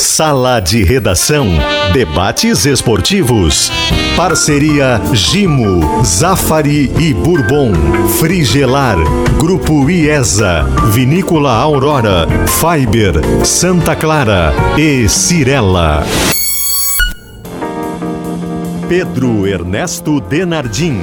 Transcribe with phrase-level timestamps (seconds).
[0.00, 1.46] Sala de Redação.
[1.92, 3.70] Debates esportivos.
[4.16, 7.72] Parceria Gimo, Zafari e Bourbon.
[8.18, 8.96] Frigelar.
[9.38, 10.62] Grupo IESA.
[10.90, 12.26] Vinícola Aurora.
[12.48, 13.44] Fiber.
[13.44, 14.54] Santa Clara.
[14.78, 16.02] E Cirela.
[18.88, 21.02] Pedro Ernesto Denardim.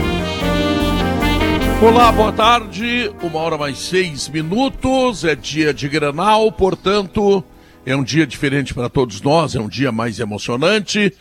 [1.84, 3.12] Olá, boa tarde.
[3.22, 5.24] Uma hora mais seis minutos.
[5.24, 7.44] É dia de Grenal, portanto,
[7.88, 11.14] é um dia diferente para todos nós, é um dia mais emocionante.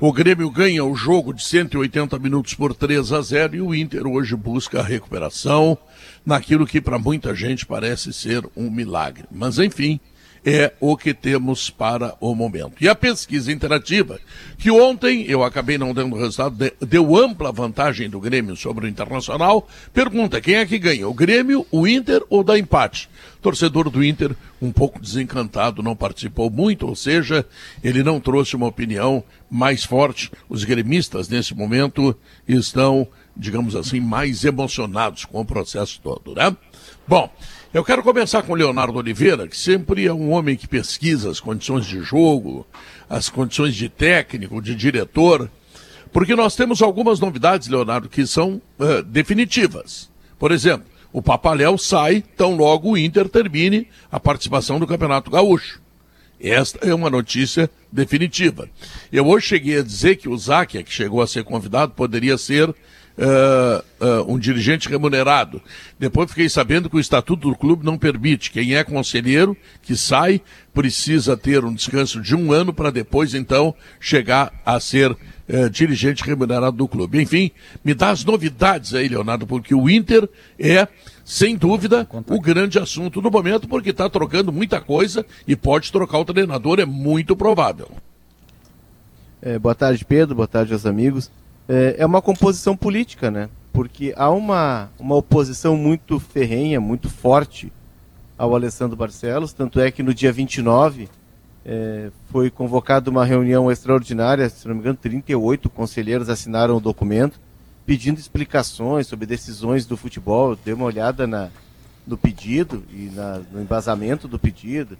[0.00, 4.06] O Grêmio ganha o jogo de 180 minutos por 3 a 0 e o Inter
[4.06, 5.76] hoje busca a recuperação
[6.24, 9.24] naquilo que para muita gente parece ser um milagre.
[9.30, 10.00] Mas enfim,
[10.44, 12.74] é o que temos para o momento.
[12.80, 14.20] E a pesquisa interativa,
[14.58, 19.66] que ontem eu acabei não dando resultado, deu ampla vantagem do Grêmio sobre o Internacional,
[19.92, 23.08] pergunta quem é que ganha, o Grêmio, o Inter ou da empate?
[23.40, 27.46] Torcedor do Inter, um pouco desencantado, não participou muito, ou seja,
[27.82, 30.30] ele não trouxe uma opinião mais forte.
[30.48, 32.16] Os gremistas, nesse momento,
[32.48, 36.56] estão, digamos assim, mais emocionados com o processo todo, né?
[37.06, 37.30] Bom,
[37.74, 41.40] eu quero começar com o Leonardo Oliveira, que sempre é um homem que pesquisa as
[41.40, 42.64] condições de jogo,
[43.10, 45.50] as condições de técnico, de diretor,
[46.12, 50.08] porque nós temos algumas novidades, Leonardo, que são uh, definitivas.
[50.38, 55.82] Por exemplo, o Papaléu sai tão logo o Inter termine a participação do Campeonato Gaúcho.
[56.40, 58.68] Esta é uma notícia definitiva.
[59.12, 62.72] Eu hoje cheguei a dizer que o Záquia, que chegou a ser convidado, poderia ser
[63.18, 65.60] uh, uh, um dirigente remunerado.
[65.98, 68.50] Depois fiquei sabendo que o estatuto do clube não permite.
[68.50, 70.40] Quem é conselheiro que sai
[70.72, 76.24] precisa ter um descanso de um ano para depois então chegar a ser uh, dirigente
[76.24, 77.20] remunerado do clube.
[77.20, 77.50] Enfim,
[77.84, 80.28] me dá as novidades aí, Leonardo, porque o Inter
[80.58, 80.88] é
[81.24, 86.18] sem dúvida, o grande assunto do momento, porque está trocando muita coisa e pode trocar
[86.18, 87.90] o treinador, é muito provável.
[89.40, 90.34] É, boa tarde, Pedro.
[90.34, 91.30] Boa tarde aos amigos
[91.68, 93.48] é, é uma composição política, né?
[93.72, 97.72] Porque há uma, uma oposição muito ferrenha, muito forte
[98.36, 101.08] ao Alessandro Barcelos, tanto é que no dia 29
[101.64, 107.40] é, foi convocada uma reunião extraordinária, se não me engano, 38 conselheiros assinaram o documento
[107.86, 110.50] pedindo explicações sobre decisões do futebol.
[110.50, 111.50] Eu dei uma olhada na,
[112.06, 114.96] no pedido e na, no embasamento do pedido.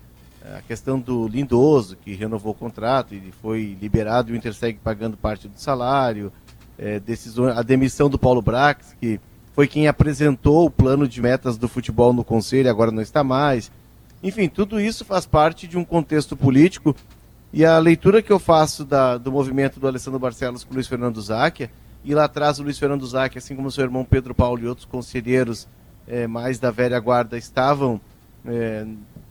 [0.57, 4.79] A questão do Lindoso, que renovou o contrato e foi liberado e o Inter segue
[4.83, 6.31] pagando parte do salário
[6.79, 9.21] é, decisões, a demissão do Paulo Brax, que
[9.55, 13.71] foi quem apresentou o plano de metas do futebol no conselho, agora não está mais.
[14.23, 16.95] Enfim, tudo isso faz parte de um contexto político
[17.53, 20.89] e a leitura que eu faço da, do movimento do Alessandro Barcelos com o Luiz
[20.89, 21.71] Fernando Záquia,
[22.05, 24.85] e lá atrás o Luiz Fernando Záquia, assim como seu irmão Pedro Paulo e outros
[24.85, 25.69] conselheiros
[26.07, 28.01] é, mais da velha guarda estavam
[28.45, 28.85] é,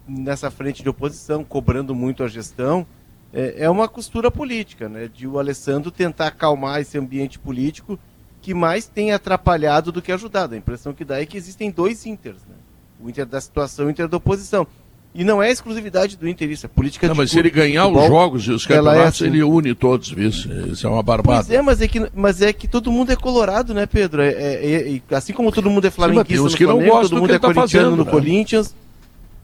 [0.08, 2.86] nessa frente de oposição, cobrando muito a gestão,
[3.34, 5.10] é, é uma costura política, né?
[5.12, 7.98] De o Alessandro tentar acalmar esse ambiente político
[8.42, 10.54] que mais tem atrapalhado do que ajudado.
[10.54, 12.56] A impressão que dá é que existem dois Inters, né?
[13.04, 14.68] O Inter da situação e o Inter da oposição.
[15.16, 17.84] E não é exclusividade do Inter isso, é política não, de mas se ele ganhar
[17.84, 19.26] futebol, os jogos e os é campeonatos, é assim.
[19.26, 21.46] ele une todos, isso, isso é uma barbada.
[21.46, 24.24] Pois é, mas é que, mas é que todo mundo é colorado, né, Pedro?
[24.24, 27.40] É, é, é assim como todo mundo é flamenguista Sim, no Flamengo, todo mundo é
[27.40, 28.12] tá fazendo, no né?
[28.12, 28.76] Corinthians.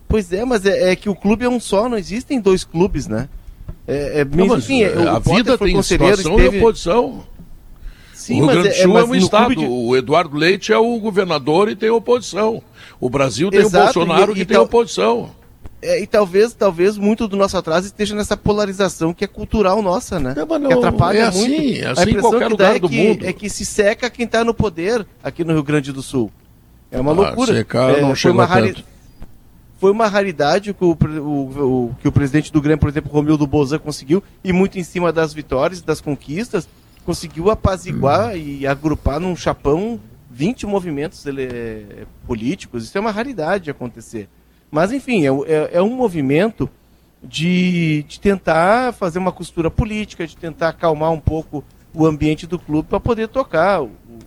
[0.08, 3.08] Pois é, mas é, é, que o clube é um só, não existem dois clubes,
[3.08, 3.30] né?
[3.90, 6.58] É, é, não, enfim, é, a vida tem situação esteve...
[6.58, 7.24] e oposição.
[8.14, 9.56] Sim, o Rio Grande do é, Sul é, é um estado.
[9.56, 9.66] De...
[9.66, 12.62] O Eduardo Leite é o governador e tem oposição.
[13.00, 14.66] O Brasil tem Exato, o Bolsonaro e, que e tem tal...
[14.66, 15.32] oposição.
[15.82, 20.20] É, e talvez, talvez muito do nosso atraso esteja nessa polarização que é cultural nossa,
[20.20, 20.36] né?
[20.38, 21.56] Não, não, que atrapalha é muito.
[21.56, 23.26] Assim, é assim a impressão qualquer que lugar é do que, mundo.
[23.26, 26.32] É que se seca quem está no poder aqui no Rio Grande do Sul.
[26.92, 27.54] É uma ah, loucura.
[27.54, 28.86] Secar é, não chega uma rari
[29.80, 33.48] foi uma raridade que o, o, o, que o presidente do Grêmio, por exemplo, Romildo
[33.48, 36.68] Bozan, conseguiu, e muito em cima das vitórias, das conquistas,
[37.06, 39.98] conseguiu apaziguar e agrupar num chapão
[40.30, 42.84] 20 movimentos ele, é, políticos.
[42.84, 44.28] Isso é uma raridade acontecer.
[44.70, 46.70] Mas, enfim, é, é, é um movimento
[47.24, 52.60] de, de tentar fazer uma costura política, de tentar acalmar um pouco o ambiente do
[52.60, 53.82] clube para poder tocar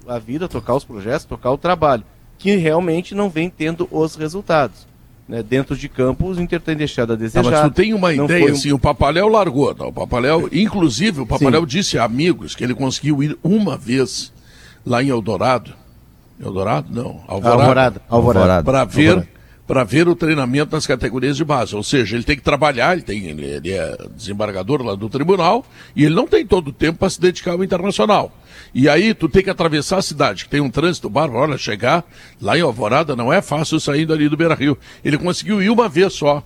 [0.09, 2.05] a vida, tocar os projetos, tocar o trabalho,
[2.39, 4.91] que realmente não vem tendo os resultados
[5.29, 7.51] né, dentro de campo, o Inter tem deixado a desejar.
[7.51, 8.53] mas tu tem uma ideia, um...
[8.53, 11.67] assim, o Papaléu largou, não, o Papaléu, inclusive, o Papaléu Sim.
[11.67, 14.33] disse a amigos que ele conseguiu ir uma vez
[14.85, 15.75] lá em Eldorado,
[16.41, 16.89] Eldorado?
[16.91, 17.63] Não, Alvorada.
[17.63, 18.03] Alvorada.
[18.09, 18.65] Alvorada.
[18.65, 19.29] Para ver,
[19.67, 21.75] para ver o treinamento das categorias de base.
[21.75, 25.65] Ou seja, ele tem que trabalhar, ele, tem, ele, ele é desembargador lá do tribunal,
[25.95, 28.33] e ele não tem todo o tempo para se dedicar ao internacional.
[28.75, 32.05] E aí tu tem que atravessar a cidade, que tem um trânsito bárbaro, olha, chegar
[32.41, 34.77] lá em Alvorada não é fácil saindo ali do Beira Rio.
[35.05, 36.43] Ele conseguiu ir uma vez só.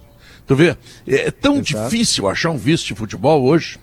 [0.46, 0.76] Tu vê,
[1.06, 1.90] é tão Exato.
[1.90, 3.78] difícil achar um vice de futebol hoje.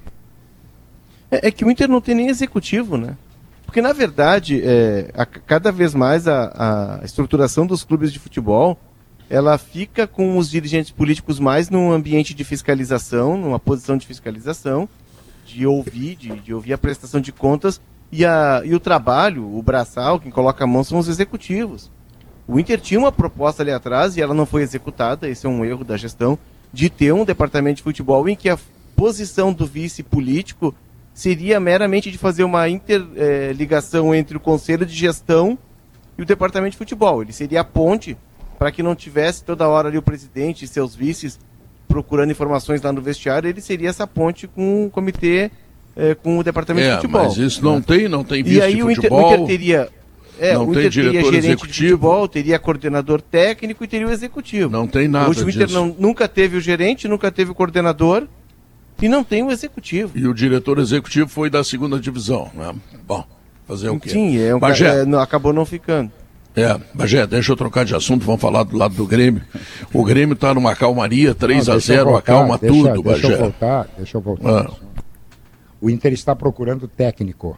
[1.30, 3.18] É, é, que o Inter não tem nem executivo, né?
[3.65, 8.80] Porque, na verdade, é, a, cada vez mais a, a estruturação dos clubes de futebol
[9.33, 14.88] ela fica com os dirigentes políticos mais num ambiente de fiscalização, numa posição de fiscalização,
[15.44, 17.81] de ouvir, de, de ouvir a prestação de contas,
[18.12, 21.89] e, a, e o trabalho, o braçal, quem coloca a mão são os executivos.
[22.47, 25.65] O Inter tinha uma proposta ali atrás e ela não foi executada, esse é um
[25.65, 26.38] erro da gestão,
[26.71, 28.59] de ter um departamento de futebol em que a
[28.95, 30.75] posição do vice político
[31.12, 35.57] seria meramente de fazer uma interligação entre o conselho de gestão
[36.19, 37.24] e o departamento de futebol.
[37.24, 38.15] Ele seria a ponte
[38.58, 41.40] para que não tivesse toda hora ali o presidente e seus vices
[41.88, 45.52] procurando informações lá no vestiário, ele seria essa ponte com o comitê,
[45.96, 47.24] eh, com o departamento é, de futebol.
[47.26, 49.30] Mas isso não tem, não tem vice E aí de o Inter, futebol.
[49.30, 49.90] o Inter teria
[50.40, 51.68] é, não o tem Inter teria diretor gerente executivo.
[51.68, 54.72] de futebol, teria coordenador técnico e teria o executivo.
[54.72, 55.74] Não tem nada o Inter disso.
[55.74, 58.28] não, nunca teve o gerente, nunca teve o coordenador
[59.02, 60.18] e não tem o executivo.
[60.18, 62.74] E o diretor executivo foi da segunda divisão, né?
[63.06, 63.24] Bom,
[63.68, 64.10] fazer o quê?
[64.10, 66.12] Sim, é um, Bagé, é, acabou não ficando.
[66.56, 69.42] É, Bagé, deixa eu trocar de assunto, vamos falar do lado do Grêmio.
[69.92, 73.04] O Grêmio tá numa calmaria, 3 Não, a deixa eu 0 voltar, acalma deixa, tudo,
[73.04, 73.34] deixa Bagé.
[73.34, 74.66] eu voltar, deixa eu voltar.
[74.68, 74.72] Ah.
[75.82, 77.58] O Inter está procurando técnico.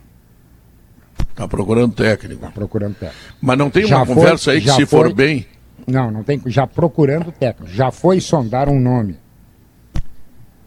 [1.35, 2.35] Tá procurando técnico.
[2.45, 3.19] Está procurando técnico.
[3.41, 5.45] Mas não tem Já uma foi- conversa aí que se foi- for bem.
[5.85, 6.41] Não, não tem.
[6.45, 7.71] Já procurando técnico.
[7.73, 9.17] Já foi sondar um nome.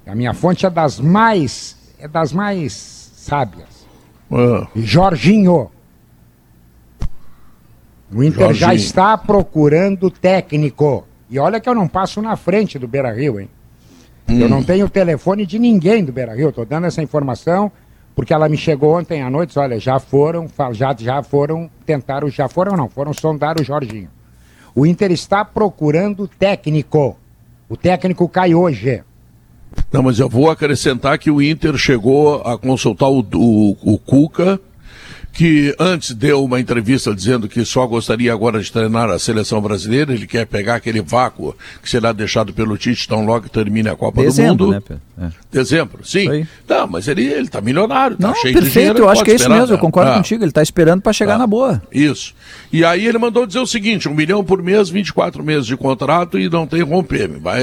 [0.06, 1.76] A minha fonte é das mais.
[1.98, 3.86] É das mais sábias.
[4.30, 5.70] Ah, Jorginho.
[8.12, 8.74] O Inter já Jorginho.
[8.86, 11.06] está procurando técnico.
[11.30, 13.48] E olha que eu não passo na frente do Beira Rio, hein?
[14.28, 14.48] Eu Hum.
[14.48, 16.48] não tenho o telefone de ninguém do Beira Rio.
[16.50, 17.70] Estou dando essa informação
[18.14, 19.58] porque ela me chegou ontem à noite.
[19.58, 24.08] Olha, já foram, já, já foram, tentaram, já foram, não, foram sondar o Jorginho.
[24.74, 27.16] O Inter está procurando técnico.
[27.68, 29.02] O técnico cai hoje.
[29.92, 34.58] Não, mas eu vou acrescentar que o Inter chegou a consultar o, o, o Cuca,
[35.32, 40.12] que antes deu uma entrevista dizendo que só gostaria agora de treinar a seleção brasileira,
[40.12, 43.96] ele quer pegar aquele vácuo que será deixado pelo Tite tão logo que termine a
[43.96, 44.74] Copa Dezembro, do Mundo.
[44.74, 45.07] né, Pedro?
[45.20, 45.30] É.
[45.50, 46.46] Dezembro, sim.
[46.68, 48.98] Não, mas ele, ele tá milionário, tá Não, cheio de perfeito, dinheiro.
[48.98, 50.14] eu ele acho que é isso mesmo, eu concordo Ah.
[50.14, 51.38] contigo, ele está esperando para chegar Ah.
[51.38, 51.82] na boa.
[51.92, 52.34] Isso.
[52.72, 56.38] E aí ele mandou dizer o seguinte: um milhão por mês, 24 meses de contrato
[56.38, 57.28] e não tem romper.
[57.40, 57.60] Vai,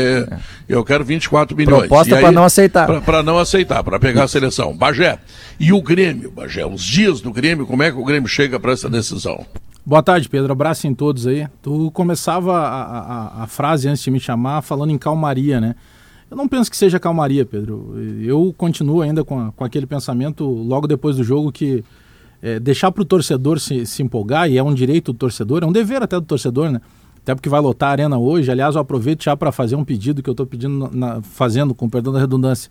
[0.67, 1.79] Eu quero 24 milhões.
[1.87, 2.85] Proposta E pra não aceitar.
[2.87, 4.75] pra- Pra não aceitar, para pegar a seleção.
[4.75, 5.17] Bagé.
[5.59, 6.65] E o Grêmio, Bagé?
[6.65, 9.45] Os dias do Grêmio, como é que o Grêmio chega para essa decisão?
[9.85, 10.51] Boa tarde, Pedro.
[10.51, 11.47] Abraço em todos aí.
[11.61, 12.99] Tu começava a,
[13.39, 15.75] a- a frase antes de me chamar falando em calmaria, né?
[16.35, 17.95] Eu não penso que seja calmaria, Pedro.
[18.21, 21.81] Eu continuo ainda com, a- com aquele pensamento logo depois do jogo que
[22.41, 25.65] é, deixar para o torcedor se, se empolgar, e é um direito do torcedor, é
[25.65, 26.81] um dever até do torcedor, né?
[27.23, 28.51] Até porque vai lotar a arena hoje.
[28.51, 31.87] Aliás, eu aproveito já para fazer um pedido que eu estou pedindo, na- fazendo, com
[31.89, 32.69] perdão da redundância,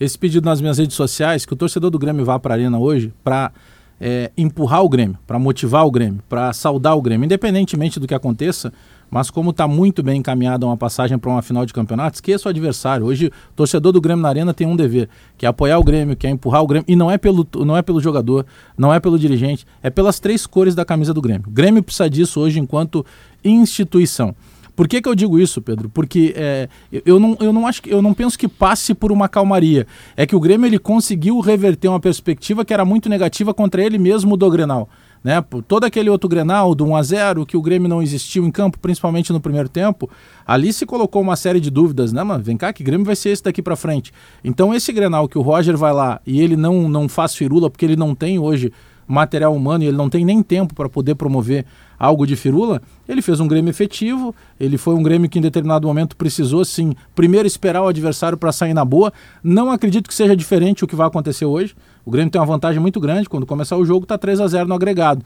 [0.00, 2.78] esse pedido nas minhas redes sociais, que o torcedor do Grêmio vá para a arena
[2.78, 3.52] hoje para
[4.00, 8.14] é, empurrar o Grêmio, para motivar o Grêmio, para saudar o Grêmio, independentemente do que
[8.14, 8.72] aconteça,
[9.12, 12.50] mas como está muito bem encaminhada uma passagem para uma final de campeonato, esqueça o
[12.50, 13.04] adversário.
[13.04, 15.06] Hoje, o torcedor do Grêmio na Arena tem um dever,
[15.36, 17.76] que é apoiar o Grêmio, que é empurrar o Grêmio, e não é pelo, não
[17.76, 21.44] é pelo jogador, não é pelo dirigente, é pelas três cores da camisa do Grêmio.
[21.46, 23.04] O Grêmio precisa disso hoje enquanto
[23.44, 24.34] instituição.
[24.74, 25.90] Por que, que eu digo isso, Pedro?
[25.90, 26.66] Porque é,
[27.04, 29.86] eu- não, eu não acho que eu não penso que passe por uma calmaria.
[30.16, 33.98] É que o Grêmio ele conseguiu reverter uma perspectiva que era muito negativa contra ele
[33.98, 34.88] mesmo do Grenal.
[35.22, 35.40] Né?
[35.40, 38.50] Por todo aquele outro Grenal do 1 a 0 que o Grêmio não existiu em
[38.50, 40.10] campo, principalmente no primeiro tempo,
[40.44, 42.42] ali se colocou uma série de dúvidas, né, mano?
[42.42, 44.12] Vem cá, que Grêmio vai ser esse daqui para frente.
[44.42, 47.84] Então esse Grenal que o Roger vai lá e ele não não faz firula porque
[47.84, 48.72] ele não tem hoje
[49.06, 51.66] material humano e ele não tem nem tempo para poder promover
[51.98, 55.86] algo de firula, ele fez um Grêmio efetivo, ele foi um Grêmio que em determinado
[55.86, 59.12] momento precisou sim, primeiro esperar o adversário para sair na boa.
[59.42, 61.76] Não acredito que seja diferente o que vai acontecer hoje.
[62.04, 64.68] O Grêmio tem uma vantagem muito grande, quando começar o jogo tá 3 a 0
[64.68, 65.24] no agregado.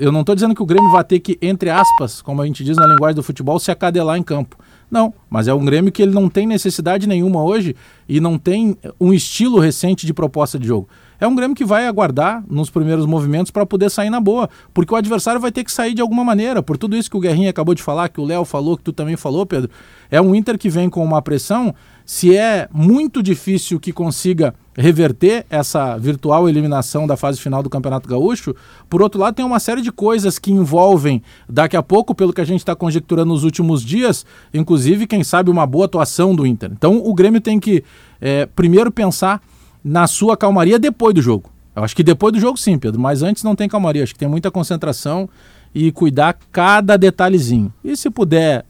[0.00, 2.46] Eu- Eu não estou dizendo que o Grêmio vai ter que, entre aspas, como a
[2.46, 4.56] gente diz na linguagem do futebol, se acadelar em campo.
[4.90, 7.76] Não, mas é um Grêmio que ele não tem necessidade nenhuma hoje
[8.08, 10.88] e não tem um estilo recente de proposta de jogo.
[11.20, 14.92] É um Grêmio que vai aguardar nos primeiros movimentos para poder sair na boa, porque
[14.94, 16.62] o adversário vai ter que sair de alguma maneira.
[16.62, 18.92] Por tudo isso que o Guerrinha acabou de falar, que o Léo falou, que tu
[18.92, 19.70] também falou, Pedro,
[20.10, 21.74] é um Inter que vem com uma pressão.
[22.06, 28.08] Se é muito difícil que consiga reverter essa virtual eliminação da fase final do Campeonato
[28.08, 28.54] Gaúcho,
[28.88, 32.40] por outro lado, tem uma série de coisas que envolvem, daqui a pouco, pelo que
[32.40, 36.70] a gente está conjecturando nos últimos dias, inclusive, quem sabe, uma boa atuação do Inter.
[36.72, 37.82] Então, o Grêmio tem que
[38.20, 39.42] é, primeiro pensar
[39.82, 41.50] na sua calmaria depois do jogo.
[41.74, 44.04] Eu acho que depois do jogo, sim, Pedro, mas antes não tem calmaria.
[44.04, 45.28] Acho que tem muita concentração
[45.74, 47.72] e cuidar cada detalhezinho.
[47.82, 48.64] E se puder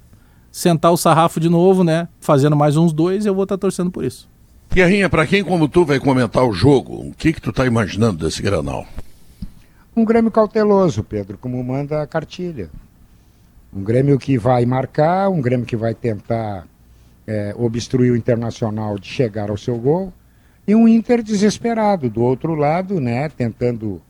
[0.51, 2.09] sentar o sarrafo de novo, né?
[2.19, 4.29] Fazendo mais uns dois, eu vou estar tá torcendo por isso.
[4.73, 8.25] Guerrinha, para quem como tu vai comentar o jogo, o que que tu tá imaginando
[8.25, 8.87] desse Granal?
[9.97, 12.71] Um Grêmio cauteloso, Pedro, como manda a cartilha.
[13.75, 16.67] Um Grêmio que vai marcar, um Grêmio que vai tentar
[17.27, 20.13] é, obstruir o Internacional de chegar ao seu gol,
[20.67, 24.01] e um Inter desesperado do outro lado, né, tentando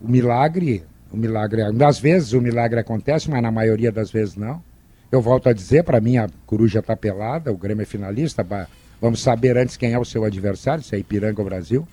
[0.00, 4.62] o milagre, o milagre, às vezes o milagre acontece, mas na maioria das vezes não.
[5.10, 8.42] Eu volto a dizer, para mim a coruja está pelada, o Grêmio é finalista,
[9.02, 11.86] vamos saber antes quem é o seu adversário, se é Ipiranga ou Brasil.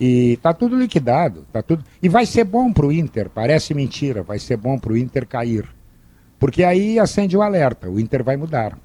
[0.00, 1.84] E tá tudo liquidado, tá tudo.
[2.00, 5.26] E vai ser bom para o Inter, parece mentira, vai ser bom para o Inter
[5.26, 5.68] cair.
[6.38, 8.78] Porque aí acende o alerta, o Inter vai mudar.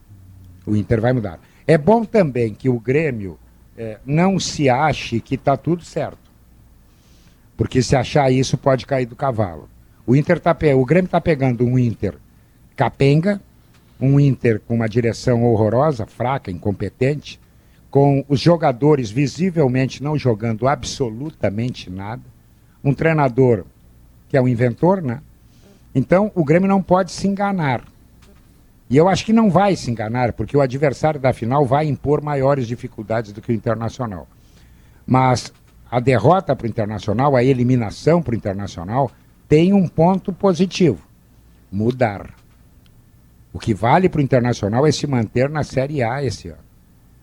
[0.65, 1.39] O Inter vai mudar.
[1.67, 3.37] É bom também que o Grêmio
[3.77, 6.17] é, não se ache que está tudo certo.
[7.55, 9.69] Porque se achar isso, pode cair do cavalo.
[10.07, 12.15] O, Inter tá, o Grêmio está pegando um Inter
[12.75, 13.39] capenga,
[13.99, 17.39] um Inter com uma direção horrorosa, fraca, incompetente,
[17.93, 22.23] com os jogadores visivelmente não jogando absolutamente nada,
[22.83, 23.65] um treinador
[24.27, 25.21] que é o inventor, né?
[25.93, 27.83] Então o Grêmio não pode se enganar.
[28.89, 32.19] E eu acho que não vai se enganar, porque o adversário da final vai impor
[32.19, 34.27] maiores dificuldades do que o Internacional.
[35.05, 35.53] Mas
[35.91, 39.11] a derrota para o Internacional, a eliminação para o Internacional,
[39.47, 40.97] tem um ponto positivo:
[41.71, 42.33] mudar.
[43.53, 46.72] O que vale para o Internacional é se manter na Série A esse ano.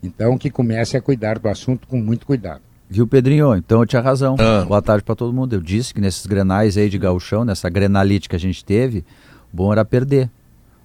[0.02, 2.62] Então, que comece a cuidar do assunto com muito cuidado.
[2.88, 3.54] Viu, Pedrinho?
[3.54, 4.34] Então eu tinha razão.
[4.38, 4.64] Ah.
[4.66, 5.52] Boa tarde para todo mundo.
[5.52, 9.04] Eu disse que nesses grenais aí de gauchão, nessa grenalite que a gente teve,
[9.52, 10.28] bom era perder.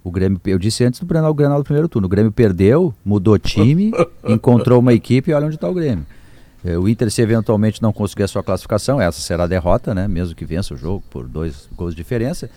[0.04, 2.06] O Grêmio, eu disse antes do Grenal, o Grenal do primeiro turno.
[2.06, 3.92] O Grêmio perdeu, mudou time,
[4.24, 6.06] encontrou uma equipe e olha onde está o Grêmio.
[6.64, 10.08] É, o Inter, se eventualmente não conseguir a sua classificação, essa será a derrota, né?
[10.08, 12.52] Mesmo que vença o jogo por dois gols de diferença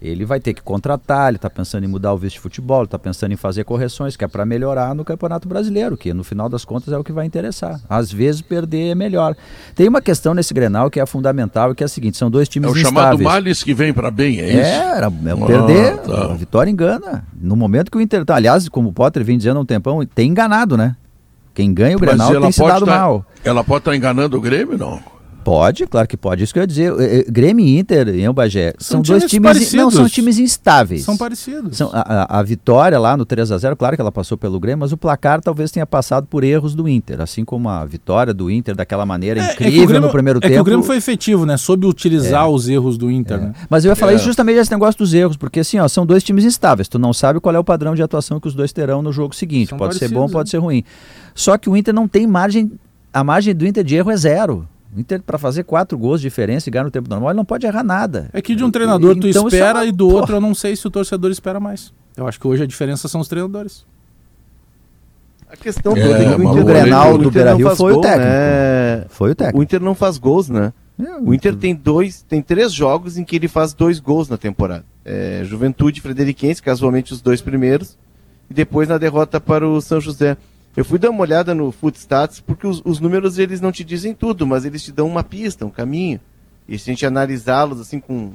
[0.00, 2.98] ele vai ter que contratar, ele está pensando em mudar o vice de futebol, está
[2.98, 6.64] pensando em fazer correções, que é para melhorar no Campeonato Brasileiro, que no final das
[6.64, 7.80] contas é o que vai interessar.
[7.88, 9.36] Às vezes perder é melhor.
[9.74, 12.70] Tem uma questão nesse Grenal que é fundamental, que é a seguinte, são dois times
[12.70, 12.84] instáveis.
[12.84, 13.20] É o instáveis.
[13.20, 14.58] chamado Males que vem para bem, é isso?
[14.58, 16.32] É, era, é ah, perder, tá.
[16.32, 17.24] a vitória engana.
[17.40, 20.04] No momento que o Inter, tá, aliás, como o Potter vem dizendo há um tempão,
[20.06, 20.94] tem enganado, né?
[21.54, 23.26] Quem ganha o Grenal tem se dado tá, mal.
[23.44, 25.17] Ela pode estar tá enganando o Grêmio, não?
[25.48, 26.44] Pode, claro que pode.
[26.44, 26.92] Isso que eu ia dizer.
[27.30, 29.50] Grêmio e Inter em Bagé são, são dois times.
[29.50, 29.74] Parecidos.
[29.76, 31.04] Não, são times instáveis.
[31.04, 31.74] São parecidos.
[31.74, 34.80] São, a, a, vitória lá no 3 a 0 claro que ela passou pelo Grêmio,
[34.80, 37.22] mas o placar talvez tenha passado por erros do Inter.
[37.22, 40.42] Assim como a vitória do Inter daquela maneira é, incrível é Grêmio, no primeiro é
[40.42, 40.54] tempo.
[40.54, 41.56] Que o Grêmio foi efetivo, né?
[41.56, 42.48] Soube utilizar é.
[42.48, 43.38] os erros do Inter.
[43.38, 43.40] É.
[43.40, 43.54] Né?
[43.70, 46.22] Mas eu ia falar isso justamente desse negócio dos erros, porque assim, ó, são dois
[46.22, 46.88] times instáveis.
[46.88, 49.34] Tu não sabe qual é o padrão de atuação que os dois terão no jogo
[49.34, 49.70] seguinte.
[49.70, 50.50] São pode ser bom, pode né?
[50.50, 50.84] ser ruim.
[51.34, 52.70] Só que o Inter não tem margem.
[53.10, 54.68] A margem do Inter de erro é zero.
[54.94, 57.44] O Inter, para fazer quatro gols de diferença e ganhar no tempo normal, ele não
[57.44, 58.30] pode errar nada.
[58.32, 60.74] É que de um treinador tu então, espera é e do outro eu não sei
[60.74, 61.92] se o torcedor espera mais.
[62.16, 63.84] Eu acho que hoje a diferença são os treinadores.
[65.50, 68.28] A questão é, toda é que o Inter, Grenal do Beira-Rio foi gol, o técnico.
[68.28, 69.04] Né?
[69.08, 69.58] Foi o técnico.
[69.58, 70.72] O Inter não faz gols, né?
[70.98, 74.36] É, o Inter tem dois, tem três jogos em que ele faz dois gols na
[74.36, 74.84] temporada.
[75.04, 77.96] É, Juventude Frederiquense, casualmente os dois primeiros,
[78.50, 80.36] e depois na derrota para o São José.
[80.78, 84.14] Eu fui dar uma olhada no Footstats porque os, os, números eles não te dizem
[84.14, 86.20] tudo, mas eles te dão uma pista, um caminho.
[86.68, 88.34] E se a gente analisá-los assim com,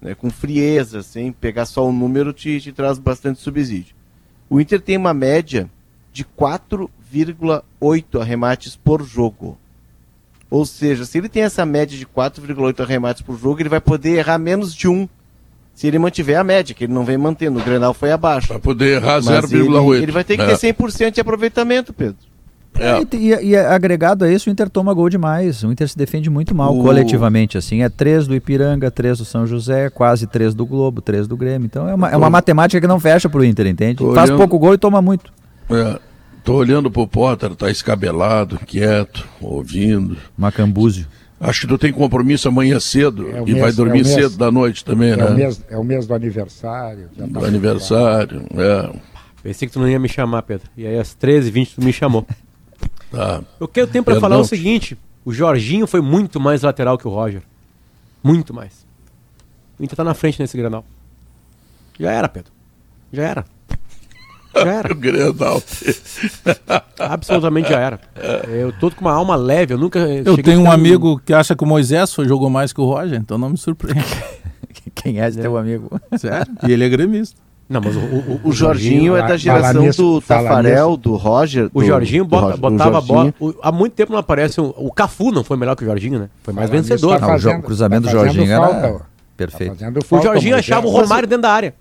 [0.00, 3.94] né, com frieza, sem pegar só o número, te, te traz bastante subsídio.
[4.48, 5.68] O Inter tem uma média
[6.10, 9.58] de 4,8 arremates por jogo.
[10.48, 14.16] Ou seja, se ele tem essa média de 4,8 arremates por jogo, ele vai poder
[14.16, 15.06] errar menos de um
[15.74, 17.58] se ele mantiver a média, que ele não vem mantendo.
[17.58, 18.48] O Grenal foi abaixo.
[18.48, 19.94] Para poder errar 0,8.
[19.94, 20.56] Ele, ele, vai ter que é.
[20.56, 22.16] ter 100% de aproveitamento, Pedro.
[22.78, 23.00] É.
[23.16, 25.62] E, e, e, agregado a isso, o Inter toma gol demais.
[25.62, 26.82] O Inter se defende muito mal o...
[26.82, 27.56] coletivamente.
[27.56, 31.36] assim É três do Ipiranga, três do São José, quase três do Globo, três do
[31.36, 31.66] Grêmio.
[31.66, 33.96] Então é uma, é uma matemática que não fecha pro Inter, entende?
[33.96, 34.38] Tô Faz olhando...
[34.38, 35.32] pouco gol e toma muito.
[35.70, 35.98] É.
[36.42, 40.18] Tô olhando pro Potter, tá escabelado, quieto, ouvindo.
[40.36, 41.06] Macambúzio.
[41.44, 44.36] Acho que tu tem compromisso amanhã cedo é e mês, vai dormir é mês, cedo
[44.36, 45.24] da noite também, é né?
[45.26, 47.10] O mês, é o mês do aniversário.
[47.16, 48.98] Tá do aniversário, é.
[49.42, 50.70] Pensei que tu não ia me chamar, Pedro.
[50.74, 52.26] E aí às 13h20 tu me chamou.
[53.12, 53.42] tá.
[53.60, 56.96] O que eu tenho para falar é o seguinte: o Jorginho foi muito mais lateral
[56.96, 57.42] que o Roger.
[58.22, 58.86] Muito mais.
[59.78, 60.84] O Inter tá na frente nesse granal.
[62.00, 62.52] Já era, Pedro.
[63.12, 63.44] Já era.
[64.54, 64.92] Já era.
[64.92, 65.62] o Grenal.
[66.98, 68.00] Absolutamente já era.
[68.48, 69.98] Eu tô com uma alma leve, eu nunca.
[69.98, 73.18] Eu tenho um amigo que acha que o Moisés foi, jogou mais que o Roger,
[73.18, 74.04] então não me surpreende.
[74.94, 75.42] Quem é esse é.
[75.42, 75.90] teu amigo?
[76.16, 76.52] Sério?
[76.66, 77.44] E ele é gremista.
[77.68, 81.70] Não, mas o, o, o, o Jorginho, é da geração do Tafarel, do Roger.
[81.72, 83.34] O Jorginho bota, Roger, botava a bola.
[83.62, 84.60] há muito tempo não aparece.
[84.60, 86.28] Um, o Cafu não foi melhor que o Jorginho, né?
[86.42, 87.18] Foi mais vencedor.
[87.18, 89.00] Tá fazendo, o cruzamento tá do Jorginho falta, era
[89.36, 89.76] perfeito.
[89.76, 91.74] Tá o Jorginho achava o Romário dentro da área.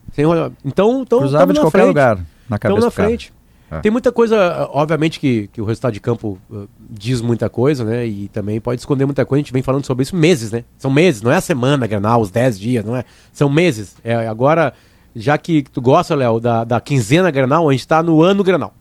[0.64, 1.88] Então, então Cruzava de qualquer frente.
[1.88, 2.20] lugar.
[2.54, 3.10] Na cabeça na do cara.
[3.10, 3.34] frente.
[3.72, 3.80] É.
[3.80, 8.06] Tem muita coisa, obviamente que, que o resultado de campo uh, diz muita coisa, né?
[8.06, 9.40] E também pode esconder muita coisa.
[9.40, 10.64] A gente vem falando sobre isso meses, né?
[10.78, 13.04] São meses, não é a semana, Granal, os 10 dias, não é?
[13.32, 13.96] São meses.
[14.04, 14.74] É, agora,
[15.16, 18.74] já que tu gosta, Léo, da, da quinzena Granal, a gente tá no ano Granal.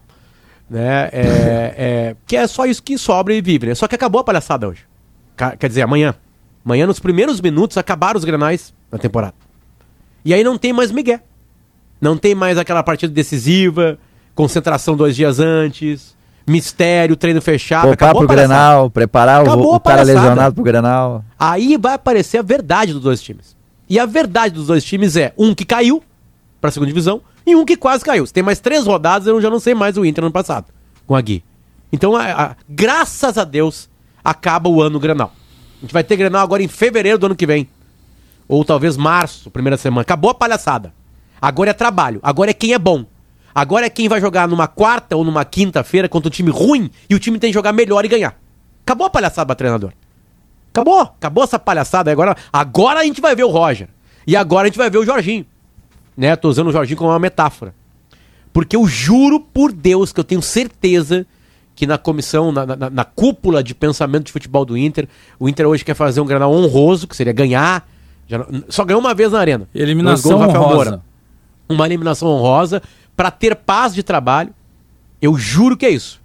[0.68, 1.08] Né?
[1.12, 3.74] É, é, que é só isso que sobra e vive, né?
[3.74, 4.84] Só que acabou a palhaçada hoje.
[5.58, 6.14] Quer dizer, amanhã.
[6.64, 9.34] Amanhã, nos primeiros minutos, acabaram os granais da temporada.
[10.24, 11.20] E aí não tem mais Miguel.
[12.02, 13.96] Não tem mais aquela partida decisiva,
[14.34, 16.16] concentração dois dias antes,
[16.46, 17.82] mistério, treino fechado.
[17.88, 18.36] Poupar acabou pro.
[18.36, 21.24] Grenal, preparar Acabou o, o cara lesionado pro Grenal.
[21.38, 23.56] Aí vai aparecer a verdade dos dois times.
[23.88, 26.02] E a verdade dos dois times é um que caiu
[26.60, 28.26] pra segunda divisão e um que quase caiu.
[28.26, 30.66] Se tem mais três rodadas, eu já não sei mais o Inter ano passado,
[31.06, 31.44] com a Gui.
[31.92, 33.88] Então, a- a- graças a Deus,
[34.24, 35.32] acaba o ano Grenal.
[35.78, 37.68] A gente vai ter Grenal agora em fevereiro do ano que vem.
[38.48, 40.00] Ou talvez março, primeira semana.
[40.02, 40.92] Acabou a palhaçada.
[41.42, 42.20] Agora é trabalho.
[42.22, 43.04] Agora é quem é bom.
[43.54, 47.14] Agora é quem vai jogar numa quarta ou numa quinta-feira contra um time ruim e
[47.14, 48.38] o time tem que jogar melhor e ganhar.
[48.86, 49.92] Acabou a palhaçada pra treinador.
[50.70, 51.00] Acabou.
[51.02, 52.10] Acabou essa palhaçada.
[52.12, 53.88] Agora, agora a gente vai ver o Roger.
[54.26, 55.44] E agora a gente vai ver o Jorginho.
[56.16, 56.34] Né?
[56.36, 57.74] Tô usando o Jorginho como uma metáfora.
[58.52, 61.26] Porque eu juro por Deus que eu tenho certeza
[61.74, 65.08] que na comissão, na, na- na cúpula de pensamento de futebol do Inter,
[65.40, 67.88] o Inter hoje quer fazer um granal honroso, que seria ganhar.
[68.28, 69.68] Já só ganhou uma vez na arena.
[69.74, 70.90] Eliminação Rafael honrosa.
[70.90, 71.02] Moura.
[71.72, 72.82] Uma eliminação honrosa
[73.16, 74.54] para ter paz de trabalho.
[75.20, 76.20] Eu juro que é isso.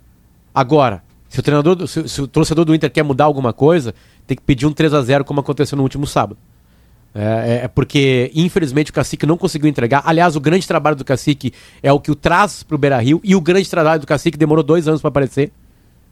[0.53, 3.93] Agora, se o treinador, se, se o torcedor do Inter quer mudar alguma coisa,
[4.25, 6.37] tem que pedir um 3 a 0 como aconteceu no último sábado.
[7.13, 10.01] É, é- é porque, infelizmente, o Cacique não conseguiu entregar.
[10.05, 13.19] Aliás, o grande trabalho do Cacique é o que o traz pro Beira Rio.
[13.23, 15.51] E o grande trabalho do Cacique demorou dois anos para aparecer.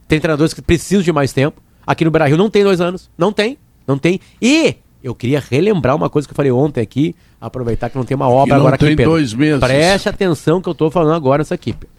[0.08, 1.62] Tem treinadores que precisam de mais tempo.
[1.86, 3.10] Aqui no Beira Rio não tem dois anos.
[3.18, 3.58] Não tem.
[3.88, 4.20] Não tem.
[4.42, 4.76] E
[5.06, 7.16] eu queria relembrar uma coisa que eu falei ontem aqui.
[7.40, 9.12] Aproveitar que não tem uma obra agora tem aqui, Pedro.
[9.12, 9.60] dois meses.
[9.60, 11.74] Preste atenção que eu tô falando agora nessa aqui.
[11.74, 11.94] Pedro.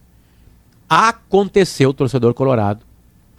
[0.88, 2.80] Aconteceu, torcedor colorado,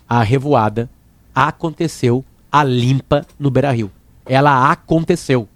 [0.08, 0.90] a revoada.
[1.36, 3.92] Aconteceu a limpa no Beira Rio.
[4.26, 5.50] Ela aconteceu.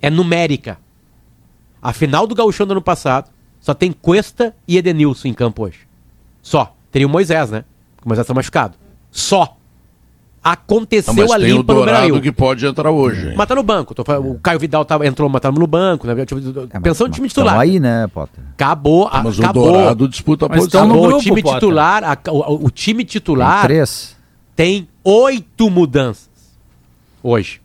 [0.00, 0.78] É numérica.
[1.82, 5.80] A final do Gauchão do ano passado só tem Cuesta e Edenilson em campo hoje.
[6.40, 6.74] Só.
[6.90, 7.62] Teria o Moisés, né?
[7.94, 8.74] Porque o Moisés tá machucado.
[9.10, 9.54] Só.
[10.44, 11.62] Aconteceu Não, mas a tem o.
[11.62, 13.28] Dourado que pode entrar hoje.
[13.28, 13.34] hein?
[13.34, 13.94] Mas tá no banco.
[13.94, 16.06] Tô falando- o Caio Vidal tava, entrou, mas tá no banco.
[16.06, 16.26] Né?
[16.26, 17.58] Tipo, É, Pensando no time titular.
[17.58, 18.44] Aí, né, Potter?
[18.52, 19.08] Acabou.
[19.10, 19.72] a- Mas o acabou.
[19.72, 20.80] Dourado disputa a Mas posição.
[20.82, 21.08] tão no Acabou.
[21.08, 21.58] grupo, o time Potter.
[21.60, 24.14] titular, a- o, o time Tem titular três.
[24.54, 26.28] tem oito mudanças
[27.22, 27.60] hoje.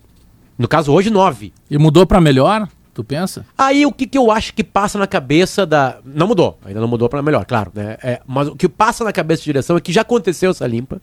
[0.58, 1.52] No caso, hoje, nove.
[1.70, 2.66] E mudou pra melhor?
[2.94, 3.46] Tu pensa?
[3.58, 5.98] Aí o que, que eu acho que passa na cabeça da.
[6.06, 7.98] Não mudou, ainda não mudou para melhor, claro, né?
[8.04, 11.02] É, mas o que passa na cabeça de direção é que já aconteceu essa limpa.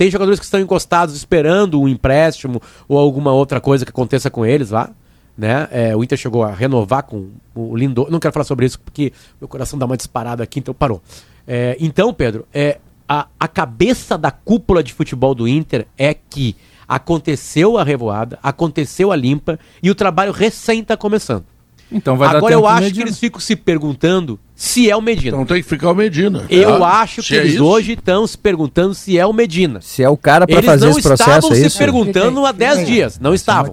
[0.00, 2.58] Tem jogadores que estão encostados esperando um empréstimo
[2.88, 4.88] ou alguma outra coisa que aconteça com eles lá.
[5.36, 5.68] Né?
[5.70, 8.06] É, o Inter chegou a renovar com o Lindo.
[8.08, 11.02] Não quero falar sobre isso porque meu coração dá uma disparada aqui, então parou.
[11.46, 16.56] É, então, Pedro, é, a, a cabeça da cúpula de futebol do Inter é que
[16.88, 21.44] aconteceu a revoada, aconteceu a limpa e o trabalho recém está começando.
[21.92, 25.36] Então vai Agora dar eu acho que eles ficam se perguntando se é o Medina.
[25.36, 26.46] Então tem que ficar o Medina.
[26.48, 27.00] eu tá?
[27.00, 29.80] acho que Se é eles isso, hoje estão se perguntando se é o Medina.
[29.80, 31.78] Se é o cara Eles fazer não esse processo, estavam é se isso?
[31.78, 33.18] perguntando há 10 dias.
[33.18, 33.72] Não é estavam.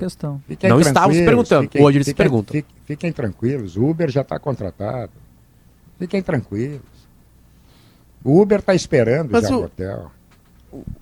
[0.64, 1.64] Não estavam se perguntando.
[1.64, 2.54] fiquem- Hoje eles se fiquem- perguntam.
[2.54, 5.12] Fiquem, fiquem tranquilos, o Uber já está contratado.
[6.00, 6.82] Fiquem tranquilos.
[8.24, 10.12] O Uber está esperando Mas já o- no hotel.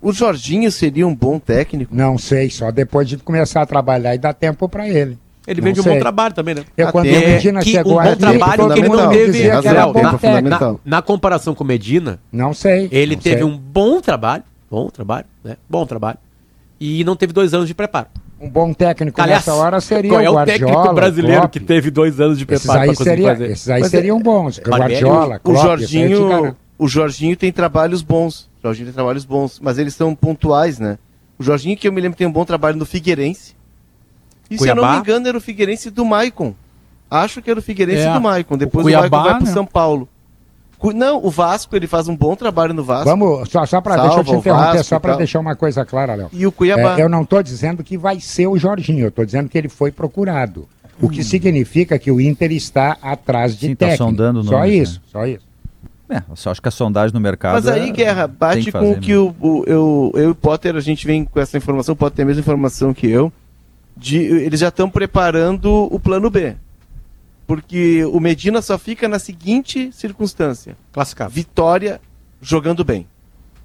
[0.00, 1.94] O Jorginho seria um bom técnico?
[1.94, 5.18] Não sei, só depois de começar a trabalhar e dar tempo para ele.
[5.46, 6.64] Ele Não vem de um bom trabalho também, né?
[6.76, 10.18] Eu, Ah, quando o Medina que chegou um bom trabalho que ele não teve- na-
[10.18, 10.80] fundamental.
[10.84, 12.88] Na comparação com o Medina, Não sei.
[12.90, 13.44] ele não teve sei.
[13.44, 14.42] um bom trabalho.
[14.70, 15.56] Bom trabalho, né?
[15.70, 16.18] Bom trabalho.
[16.80, 18.08] E não teve dois anos de preparo.
[18.40, 21.52] Um bom técnico Aliás, nessa hora seria qual é o o Guardiola, técnico brasileiro Klopp.
[21.52, 23.50] que teve dois anos de preparo aí, pra conseguir seria, fazer?
[23.50, 24.58] esses aí Mas é- seriam bons.
[24.60, 25.56] Guardiola, o Klopp,
[25.86, 28.50] tinha- Jorginho, o Jorginho tem trabalhos bons.
[28.58, 30.98] O Jorginho tem trabalhos bons, mas eles são pontuais, né?
[31.38, 33.54] O Jorginho, que eu me lembro, tem um bom trabalho no Figueirense.
[34.50, 34.94] E se eu não Cuiabá?
[34.96, 36.54] me engano, era o Figueirense do Maicon.
[37.10, 38.56] Acho que era o Figueirense É, do Maicon.
[38.56, 39.52] Depois o o, Maicon Cuiabá, vai pro né?
[39.52, 40.08] São Paulo.
[40.94, 43.06] Não, o Vasco, ele faz um bom trabalho no Vasco.
[43.06, 45.84] Vamos, só, só para deixa eu Salva te interromper, Vasco só para deixar uma coisa
[45.84, 46.28] clara, Léo.
[46.32, 46.98] E o Cuiabá.
[46.98, 49.68] É, eu não estou dizendo que vai ser o Jorginho, eu estou dizendo que ele
[49.68, 50.68] foi procurado.
[51.00, 51.08] O Hum.
[51.08, 54.04] que significa que o Inter está atrás de Sim, tá técnico.
[54.04, 55.44] sondando Só nomes, isso, só isso.
[56.08, 57.54] É, eu só acho que a sondagem no mercado.
[57.54, 59.34] Mas aí, é- Guerra, bate que com o que mesmo.
[59.40, 62.16] o, o- eu, eu e o Potter, a gente vem com essa informação, o Potter
[62.16, 63.32] tem a mesma informação que eu,
[63.96, 66.56] de eles já estão preparando o plano B.
[67.46, 71.30] Porque o Medina só fica na seguinte circunstância: Classificado.
[71.32, 72.00] vitória
[72.40, 73.06] jogando bem.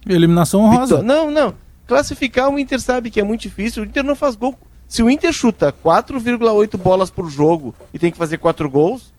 [0.08, 0.98] Eliminação honrosa.
[0.98, 1.54] Vitó- Não, não.
[1.88, 3.84] Classificar o Inter sabe que é muito difícil.
[3.84, 4.58] O Inter não faz gol.
[4.88, 9.12] Se o Inter chuta 4,8 bolas por jogo e tem que fazer 4 gols,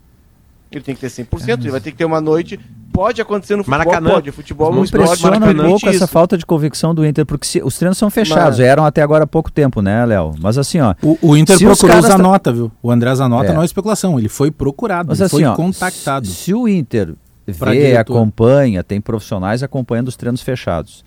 [0.70, 2.58] Ele tem que ter 100%, ele vai ter que ter uma noite.
[2.92, 4.10] Pode acontecer no futebol, Maracanã.
[4.10, 4.30] pode.
[4.30, 6.06] O futebol é um Me esporte impressiona um marcante pouco essa isso.
[6.08, 9.24] falta de convicção do Inter, porque se- os treinos são fechados, Mas- eram até agora
[9.24, 10.32] há pouco tempo, né, Léo?
[10.40, 10.94] Mas assim, ó.
[11.02, 12.70] O, o Inter os procurou tra- Zanota, viu?
[12.82, 13.52] O André Zanota É.
[13.54, 16.26] não é especulação, ele foi procurado, Mas ele assim, foi ó, contactado.
[16.26, 17.14] Se, se o Inter
[17.46, 21.04] vê, acompanha, tem profissionais acompanhando os treinos fechados.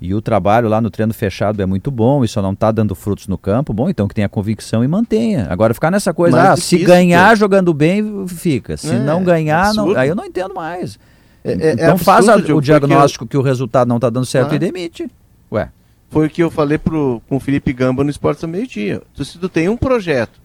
[0.00, 3.26] E o trabalho lá no treino fechado é muito bom, isso não está dando frutos
[3.26, 5.48] no campo, bom, então que tenha convicção e mantenha.
[5.50, 7.34] Agora ficar nessa coisa, ah, se ganhar pô.
[7.36, 8.76] jogando bem, fica.
[8.76, 10.96] Se É, não ganhar, não- aí eu não entendo mais.
[11.50, 14.52] É- é- é então faz a- o diagnóstico que o resultado não está dando certo
[14.52, 14.56] Ah.
[14.56, 15.08] e demite.
[15.52, 15.70] Ué,
[16.10, 19.02] Foi o que eu falei pro, com o Felipe Gamba no Esportes ao Meio-Dia.
[19.14, 20.40] Se tu tem um projeto,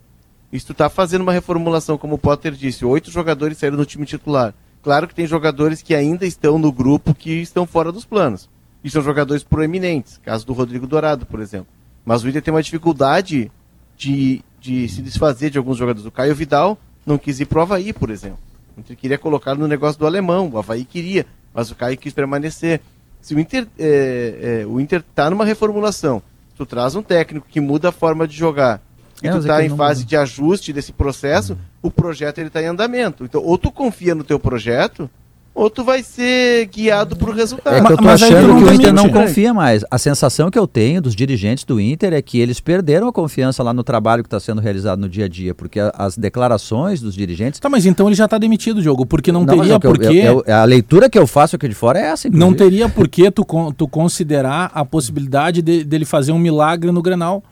[0.51, 3.85] e se tu tá fazendo uma reformulação, como o Potter disse, oito jogadores saíram do
[3.85, 4.53] time titular.
[4.83, 8.49] Claro que tem jogadores que ainda estão no grupo que estão fora dos planos.
[8.83, 11.67] E são jogadores proeminentes, caso do Rodrigo Dourado, por exemplo.
[12.05, 13.49] Mas o Inter tem uma dificuldade
[13.97, 16.05] de, de se desfazer de alguns jogadores.
[16.05, 18.39] O Caio Vidal não quis ir pro Havaí, por exemplo.
[18.75, 22.13] O Inter queria colocar no negócio do alemão, o Havaí queria, mas o Caio quis
[22.13, 22.81] permanecer.
[23.21, 26.21] Se o Inter é, é, o Inter tá numa reformulação,
[26.57, 28.81] tu traz um técnico que muda a forma de jogar
[29.21, 30.09] e É, tu é tá em fase muda.
[30.09, 33.23] de ajuste desse processo, o projeto ele tá em andamento.
[33.23, 35.09] Então, ou tu confia no teu projeto,
[35.55, 37.75] ou tu vai ser guiado pro resultado.
[37.75, 39.13] É que eu tô mas achando não que o Inter não né?
[39.13, 39.85] confia mais.
[39.91, 43.61] A sensação que eu tenho dos dirigentes do Inter é que eles perderam a confiança
[43.61, 47.13] lá no trabalho que está sendo realizado no dia a dia, porque as declarações dos
[47.13, 47.59] dirigentes.
[47.59, 49.87] Tá, mas então ele já tá demitido, Diogo, porque não, mas teria é o que
[49.87, 50.21] eu- por quê...
[50.23, 52.57] eu- eu- a leitura que eu faço aqui de fora é essa, Não inclusive.
[52.57, 53.45] teria por que tu,
[53.77, 57.43] tu considerar a possibilidade de- dele fazer um milagre no Grenal.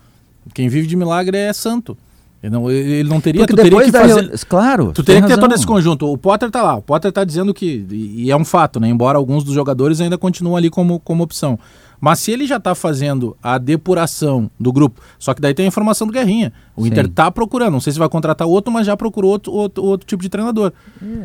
[0.56, 1.96] Quem vive de milagre é santo.
[2.44, 4.14] Ele não, ele não teria, Porque tu teria que fazer...
[4.16, 4.92] reuni- Claro.
[4.94, 5.48] Tu teria que ter razão.
[5.48, 6.12] todo esse conjunto.
[6.12, 6.76] O Potter tá lá.
[6.78, 7.86] O Potter tá dizendo que.
[7.92, 8.90] E é um fato, né?
[8.90, 11.60] Embora alguns dos jogadores ainda continuam ali como, como opção.
[12.02, 15.68] Mas se ele já tá fazendo a depuração do grupo, só que daí tem a
[15.68, 16.52] informação do Guerrinha.
[16.76, 16.88] O Sim.
[16.90, 17.74] Inter tá procurando.
[17.74, 20.74] Não sei se vai contratar outro, mas já procurou outro, outro, outro tipo de treinador.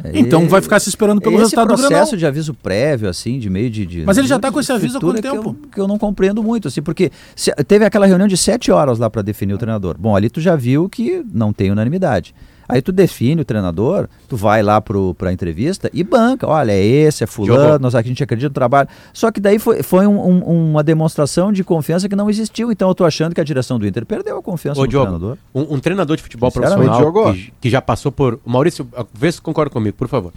[0.05, 1.89] É, então e- vai ficar se esperando pelo esse resultado do Grenal.
[1.91, 3.87] processo de aviso prévio, assim, de meio de.
[3.87, 5.69] de- Mas ele já de tá com esse aviso há quanto escritura que eu- tempo?
[5.73, 9.09] Que eu, não compreendo muito, assim, porque se- teve aquela reunião de sete horas lá
[9.09, 9.97] para definir o treinador.
[9.99, 12.35] Bom, ali tu já viu que não tem unanimidade.
[12.68, 16.46] Aí tu define o treinador, tu vai lá pro, pra entrevista e banca.
[16.48, 18.88] Olha, é esse, é fulano, nós aqui a gente acredita no trabalho.
[19.12, 22.72] Só que daí foi, foi um- um- uma demonstração de confiança que não existiu.
[22.72, 25.07] Então eu tô achando que a direção do Inter perdeu a confiança Ô, no Diogo,
[25.07, 25.38] treinador.
[25.55, 28.40] um, um treinador de futebol profissional que, que já passou por.
[28.44, 30.33] Maurício, vê se concorda comigo, por favor.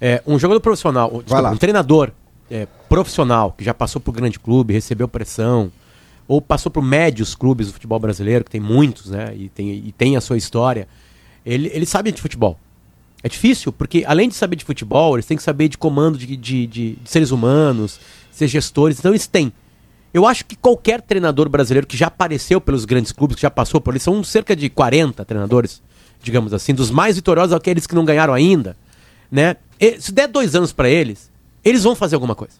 [0.00, 2.10] É, um jogador profissional, um- desculpa, um treinador
[2.50, 5.72] é, profissional que já passou por grande clube, recebeu pressão,
[6.28, 9.34] ou passou por médios clubes do futebol brasileiro, que tem muitos, né?
[9.36, 10.86] E tem, e tem a sua história.
[11.44, 12.58] Ele, ele sabe de futebol.
[13.22, 16.26] É difícil, porque além de saber de futebol, eles têm que saber de comando de,
[16.36, 17.98] de, de- de seres humanos,
[18.30, 19.52] ser gestores, então eles têm.
[20.12, 23.80] Eu acho que qualquer treinador brasileiro que já apareceu pelos grandes clubes, que já passou
[23.80, 25.82] por eles, são cerca de 40 treinadores,
[26.22, 28.76] digamos assim, dos mais vitoriosos aqueles que não ganharam ainda,
[29.30, 29.56] né?
[29.80, 31.30] E se der dois anos pra eles,
[31.64, 32.54] eles vão fazer alguma coisa.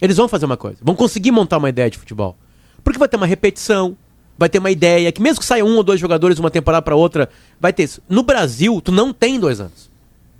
[0.00, 0.78] Eles vão fazer uma coisa.
[0.82, 2.36] Vão conseguir montar uma ideia de futebol.
[2.82, 3.96] Porque vai ter uma repetição,
[4.38, 6.82] vai ter uma ideia, que mesmo que saia um ou dois jogadores de uma temporada
[6.82, 7.28] para outra,
[7.60, 8.02] vai ter isso.
[8.08, 9.90] No Brasil, tu não tem dois anos.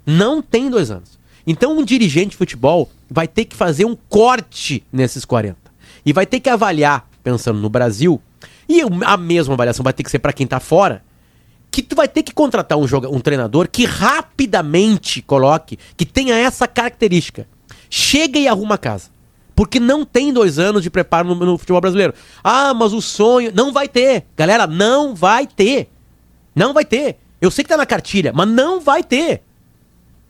[0.05, 1.19] Não tem dois anos.
[1.47, 5.57] Então um dirigente de futebol vai ter que fazer um corte nesses 40.
[6.05, 8.21] E vai ter que avaliar, pensando no Brasil,
[8.69, 11.03] e a mesma avaliação vai ter que ser para quem tá fora,
[11.71, 16.37] que tu vai ter que contratar um, joga um treinador que rapidamente coloque, que tenha
[16.37, 17.47] essa característica.
[17.89, 19.12] Chega e arruma a casa.
[19.55, 22.15] Porque não tem dois anos de preparo no, no futebol brasileiro.
[22.43, 23.53] Ah, mas o sonho.
[23.55, 24.25] Não vai ter.
[24.37, 25.89] Galera, não vai ter.
[26.55, 27.19] Não vai ter.
[27.41, 29.43] Eu sei que tá na cartilha, mas não vai ter.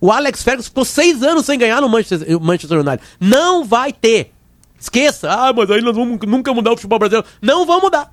[0.01, 3.03] O Alex Ferguson ficou seis anos sem ganhar no Manchester, Manchester United.
[3.21, 4.33] Não vai ter.
[4.79, 5.31] Esqueça.
[5.31, 7.29] Ah, mas aí nós vamos nunca mudar o futebol brasileiro.
[7.41, 8.13] Não vão mudar.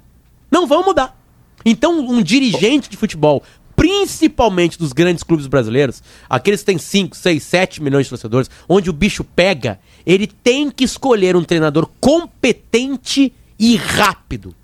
[0.52, 1.18] Não vão mudar.
[1.66, 3.44] Então, um dirigente de futebol,
[3.90, 8.90] principalmente dos grandes clubes brasileiros, aqueles que têm 5, 6, 7 milhões de torcedores, onde
[8.90, 14.56] o bicho pega, ele tem que escolher um treinador competente e rápido.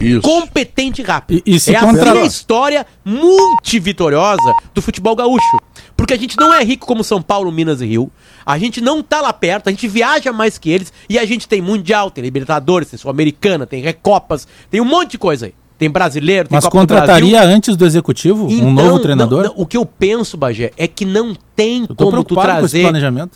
[0.00, 0.20] Isso.
[0.22, 1.42] Competente e rápido.
[1.46, 5.56] E- e é contra- assim a história multivitoriosa do futebol gaúcho.
[5.96, 8.10] Porque a gente não é rico como São Paulo, Minas e Rio.
[8.44, 10.92] A gente não tá lá perto, a gente viaja mais que eles.
[11.08, 15.18] E a gente tem Mundial, tem Libertadores, tem Sul-Americana, tem Recopas, tem um monte de
[15.18, 15.54] coisa aí.
[15.78, 17.54] Tem brasileiro, tem Mas Copa do contrataria Brasil.
[17.56, 19.44] antes do executivo um Então, novo treinador?
[19.44, 22.86] não, não, o que eu penso, Bagé, é que não tem Eu como tu trazer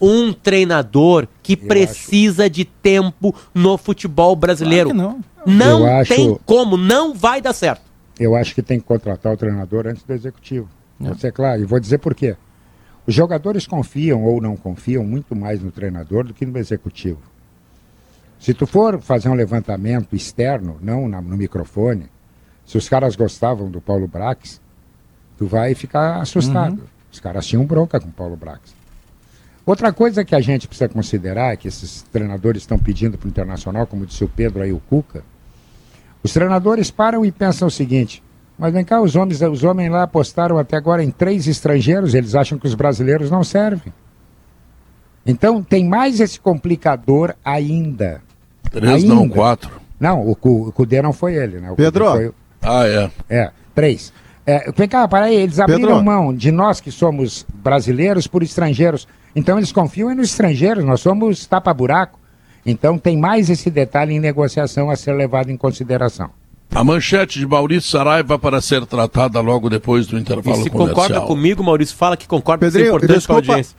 [0.01, 4.91] um treinador que precisa de tempo no futebol brasileiro.
[4.95, 5.55] Claro que não.
[5.55, 7.83] Não Eu acho- tem como, não vai dar certo.
[8.19, 10.69] Eu acho que tem que contratar o treinador antes do executivo.
[10.99, 12.37] Vou ser claro, e vou dizer por quê.
[13.07, 17.19] Os jogadores confiam ou não confiam muito mais no treinador do que no executivo.
[18.39, 22.05] Se tu for fazer um levantamento externo, não na- no microfone,
[22.71, 24.61] se os caras gostavam do Paulo Brax,
[25.37, 26.85] tu vai ficar assustado.
[27.13, 28.61] Os caras tinham bronca com o Paulo Brax.
[29.67, 33.89] Outra coisa que a gente precisa considerar, que esses treinadores estão pedindo para o Internacional,
[33.89, 35.25] como disse o Pedro aí, o Cuca,
[36.23, 38.23] os treinadores param e pensam o seguinte,
[38.57, 42.37] mas vem cá, os homens, os homens lá apostaram até agora em três estrangeiros, eles
[42.37, 43.93] acham que os brasileiros não servem.
[45.27, 48.23] Então tem mais esse complicador ainda.
[48.71, 49.15] Três, ainda.
[49.15, 49.81] não, quatro.
[49.99, 51.71] Não, o, Cu- o Cudê não foi ele, né?
[51.73, 52.05] O Pedro.
[52.13, 53.11] Foi- Ah, é.
[53.29, 54.13] é, três.
[54.47, 56.05] É, vem cá, para aí, eles abriram Pedro.
[56.05, 59.07] mão de nós que somos brasileiros por estrangeiros.
[59.37, 62.19] Então eles confiam nos estrangeiros, nós somos tapa-buraco.
[62.67, 66.31] Então tem mais esse detalhe em negociação a ser levado em consideração.
[66.75, 70.95] A manchete de Maurício Saraiva para ser tratada logo depois do E intervalo se comercial.
[70.97, 73.53] concorda comigo, Maurício, fala que concorda que isso é Pedrinho, importante para a desculpa.
[73.53, 73.77] audiência.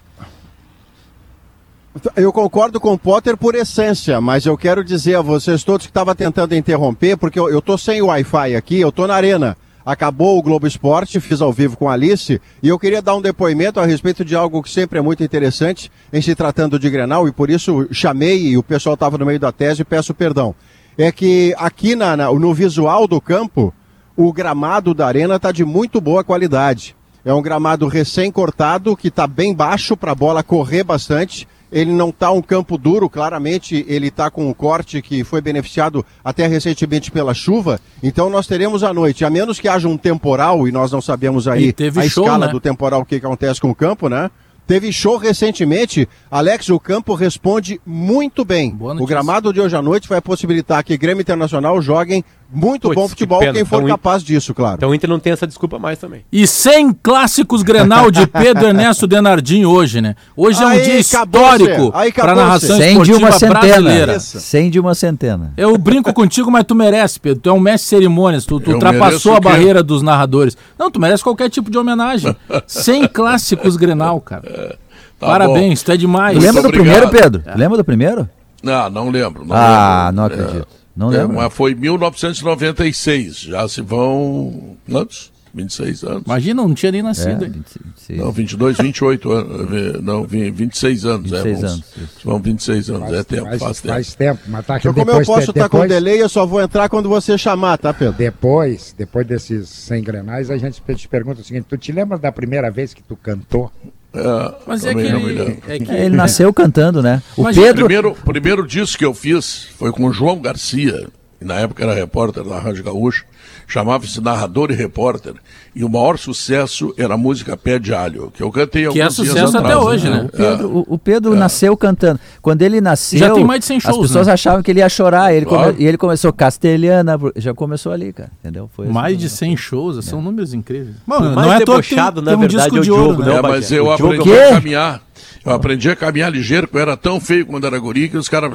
[2.15, 5.89] Eu concordo com o Potter por essência, mas eu quero dizer a vocês todos que
[5.91, 9.57] estavam tentando interromper, porque eu, tô sem Wi-Fi aqui, eu tô na arena.
[9.85, 13.21] Acabou o Globo Esporte, fiz ao vivo com a Alice, e eu queria dar um
[13.21, 17.27] depoimento a respeito de algo que sempre é muito interessante em se tratando de Grenal,
[17.27, 20.55] e por isso chamei e o pessoal estava no meio da tese e peço perdão.
[20.97, 23.73] É que aqui na, na- no visual do campo,
[24.15, 26.95] o gramado da arena está de muito boa qualidade.
[27.25, 31.47] É um gramado recém-cortado, que está bem baixo para a bola correr bastante.
[31.71, 36.05] Ele não está um campo duro, claramente ele está com um corte que foi beneficiado
[36.23, 37.79] até recentemente pela chuva.
[38.03, 41.47] Então nós teremos à noite, a menos que haja um temporal, e nós não sabemos
[41.47, 42.51] aí a show, escala né?
[42.51, 44.29] do temporal, o que acontece com o campo, né?
[44.67, 46.07] Teve show recentemente.
[46.29, 48.73] Alex, o campo responde muito bem.
[48.79, 53.03] O gramado de hoje à noite vai possibilitar que Grêmio Internacional joguem muito Puts, bom
[53.03, 53.53] que futebol, pena.
[53.53, 54.75] quem for Então, capaz disso, claro.
[54.77, 56.23] Então o Inter não tem essa desculpa mais também.
[56.31, 60.15] E 100 clássicos Grenal de Pedro Ernesto Denardim hoje, né?
[60.35, 64.19] Hoje é um Aí, dia histórico para a narração Sem de uma esportiva brasileira.
[64.19, 64.41] centena.
[64.43, 65.53] Sem de uma centena.
[65.57, 67.41] Eu brinco contigo, mas tu merece, Pedro.
[67.41, 68.45] Tu é um mestre de cerimônias.
[68.45, 70.57] Tu, tu ultrapassou a barreira dos narradores.
[70.77, 72.35] Não, tu merece qualquer tipo de homenagem.
[72.67, 74.77] 100 clássicos Grenal, cara.
[75.19, 76.37] Tá Parabéns, tu é demais.
[76.37, 76.83] Lembra do obrigado.
[76.83, 77.43] primeiro, Pedro?
[77.51, 78.29] Tu Lembra do primeiro?
[78.63, 79.45] Não, não lembro.
[79.45, 80.37] Não Ah, lembro.
[80.37, 80.63] não É,
[80.95, 81.37] Não é, lembro.
[81.37, 83.39] mas foi 1996.
[83.41, 84.77] Já se vão.
[84.89, 85.31] Quantos?
[85.53, 86.23] 26 anos?
[86.25, 87.43] Imagina, não tinha nem É, nascido.
[87.43, 87.51] hein?
[87.51, 88.19] 26.
[88.19, 89.71] Não, 22, 28 anos.
[89.73, 91.29] eh, Não, vi- 26 anos.
[91.29, 91.83] 26 é, vão- anos.
[92.23, 93.01] Vão 26 anos.
[93.01, 93.93] Faz, é tempo, faz, faz, tempo.
[93.93, 94.39] faz tempo.
[94.47, 96.61] Mas tá aqui Então, como eu depois, posso estar com depois, delay, eu só vou
[96.61, 98.13] entrar quando você chamar, tá, Pedro?
[98.17, 102.31] depois, depois desses 100 grenais, a gente te pergunta o seguinte, tu te lembra da
[102.31, 103.69] primeira vez que tu cantou?
[104.13, 107.21] É, Mas é que, ele, é que Ele nasceu cantando, né?
[107.37, 107.85] O Mas O Pedro.
[107.85, 111.07] primeiro, primeiro disco que eu fiz foi com o João Garcia,
[111.39, 113.23] que na época era repórter da Rádio Gaúcha,
[113.71, 115.33] chamava-se Narrador e Repórter,
[115.73, 119.03] e o maior sucesso era a música Pé de Alho, que eu cantei Que é
[119.03, 120.23] alguns sucesso até atrás, hoje, né?
[120.25, 122.19] O Pedro, o- o Pedro nasceu cantando.
[122.41, 124.33] Quando ele nasceu, Já tem mais de 100 shows, as pessoas né?
[124.33, 125.33] achavam que ele ia chorar.
[125.33, 125.71] Ele Claro.
[125.73, 128.29] come- E ele começou castelhana, já começou ali, cara.
[128.41, 128.69] Entendeu?
[128.75, 128.93] Foi assim.
[128.93, 130.95] mais de 100 shows, são números incríveis.
[131.05, 132.91] Mano, não é toa que tem, debochado, na tem um verdade, disco é o de
[132.91, 133.29] ouro, Diogo, né?
[133.31, 133.37] né?
[133.37, 135.01] É, mas eu aprendi é a caminhar.
[135.43, 138.29] Eu aprendi a caminhar ligeiro, porque eu era tão feio quando era guri que os
[138.29, 138.51] caras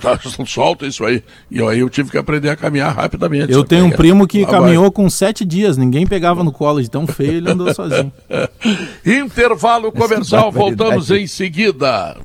[0.46, 1.22] soltam isso aí.
[1.50, 3.52] E aí eu tive que aprender a caminhar rapidamente.
[3.52, 3.96] Eu tenho um é?
[3.96, 4.60] primo que Lá vai.
[4.60, 8.12] caminhou com sete dias, ninguém pegava no colo de tão feio, ele andou sozinho.
[9.04, 12.16] Intervalo comercial, voltamos em seguida.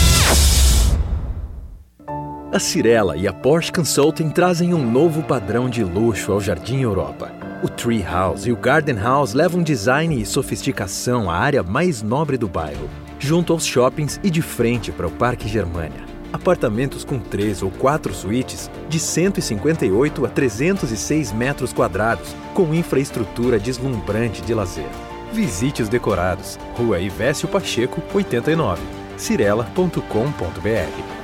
[2.53, 7.33] A Cirela e a Porsche Consulting trazem um novo padrão de luxo ao Jardim Europa.
[7.65, 12.39] O Tree House e o Garden House levam design e sofisticação à área mais nobre
[12.39, 12.89] do bairro,
[13.19, 16.14] junto aos shoppings e de frente para o Parque Germania.
[16.35, 24.43] Apartamentos com três ou quatro suítes de 158 a 306 metros quadrados, com infraestrutura deslumbrante
[24.43, 24.91] de lazer.
[25.33, 26.59] Visite os decorados.
[26.77, 28.83] Rua Ivésio Pacheco, 89.
[29.17, 31.24] cirela.com.br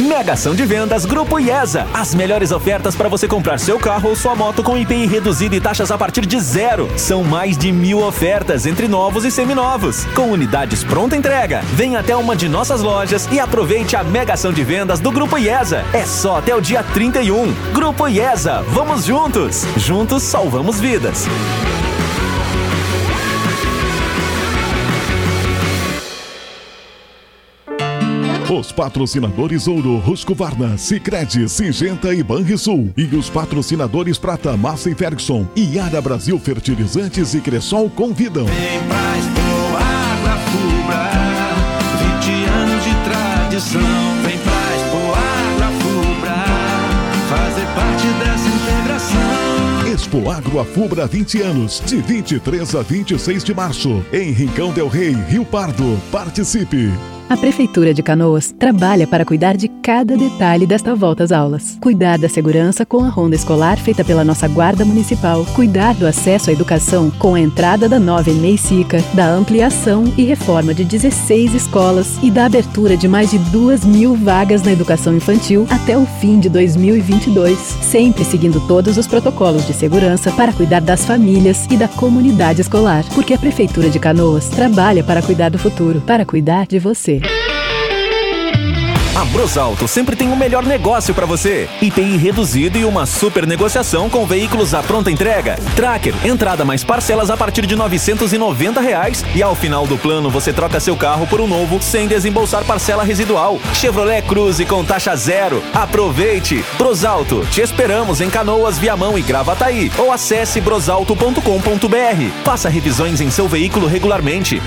[0.00, 1.86] Mega ação de vendas Grupo IESA.
[1.94, 5.60] As melhores ofertas para você comprar seu carro ou sua moto com IPI reduzido e
[5.60, 6.88] taxas a partir de zero.
[6.98, 10.04] São mais de mil ofertas entre novos e seminovos.
[10.06, 11.62] Com unidades pronta entrega.
[11.74, 15.38] Venha até uma de nossas lojas e aproveite a mega ação de vendas do Grupo
[15.38, 15.84] IESA.
[15.92, 17.52] É só até o dia 31.
[17.72, 18.64] Grupo IESA.
[18.70, 19.64] Vamos juntos.
[19.76, 21.28] Juntos salvamos vidas.
[28.50, 32.92] Os patrocinadores Ouro, Husqvarna, Sicredi, Singenta e Banrisul.
[32.94, 35.46] E os patrocinadores Prata, Massa e Ferguson.
[35.56, 38.44] E Ara Brasil Fertilizantes e Cressol convidam.
[38.44, 39.40] Vem pra Expo
[39.80, 41.10] Água Fubra,
[42.20, 43.80] 20 anos de tradição.
[44.22, 46.44] Vem pra Expo Água Fubra,
[47.30, 49.92] fazer parte dessa integração.
[49.92, 54.88] Expo Expo Agro Afubra 20 anos, de 23 a 26 de março, em Rincão del
[54.88, 55.98] Rei, Rio Pardo.
[56.12, 57.13] Participe!
[57.26, 61.78] A Prefeitura de Canoas trabalha para cuidar de cada detalhe desta volta às aulas.
[61.80, 65.44] Cuidar da segurança com a ronda escolar feita pela nossa Guarda Municipal.
[65.54, 70.24] Cuidar do acesso à educação com a entrada da nova EMEI Sica, da ampliação e
[70.24, 75.16] reforma de 16 escolas e da abertura de mais de 2 mil vagas na educação
[75.16, 77.58] infantil até o fim de 2022.
[77.58, 83.02] Sempre seguindo todos os protocolos de segurança para cuidar das famílias e da comunidade escolar.
[83.14, 87.13] Porque a Prefeitura de Canoas trabalha para cuidar do futuro, para cuidar de você.
[89.14, 91.68] A Brosalto sempre tem o melhor negócio para você.
[91.80, 95.56] IPI reduzido e uma super negociação com veículos à pronta entrega.
[95.76, 100.52] Tracker, entrada mais parcelas a partir de 990 reais, e ao final do plano você
[100.52, 103.60] troca seu carro por um novo sem desembolsar parcela residual.
[103.72, 105.62] Chevrolet Cruze com taxa zero.
[105.72, 106.64] Aproveite!
[106.76, 112.44] Brosalto, te esperamos em Canoas, Viamão e Gravataí ou acesse brosalto.com.br.
[112.44, 114.60] Faça revisões em seu veículo regularmente.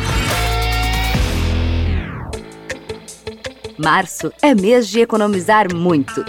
[3.77, 6.25] Março é mês de economizar muito.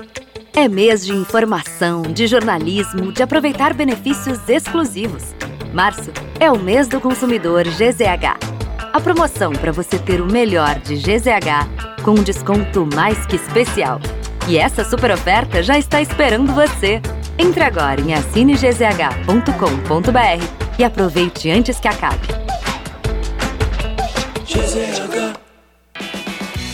[0.54, 5.34] É mês de informação, de jornalismo, de aproveitar benefícios exclusivos.
[5.72, 8.37] Março é o mês do consumidor GZH.
[8.92, 13.98] A promoção para você ter o melhor de GZH com um desconto mais que especial.
[14.46, 17.00] E essa super oferta já está esperando você.
[17.38, 22.28] Entre agora em assinegzh.com.br e aproveite antes que acabe.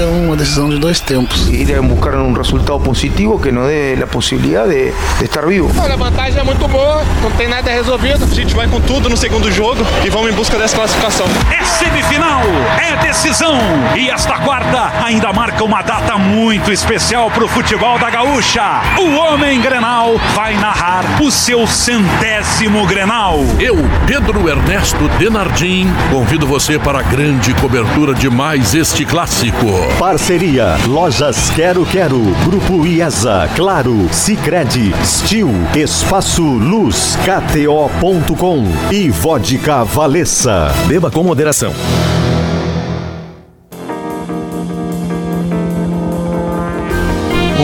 [0.00, 1.48] é uma decisão de dois tempos.
[1.48, 5.70] Ir a buscar um resultado positivo que nos dê a possibilidade de, de estar vivo.
[5.80, 8.24] Olha, a vantagem é muito boa, não tem nada resolvido.
[8.24, 11.26] A gente vai com tudo no segundo jogo e vamos em busca dessa classificação.
[11.50, 12.42] É semifinal,
[12.80, 13.56] é decisão.
[13.96, 18.82] E esta quarta ainda marca uma data muito especial para o futebol da Gaúcha.
[18.98, 23.38] O Homem Grenal vai narrar o seu centésimo Grenal.
[23.60, 23.76] Eu,
[24.06, 29.83] Pedro Ernesto Denardim, convido você para a grande cobertura de mais este clássico.
[29.98, 40.72] Parceria Lojas Quero Quero, Grupo IESA, Claro, Sicredi, Stil, Espaço Luz, KTO.com e Vodka Valessa.
[40.86, 41.72] Beba com moderação.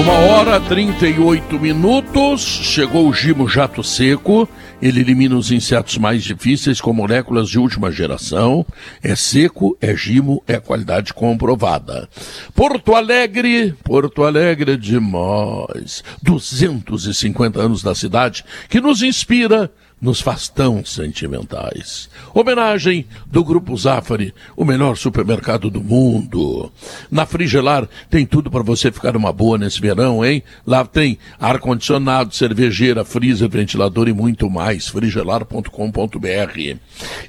[0.01, 2.41] Uma hora 38 minutos.
[2.41, 4.49] Chegou o Gimo Jato Seco.
[4.81, 8.65] Ele elimina os insetos mais difíceis com moléculas de última geração.
[9.03, 12.09] É seco, é Gimo, é qualidade comprovada.
[12.55, 16.03] Porto Alegre, Porto Alegre é demais.
[16.23, 22.09] 250 anos da cidade que nos inspira nos faz tão sentimentais.
[22.33, 26.73] Homenagem do Grupo Zafari, o melhor supermercado do mundo.
[27.11, 30.43] Na Frigelar tem tudo para você ficar uma boa nesse verão, hein?
[30.67, 34.89] Lá tem ar-condicionado, cervejeira, freezer, ventilador e muito mais.
[34.89, 36.77] frigelar.com.br.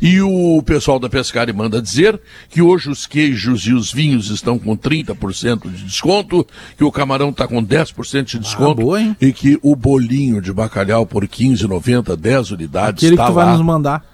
[0.01, 4.57] E o pessoal da Pescari manda dizer que hoje os queijos e os vinhos estão
[4.57, 9.33] com 30% de desconto, que o camarão está com 10% de desconto Ah, boa, e
[9.33, 13.51] que o bolinho de bacalhau por 15,90, 10 unidades Aquele está que tu vai lá.
[13.53, 14.05] nos mandar.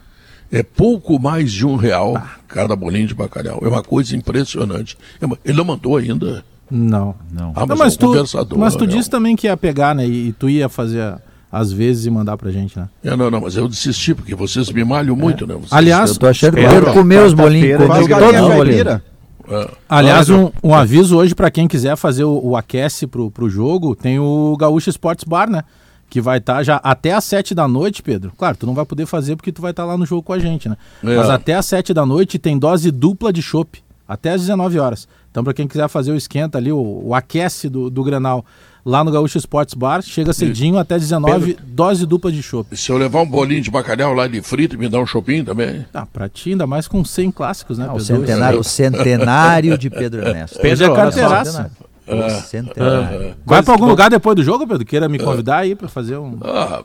[0.51, 3.59] É pouco mais de um real cada bolinho de bacalhau.
[3.61, 4.97] É uma coisa impressionante.
[5.21, 6.43] É Ele não mandou ainda.
[6.71, 7.15] Não.
[7.31, 7.51] Não.
[7.55, 8.59] Ah, mas, Não, mas é um tu, conversador.
[8.59, 8.93] mas tu né?
[8.93, 10.05] disse também que ia pegar, né?
[10.07, 11.15] E, e tu ia fazer
[11.51, 12.87] às vezes e mandar pra gente, né?
[13.03, 15.53] É, não, não, mas eu desisti, porque vocês me malham muito, né?
[15.55, 19.01] Vocês- Aliás, Eu tô achando que o Pedro comeu os bolinhos todos os bolinhos.
[19.49, 19.71] É.
[19.87, 23.95] Aliás, um, um aviso hoje pra quem quiser fazer o, o aquece pro, pro jogo,
[23.95, 25.63] tem o Gaúcho Sports Bar, né?
[26.09, 28.31] Que vai estar já até às 7 da noite, Pedro.
[28.37, 30.39] Claro, tu não vai poder fazer porque tu vai estar lá no jogo com a
[30.39, 30.77] gente, né?
[31.03, 31.15] É.
[31.17, 35.07] Mas até às 7 da noite tem dose dupla de chopp, até às 19 horas.
[35.29, 38.43] Então, pra quem quiser fazer o esquenta ali, o, o aquece do, do Grenal
[38.85, 42.75] lá no Gaúcho Sports Bar, chega cedinho até 19, dose dupla de chopp.
[42.77, 45.43] Se eu levar um bolinho de bacalhau lá de frito e me dar um chopinho
[45.43, 45.85] também.
[45.93, 48.05] Ah, pra ti, ainda mais com 100 clássicos, né, Ah, o Pedro?
[48.05, 50.57] centenário, o centenário de Pedro Ernesto.
[50.61, 51.65] Pedro é Olha só, carteiraço.
[52.07, 52.33] Centenário.
[52.33, 52.37] Ah.
[52.37, 53.35] O centenário.
[53.45, 54.85] Vai pra algum lugar depois do jogo, Pedro?
[54.85, 56.37] Queira me convidar aí pra fazer um.
[56.41, 56.81] Ah,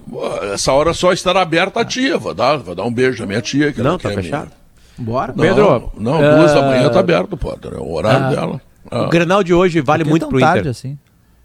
[0.53, 2.19] essa hora só estará aberta a tia.
[2.19, 3.73] Vou dar, vou dar um beijo na minha tia.
[3.73, 4.51] Que Não, tá fechado.
[4.99, 5.33] Bora.
[5.35, 7.73] Não, Pedro, não, duas da manhã tá aberto, Potter.
[7.75, 8.61] É o horário Ah, dela.
[8.91, 9.03] Ah.
[9.05, 10.71] O Grenal de hoje vale muito pro tarde Inter.
[10.71, 10.99] assim?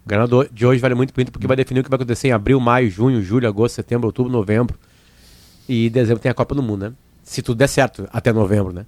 [0.04, 2.28] O Grenal de hoje vale muito pro Inter porque vai definir o que vai acontecer
[2.28, 4.76] em abril, maio, junho, julho, agosto, setembro, outubro, novembro.
[5.68, 6.92] E em dezembro tem a Copa do Mundo, né?
[7.22, 8.84] Se tudo der certo, até novembro, né?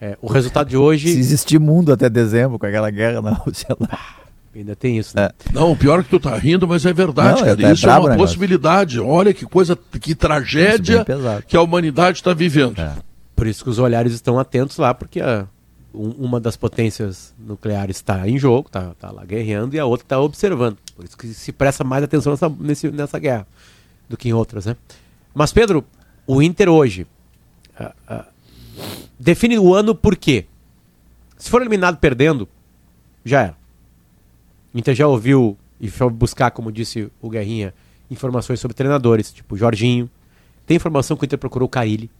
[0.00, 1.08] É, o resultado de hoje.
[1.12, 3.98] Se existir mundo até dezembro com aquela guerra na Rússia lá.
[4.54, 5.30] Ainda tem isso, né?
[5.52, 7.62] Não, o pior é que tu tá rindo, mas é verdade, Não, cara.
[7.62, 8.18] é- é Isso é uma negócio.
[8.18, 9.00] possibilidade.
[9.00, 11.42] Olha que coisa, que tragédia pesado.
[11.46, 12.76] que a humanidade está vivendo.
[13.34, 15.46] Por isso que os olhares estão atentos lá, porque a-
[15.94, 20.04] um- uma das potências nucleares está em jogo, está tá lá guerreando, e a outra
[20.04, 20.76] está observando.
[20.94, 23.46] Por isso que se presta mais atenção nessa, nesse- nessa guerra
[24.08, 24.76] do que em outras, né?
[25.34, 25.82] Mas, Pedro,
[26.26, 27.06] o Inter hoje
[27.80, 28.24] ah, ah,
[29.18, 30.44] define o ano por quê?
[31.38, 32.46] Se for eliminado perdendo,
[33.24, 33.61] já era.
[34.74, 37.74] O Inter já ouviu e foi buscar, como disse o Guerrinha,
[38.10, 40.08] informações sobre treinadores, tipo Jorginho.
[40.66, 42.10] Tem informação que o Inter procurou o Carilli.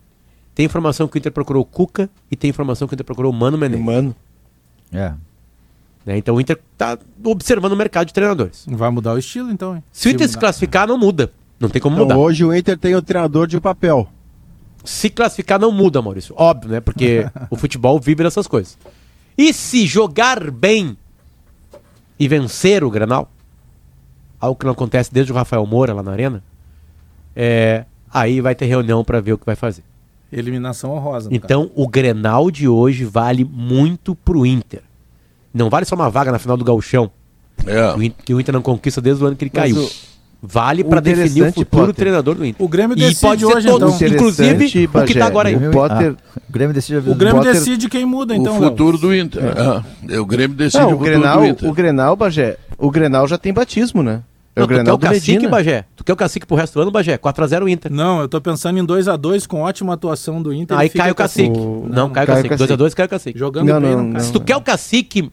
[0.54, 3.32] Tem informação que o Inter procurou o Cuca e tem informação que o Inter procurou
[3.32, 3.84] o Mano Menezes.
[3.84, 4.14] Mano.
[4.92, 5.14] É.
[6.04, 6.18] Né?
[6.18, 8.64] Então o Inter tá observando o mercado de treinadores.
[8.68, 9.84] Vai mudar o estilo, então, hein?
[9.92, 11.32] Se o Inter se classificar, não muda.
[11.58, 12.18] Não tem como Então, mudar.
[12.18, 14.08] hoje o Inter tem o treinador de papel.
[14.84, 16.34] Se classificar, não muda, Maurício.
[16.36, 16.80] Óbvio, né?
[16.80, 18.76] Porque o futebol vive dessas coisas.
[19.38, 20.98] E se jogar bem
[22.18, 23.30] e vencer o Granal,
[24.40, 26.42] algo que não acontece desde o Rafael Moura lá na Arena,
[27.34, 29.82] é, aí vai ter reunião para ver o que vai fazer.
[30.30, 31.28] Eliminação honrosa.
[31.30, 34.80] Então, o Grenal de hoje vale muito pro Inter.
[35.52, 37.10] Não vale só uma vaga na final do Gauchão.
[38.02, 39.84] In- que o Inter não conquista desde o ano que ele Mas caiu.
[39.84, 39.90] o-
[40.42, 42.64] vale o para definir o futuro Potter, treinador do Inter.
[42.64, 44.08] O Grêmio e decide pode ser hoje, todos, então.
[44.08, 45.56] inclusive Interessante, o que tá Bagé, agora aí.
[45.56, 48.98] o Potter- Ah, o Grêmio decide O Grêmio Potter- decide quem muda, então, o futuro
[48.98, 49.42] do Inter.
[49.56, 51.68] Ah, é, o Grêmio decide Não, o o futuro Grenal, do Inter.
[51.70, 54.22] o Grenal, Bagé, o Grenal já tem batismo, né?
[54.54, 55.50] É Não, o tu quer Grenal o do cacique, Medina.
[55.50, 55.84] Bagé?
[55.96, 57.16] Tu quer o cacique pro resto do ano, Bagé?
[57.16, 57.90] 4x0 Inter.
[57.90, 60.76] Não, eu tô pensando em 2x2 com ótima atuação do Inter.
[60.76, 61.58] Aí cai o cacique.
[61.88, 62.54] Não, cai o cacique.
[62.56, 63.38] 2x2 cai o cacique.
[63.38, 64.20] Jogando Não, bem, não, não, cai.
[64.20, 65.30] Se tu quer o cacique,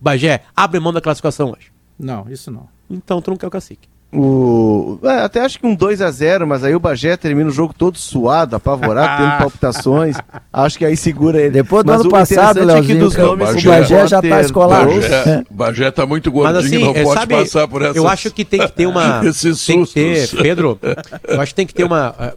[0.00, 1.66] Bagé, abre mão da classificação hoje.
[1.98, 2.66] Não, isso não.
[2.90, 3.88] Então tu não quer o cacique.
[4.14, 4.98] O...
[5.04, 8.54] é, até acho que um 2x0, mas aí o Bagé termina o jogo todo suado,
[8.56, 10.16] apavorado, tendo palpitações.
[10.52, 11.50] Acho que aí segura ele.
[11.50, 14.28] Depois do Mas ano o passado, é que Leozinho, dos o nomes Bagé já tá
[14.28, 14.86] Potter, escolado.
[14.86, 17.96] Barros, Bagé, Bagé tá muito Mas gordinho, assim, não é, pode sabe, passar por essas...
[17.96, 19.22] eu acho que tem que ter uma...
[19.26, 20.28] esses tem que ter.
[20.42, 20.78] Pedro,
[21.26, 22.34] eu acho que tem que ter uma...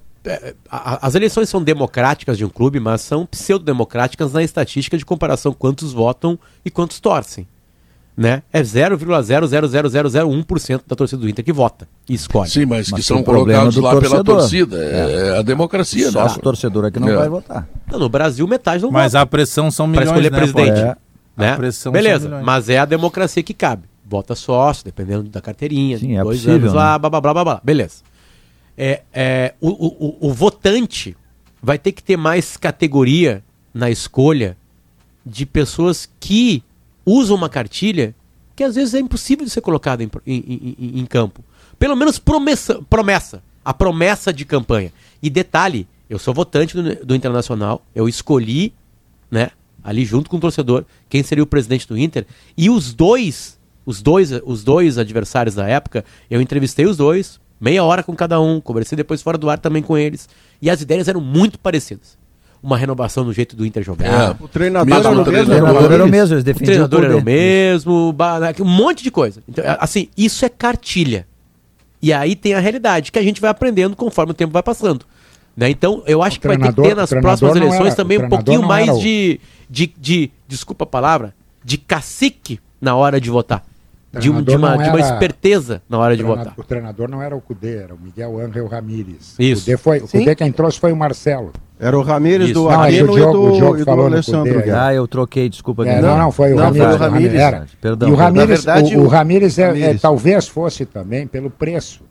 [0.71, 5.51] a- As eleições são democráticas de um clube, mas são pseudo-democráticas na estatística de comparação
[5.51, 7.45] quantos votam e quantos torcem.
[8.17, 8.43] Né?
[8.53, 12.49] É 0,00001% da torcida do Inter que vota e escolhe.
[12.49, 14.37] Sim, mas, que Mas são tem o problema colocados do lá pela torcedor.
[14.37, 14.77] torcida.
[14.77, 16.11] É, é a democracia, né?
[16.11, 17.15] Sócio torcedor aqui não É.
[17.17, 17.67] vai votar.
[17.91, 20.79] Não, no Brasil, metade não Mas vota a pressão são para milhões, escolher né, presidente.
[20.81, 20.97] Potter?
[21.35, 21.51] né?
[21.51, 23.83] A pressão são Beleza, mas é a democracia que cabe.
[24.07, 26.99] Vota sócio, dependendo da carteirinha, Sim, é dois possível, anos lá, né?
[26.99, 27.61] blá, blá, blá, blá, blá.
[27.63, 27.95] Beleza.
[28.77, 31.17] É, é, o, o, o- o votante
[31.61, 33.43] vai ter que ter mais categoria
[33.73, 34.55] na escolha
[35.25, 36.63] de pessoas que
[37.05, 38.15] usam uma cartilha
[38.55, 41.43] que às vezes é impossível de ser colocada em, em- em- em- em campo.
[41.77, 43.43] Pelo menos promessa, promessa.
[43.63, 44.93] A promessa de campanha.
[45.21, 48.73] E detalhe, eu sou votante do, do Internacional, eu escolhi,
[49.29, 49.49] né,
[49.83, 52.25] ali junto com o torcedor, quem seria o presidente do Inter.
[52.55, 57.83] E os dois, os dois, os dois adversários da época, eu entrevistei os dois, meia
[57.83, 60.29] hora com cada um, conversei depois fora do ar também com eles.
[60.61, 62.17] E as ideias eram muito parecidas.
[62.65, 64.05] Uma renovação no jeito do Inter jogar.
[64.31, 64.35] É.
[64.43, 65.25] O treinador Mesmo era o mesmo.
[65.25, 65.55] treinador.
[65.55, 69.11] O treinador era o mesmo, eles O treinador era o mesmo, ba- um monte de
[69.11, 69.43] coisa.
[69.47, 71.27] Então, é, assim, isso é cartilha.
[72.01, 75.05] E aí tem a realidade que a gente vai aprendendo conforme o tempo vai passando.
[75.55, 75.69] Né?
[75.69, 78.27] Então, eu acho O que vai ter que ter nas próximas eleições era- também um
[78.29, 79.39] pouquinho mais era o- de,
[79.69, 83.63] de, de, desculpa a palavra, de cacique na hora de votar.
[84.11, 86.53] De, um- de uma, não de uma era- esperteza na hora de votar.
[86.57, 89.35] O treinador não era o Cudê, era o Miguel Ángel Ramírez.
[89.37, 89.61] Isso.
[89.61, 90.07] O Cudê, foi, o.
[90.07, 91.51] Cudê quem trouxe foi o Marcelo.
[91.77, 94.87] Era o Ramires do é o Aquino e o do, Diogo e do Alessandro Guerra.
[94.87, 95.85] Ah, eu troquei, desculpa.
[95.85, 96.87] É, não, não, foi o Não, Ramírez.
[96.87, 97.39] foi o Ramírez.
[97.41, 97.65] Era.
[97.81, 98.09] Perdão.
[98.09, 100.01] E o Na Ramírez, verdade, o, o o- Ramírez, é- é, Ramírez.
[100.01, 102.03] talvez fosse também pelo preço,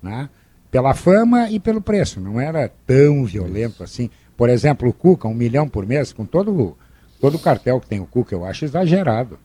[0.00, 0.28] né?
[0.70, 2.20] Pela fama e pelo preço.
[2.20, 4.08] Não era tão violento assim.
[4.36, 6.76] Por exemplo, o Cuca, um milhão por mês, com todo, o-
[7.20, 9.36] todo o cartel que tem o Cuca, eu acho exagerado.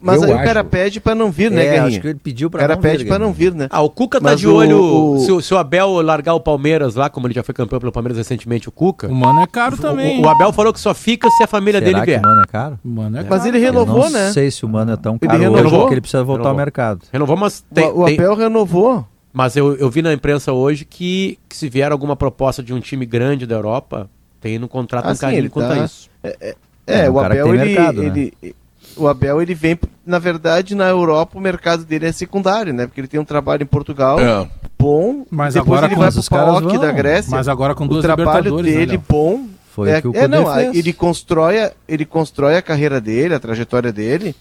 [0.00, 1.86] Mas Eu aí o cara pede pra não vir, né, É, Guerrinha?
[1.88, 3.66] acho que ele pediu O pra cara não pede vir, pra não vir, né?
[3.70, 4.78] Ah, o Cuca tá Mas de o- olho.
[4.82, 7.78] o- Se, o- se o Abel largar o Palmeiras lá, como ele já foi campeão
[7.78, 9.08] pelo Palmeiras recentemente, o Cuca.
[9.08, 10.20] O Mano é caro o- também.
[10.20, 12.20] O, o Abel falou que só fica se a família Será dele que vier.
[12.20, 12.78] o Mano é caro?
[12.84, 13.48] O Mano é Mas caro.
[13.48, 14.32] ele Eu renovou, não né?
[14.32, 15.80] sei se o Mano é tão Ele caro hoje renovou.
[15.80, 16.50] porque ele precisa voltar Renovou.
[16.52, 17.00] ao mercado.
[17.12, 19.06] Renovou, mas tem, o, o tem- Abel renovou.
[19.32, 22.80] Mas eu, eu vi na imprensa hoje que, que se vier alguma proposta de um
[22.80, 24.08] time grande da Europa,
[24.40, 26.08] tem no contrato um Assim, carinho ele quanto tá- a isso.
[26.24, 26.54] É,
[26.86, 28.06] É, um o cara que Abel, tem ele, mercado, né?
[28.06, 28.54] ele-
[28.98, 32.86] o Abel, ele vem, na verdade, na Europa, o mercado dele é secundário, né?
[32.86, 34.48] Porque ele tem um trabalho em Portugal É.
[34.78, 36.10] bom, Mas depois agora ele com vai
[36.60, 36.80] pro vão.
[36.80, 37.30] da Grécia.
[37.30, 39.02] Mas agora com duas o trabalho né, dele Léo?
[39.08, 39.46] bom.
[39.70, 40.76] Foi é, o que o é, não, fez.
[40.76, 44.34] ele constrói, a- ele constrói a carreira dele, a trajetória dele,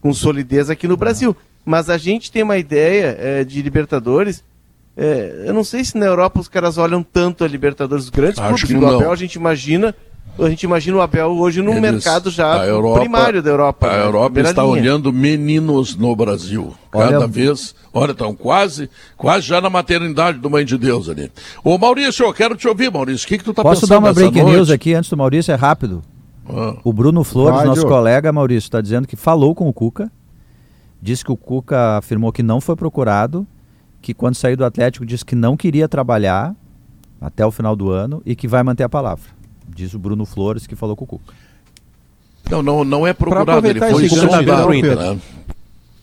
[0.00, 1.36] com solidez aqui no Brasil.
[1.64, 4.44] Mas a gente tem uma ideia é, de Libertadores
[4.98, 8.38] É, eu não sei se na Europa os caras olham tanto a Libertadores dos grandes
[8.38, 8.88] Acho clubes.
[8.88, 8.96] do.
[8.96, 9.94] Abel a gente imagina,
[10.38, 13.86] a gente imagina o Abel hoje no Eles- mercado já a Europa- primário da Europa.
[13.88, 14.04] A né?
[14.04, 14.72] Europa está linha.
[14.74, 16.74] olhando meninos no Brasil.
[16.90, 17.74] Cada Olha- vez.
[17.92, 21.30] Olha, estão quase, quase já na maternidade do Mãe de Deus ali.
[21.64, 23.24] Ô Maurício, eu quero te ouvir, Maurício.
[23.24, 24.54] O que, que tu tá Posso pensando dar uma breaking noite?
[24.56, 25.50] news aqui antes do Maurício?
[25.52, 26.02] É rápido.
[26.48, 26.76] Ah.
[26.84, 30.10] O Bruno Flores, Vai, nosso colega Maurício, está dizendo que falou com o Cuca.
[31.00, 33.46] Disse que o Cuca afirmou que não foi procurado,
[34.02, 36.54] que quando saiu do Atlético disse que não queria trabalhar
[37.20, 39.24] até o final do ano e que vai manter a palavra.
[39.68, 41.34] Diz o Bruno Flores que falou com o Cuca.
[42.50, 44.74] Não, não, não é procurado, ele foi tá sondado.
[44.74, 44.96] Inter.
[44.96, 45.18] né?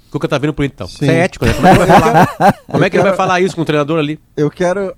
[0.08, 0.88] O Cuca tá vindo pro Inter, então.
[0.88, 1.06] Sim.
[1.06, 1.54] Isso é ético, né?
[1.54, 2.54] Como é que, ele vai falar?
[2.68, 4.20] Como é que ele vai falar isso com o treinador ali?
[4.36, 4.94] Eu quero.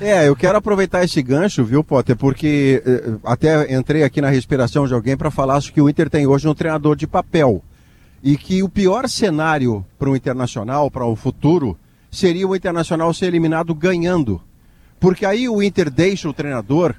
[0.00, 2.16] É, eu quero aproveitar esse gancho, viu, Potter?
[2.16, 6.10] Porque eh, até entrei aqui na respiração de alguém para falar acho que o Inter
[6.10, 7.62] tem hoje um treinador de papel.
[8.22, 11.76] E que o pior cenário para o Internacional, para o futuro,
[12.10, 14.40] seria o Internacional ser eliminado ganhando.
[15.00, 16.94] Porque aí o Inter deixa o treinador,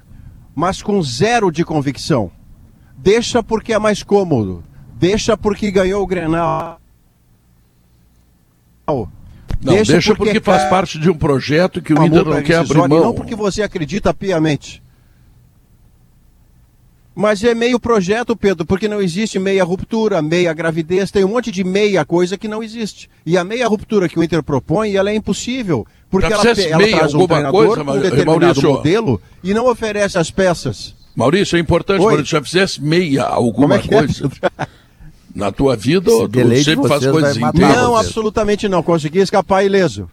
[0.54, 2.30] mas com zero de convicção.
[2.96, 4.62] Deixa porque é mais cômodo.
[4.94, 6.80] Deixa porque ganhou o Grenal.
[8.86, 9.08] Não,
[9.82, 12.56] deixa, porque, faz quer- parte de um projeto que o uma Inter não que quer
[12.56, 12.88] abrir mão.
[12.88, 14.82] Não porque você acredita piamente.
[17.14, 21.50] Mas é meio projeto, Pedro, porque não existe meia ruptura, meia gravidez, tem um monte
[21.52, 23.08] de meia coisa que não existe.
[23.24, 25.86] E a meia ruptura que o Inter propõe, ela é impossível.
[26.20, 28.70] Porque Já ela, ela meia traz um alguma treinador coisa, com um determinado Maurício?
[28.72, 30.94] modelo e não oferece as peças.
[31.16, 32.06] Maurício, é importante, Oi.
[32.06, 34.30] Maurício, já fizesse meia alguma Como é que é, coisa
[35.34, 37.76] na tua vida, Esse de sempre faz coisas inteiras.
[37.76, 38.82] Não, absolutamente não.
[38.82, 40.08] Consegui escapar ileso.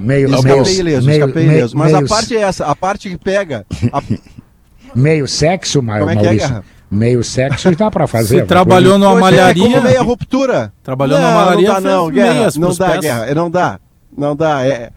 [0.00, 1.76] meio- escapei meio- ileso, meio- escapei meio- ileso.
[1.76, 3.64] Mas meio- a parte é essa, a parte que pega.
[3.92, 4.02] a-
[4.94, 6.48] Meio sexo, Como é que é, Maurício.
[6.48, 6.64] Guerra?
[6.90, 8.40] meio sexo dá pra fazer.
[8.40, 9.62] Você trabalhou coisa- numa Pois é, malharia.
[9.64, 10.72] como meia ruptura.
[10.82, 12.48] Trabalhou não, na malaria, Não dá, não, Guerra.
[12.58, 12.96] Não dá.
[12.98, 13.34] Guerra.
[13.34, 13.80] Não dá.
[14.18, 14.66] Não dá.
[14.66, 14.90] É...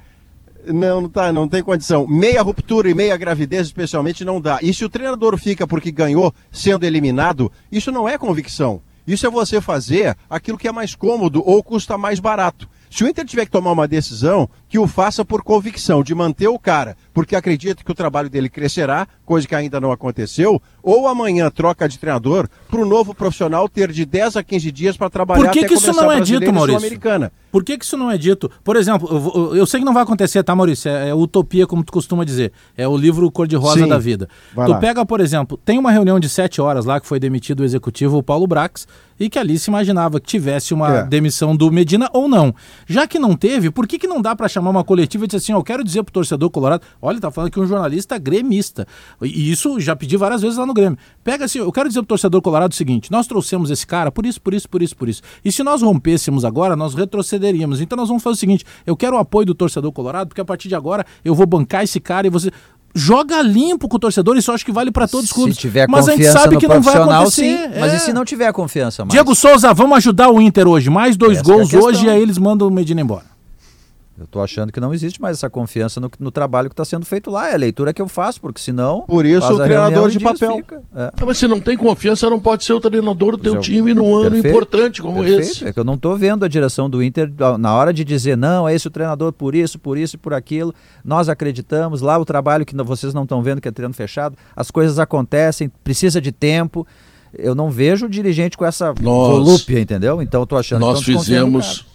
[0.67, 2.07] Não, não tá, não tem condição.
[2.07, 4.59] Meia ruptura e meia gravidez, especialmente, não dá.
[4.61, 8.81] E se o treinador fica porque ganhou sendo eliminado, isso não é convicção.
[9.07, 12.67] Isso é você fazer aquilo que é mais cômodo ou custa mais barato.
[12.89, 16.47] Se o Inter tiver que tomar uma decisão, que o faça por convicção de manter
[16.47, 21.07] o cara, porque acredita que o trabalho dele crescerá, coisa que ainda não aconteceu, ou
[21.07, 25.09] amanhã troca de treinador para o novo profissional ter de 10 a 15 dias para
[25.09, 26.99] trabalhar Por que, até que isso começar não é dito, Maurício?
[27.51, 28.51] Por que, que isso não é dito?
[28.63, 30.89] Por exemplo, eu, eu sei que não vai acontecer, tá, Maurício?
[30.89, 32.51] É, é utopia, como tu costuma dizer.
[32.75, 34.27] É o livro cor-de-rosa da vida.
[34.53, 34.77] Tu lá.
[34.77, 38.17] pega, por exemplo, tem uma reunião de sete horas lá que foi demitido o executivo
[38.17, 38.85] o Paulo Brax
[39.17, 41.03] e que ali se imaginava que tivesse uma É.
[41.03, 42.53] demissão do Medina ou não.
[42.85, 45.37] Já que não teve, por que, que não dá para chamar uma coletiva e dizer
[45.37, 48.87] assim, ó, eu quero dizer pro torcedor colorado, olha, tá falando que um jornalista gremista.
[49.21, 50.97] E isso já pedi várias vezes lá no Grêmio.
[51.23, 54.25] Pega assim, eu quero dizer pro torcedor colorado o seguinte, nós trouxemos esse cara por
[54.25, 55.21] isso, por isso, por isso, por isso.
[55.43, 57.81] E se nós rompêssemos agora, nós retrocederíamos.
[57.81, 60.45] Então nós vamos fazer o seguinte, eu quero o apoio do torcedor colorado, porque a
[60.45, 62.51] partir de agora eu vou bancar esse cara e você
[62.95, 65.55] joga limpo com o torcedor, isso eu acho que vale para todos os clubes.
[65.55, 67.41] Se tiver Mas a gente confiança sabe que não vai acontecer.
[67.41, 67.79] sim.
[67.79, 67.97] Mas é.
[67.97, 69.11] e se não tiver confiança, mais?
[69.11, 70.89] Diego Souza, vamos ajudar o Inter hoje.
[70.89, 71.89] Mais dois Essa é gols questão.
[71.89, 73.34] hoje e aí eles mandam o Medina embora.
[74.17, 77.05] Eu tô achando que não existe mais essa confiança no, no trabalho que está sendo
[77.05, 77.49] feito lá.
[77.49, 79.01] É a leitura que eu faço, porque senão.
[79.01, 80.55] Por isso o treinador de papel.
[80.55, 80.75] fica.
[80.95, 81.11] É.
[81.17, 84.15] Ah, Mas se não tem confiança, não pode ser o treinador do teu time num
[84.15, 85.41] ano Perfeito, importante como perfeito.
[85.41, 85.67] esse.
[85.67, 88.69] É que eu não estou vendo a direção do Inter na hora de dizer, não,
[88.69, 90.73] é esse o treinador por isso, por isso e por aquilo.
[91.03, 94.37] Nós acreditamos, lá o trabalho que não- vocês não estão vendo, que é treino fechado,
[94.55, 96.87] as coisas acontecem, precisa de tempo.
[97.37, 100.21] Eu não vejo o dirigente com essa Nós- volúpia, entendeu?
[100.21, 101.85] Então eu tô achando Nós que do fizemos,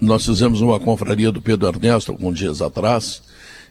[0.00, 3.22] nós fizemos uma confraria do Pedro Ernesto alguns dias atrás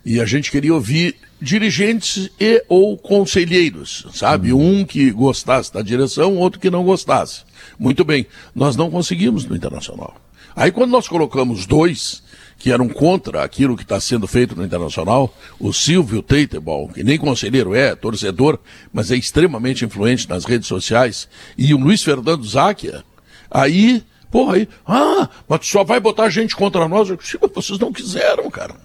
[0.05, 4.53] e a gente queria ouvir dirigentes e ou conselheiros, sabe?
[4.53, 7.41] Um que gostasse da direção, outro que não gostasse.
[7.77, 10.15] Muito bem, nós não conseguimos no Internacional.
[10.55, 12.21] Aí quando nós colocamos dois
[12.57, 17.17] que eram contra aquilo que está sendo feito no Internacional, o Silvio Teitebol, que nem
[17.17, 18.59] conselheiro é, torcedor,
[18.91, 23.03] mas é extremamente influente nas redes sociais, e o Luiz Fernando Záquia,
[23.49, 27.09] aí Porra, aí, ah, mas tu só vai botar gente contra nós?
[27.09, 28.75] Eu "Mas vocês não quiseram, cara.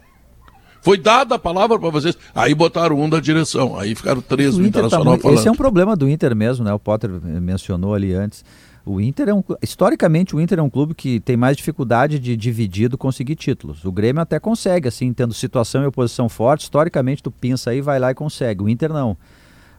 [0.80, 2.16] Foi dada a palavra para vocês.
[2.34, 3.78] Aí botaram um da direção.
[3.78, 5.38] Aí ficaram três O no Inter tá Internacional muito- falando.
[5.38, 6.72] Esse é um problema do Inter mesmo, né?
[6.74, 8.44] O Potter mencionou ali antes.
[8.86, 12.36] O Inter é um, historicamente o Inter é um clube que tem mais dificuldade de
[12.36, 13.82] dividido conseguir títulos.
[13.86, 17.98] O Grêmio até consegue, assim, tendo situação e oposição forte, historicamente tu pinça aí, vai
[17.98, 18.62] lá e consegue.
[18.62, 19.16] O Inter não.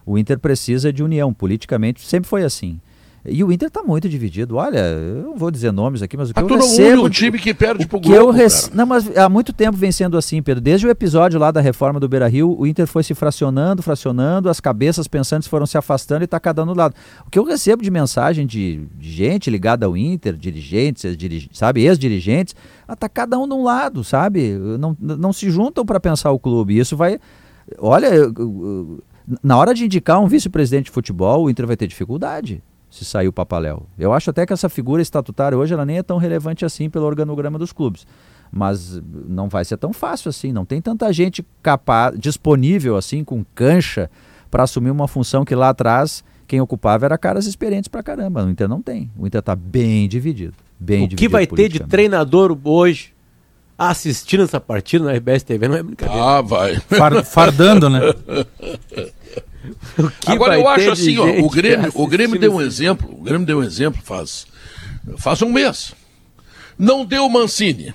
[0.08, 2.80] O Inter precisa de união, politicamente sempre foi assim.
[3.28, 4.56] E o Inter tá muito dividido.
[4.58, 7.04] Olha, eu não vou dizer nomes aqui, mas o que Ah, eu recebo...
[7.04, 8.70] o time que perde pro que eu rec-.
[8.74, 10.62] Não, mas há muito tempo vem sendo assim, Pedro.
[10.62, 14.60] Desde o episódio lá da reforma do Beira-Rio, o Inter foi se fracionando, fracionando, as
[14.60, 16.94] cabeças pensantes foram se afastando e tá cada um do lado.
[17.26, 21.82] O que eu recebo de mensagem de, de gente ligada ao Inter, dirigentes, dirig- sabe,
[21.84, 22.54] ex-dirigentes,
[22.88, 24.54] ah, tá cada um de um lado, sabe?
[24.80, 26.78] Não, não se juntam para pensar o clube.
[26.78, 27.18] Isso vai...
[27.80, 29.04] Olha, eu- eu-
[29.42, 32.62] na hora de indicar um vice-presidente de futebol, o Inter vai ter dificuldade
[32.96, 33.88] se sair o Papaléu.
[33.98, 37.06] Eu acho até que essa figura estatutária hoje ela nem é tão relevante assim pelo
[37.06, 38.06] organograma dos clubes.
[38.52, 43.44] Mas não vai ser tão fácil assim, não tem tanta gente capaz, disponível assim, com
[43.56, 44.10] cancha,
[44.50, 48.46] para assumir uma função que lá atrás quem ocupava era caras experientes pra caramba.
[48.46, 49.10] O Inter não tem.
[49.18, 50.54] O Inter tá bem dividido.
[50.80, 53.14] Bem O dividido que vai ter de treinador hoje
[53.78, 56.24] assistindo essa partida na RBS TV não é brincadeira.
[56.24, 56.76] Ah, vai.
[56.80, 58.00] Far- fardando, né?
[60.26, 63.60] Agora eu acho assim, ó, o Grêmio, o Grêmio deu um exemplo, o Grêmio deu
[63.60, 64.46] um exemplo faz,
[65.18, 65.94] faz um mês.
[66.78, 67.94] Não deu Mancini.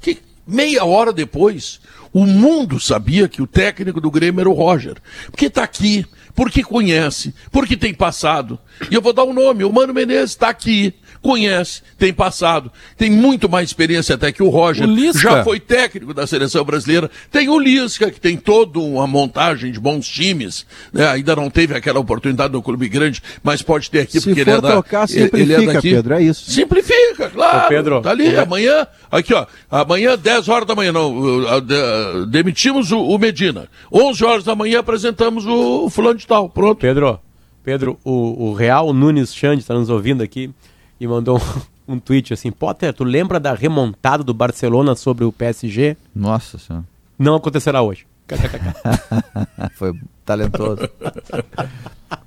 [0.00, 1.80] Que meia hora depois,
[2.12, 4.96] o mundo sabia que o técnico do Grêmio era o Roger.
[5.30, 6.04] Porque tá aqui,
[6.34, 8.58] porque conhece, porque tem passado.
[8.90, 13.10] E eu vou dar um nome, o Mano Menezes está aqui, conhece, tem passado, tem
[13.10, 14.86] muito mais experiência até que o Roger.
[14.88, 15.18] O Lisca.
[15.30, 17.10] Já foi técnico da seleção brasileira.
[17.30, 20.64] Tem o Lisca, que tem toda uma montagem de bons times.
[20.92, 21.08] né?
[21.08, 24.50] Ainda não teve aquela oportunidade no clube grande, mas pode ter aqui Se porque for
[24.50, 24.72] ele é da.
[24.76, 25.90] tocar, ele- ele simplifica, daqui.
[25.90, 26.50] Pedro, é isso.
[26.50, 27.66] Simplifica, claro.
[27.66, 31.56] Ô, Pedro, tá ali, é- amanhã, aqui ó, amanhã 10 horas da manhã, não, uh,
[31.56, 33.68] uh, de- demitimos o, o Medina.
[33.92, 36.78] 11 horas da manhã apresentamos o, o fulano de tal, pronto.
[36.78, 37.18] Pedro,
[37.68, 40.50] Pedro, o, o Real Nunes Xande está nos ouvindo aqui
[40.98, 41.60] e mandou um,
[41.96, 45.94] um tweet assim: Potter, tu lembra da remontada do Barcelona sobre o PSG?
[46.14, 46.86] Nossa senhora.
[47.18, 48.06] Não acontecerá hoje.
[49.76, 49.94] Foi
[50.24, 50.88] talentoso.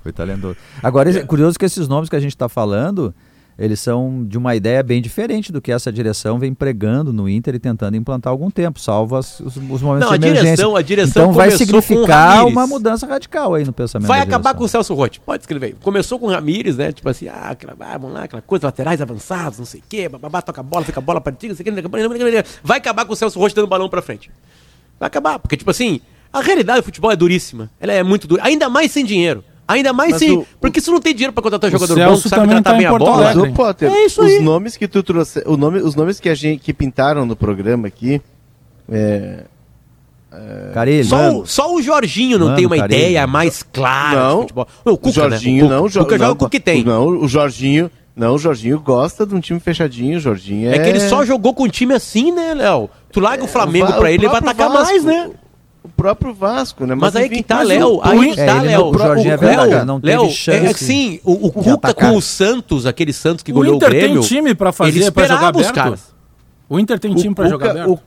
[0.04, 0.58] Foi talentoso.
[0.84, 3.12] Agora, é curioso que esses nomes que a gente está falando,
[3.58, 7.56] eles são de uma ideia bem diferente do que essa direção vem pregando no Inter
[7.56, 10.56] e tentando implantar há algum tempo, salvo as- os, os momentos Não, a de emergência.
[10.56, 14.64] direção- a direção então vai significar uma mudança radical aí no pensamento Vai acabar com
[14.64, 15.20] o Celso Rotti.
[15.20, 15.76] Pode escrever aí.
[15.82, 16.92] Começou com o Ramires, né?
[16.92, 20.10] Tipo assim, ah, aquela, ah, vamos lá, aquela coisa, laterais avançados, não sei o quê,
[20.10, 21.84] bababá, toca a bola, fica a bola pra ti, não sei o quê.
[22.64, 24.32] Vai acabar com o Celso Rotti dando balão pra frente.
[25.00, 26.00] Vai acabar, porque, tipo assim,
[26.32, 27.70] a realidade do futebol é duríssima.
[27.80, 28.44] Ela é muito dura.
[28.44, 29.44] Ainda mais sem dinheiro.
[29.72, 30.38] Ainda mais sem.
[30.38, 32.64] o- Porque se não tem dinheiro pra contratar O jogador Celso bom, que sabe tratar
[32.70, 33.24] tá em bem a bola.
[33.26, 34.40] Mas, ô, Potter, é isso os aí.
[34.42, 37.88] nomes que tu trouxe, o nome, os nomes que a gente que pintaram no programa
[37.88, 38.22] aqui,
[38.92, 39.44] é,
[40.32, 41.06] é, Carilho.
[41.06, 42.98] Só, Mano, o, só o Jorginho não Mano, tem uma Carilho.
[43.00, 44.68] ideia mais clara não, de futebol.
[44.86, 45.76] O Cuca, Jorginho né?
[45.76, 46.84] O não, Cuca, o Cuca não, joga o que tem.
[46.84, 50.80] Não, o Jorginho, não, o Jorginho gosta de um time fechadinho, o Jorginho é É
[50.80, 52.90] que ele só jogou com um time assim, né, Léo?
[53.12, 55.32] Tu larga o Flamengo Va- pra ele, ele vai atacar mais, Vasco, né?
[55.84, 56.94] O próprio Vasco, né?
[56.94, 57.96] Mas, aí enfim, que tá, mas Léo.
[57.96, 58.70] o- Aí o- que tá, é, Léo.
[58.72, 62.12] é o- verdade, Léo, chance é, é que sim, o, o Cuca atacar.
[62.12, 64.22] com o Santos, aquele Santos que O goleou o Inter tem Grêmio.
[64.22, 65.74] time pra fazer, pra jogar aberto?
[65.74, 66.14] caras.
[66.70, 68.00] O Inter tem O time pra jogar Cuca- aberto?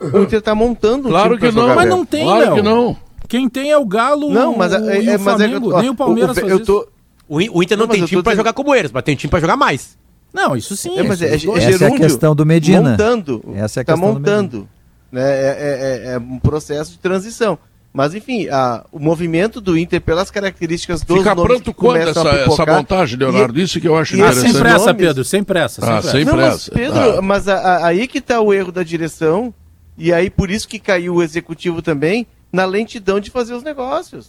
[0.00, 1.62] O Inter tá montando um Claro time pra que não.
[1.62, 1.98] jogar Mas aberto.
[1.98, 2.54] não tem, Claro Léo.
[2.54, 2.96] que não.
[3.28, 5.14] Quem tem é o Galo Não, mas, é, o, é, e o mas é que
[5.14, 5.70] eu Flamengo.
[5.70, 6.66] tô- Nem o Palmeiras o- faz eu isso.
[6.66, 6.88] tô,
[7.28, 9.30] O, In- o Inter não, mas tem time pra jogar como eles, mas tem time
[9.30, 9.98] pra jogar mais.
[10.32, 10.98] Não, isso sim.
[10.98, 12.90] É, mas é, é, é Essa é a questão do Medina.
[12.92, 13.44] Montando.
[13.54, 14.68] Essa é a tá questão do montando.
[15.10, 15.22] Né?
[15.22, 17.58] É, é- é- é um processo de transição.
[17.92, 22.30] Mas, enfim, a- o movimento do Inter, pelas características dos Fica nomes pronto quando essa,
[22.30, 23.58] a essa montagem, Leonardo?
[23.58, 24.70] e- Isso que eu acho e Ah, esses sem interessante.
[24.74, 25.80] pressa, nomes- Pedro, sem pressa.
[25.80, 26.10] Sem Ah, pressa.
[26.12, 26.70] sem Não, mas, pressa.
[26.72, 27.22] Pedro, Ah.
[27.22, 29.52] mas a- a- aí que tá o erro da direção,
[29.96, 34.28] e aí por isso que caiu o executivo também, na lentidão de fazer os negócios.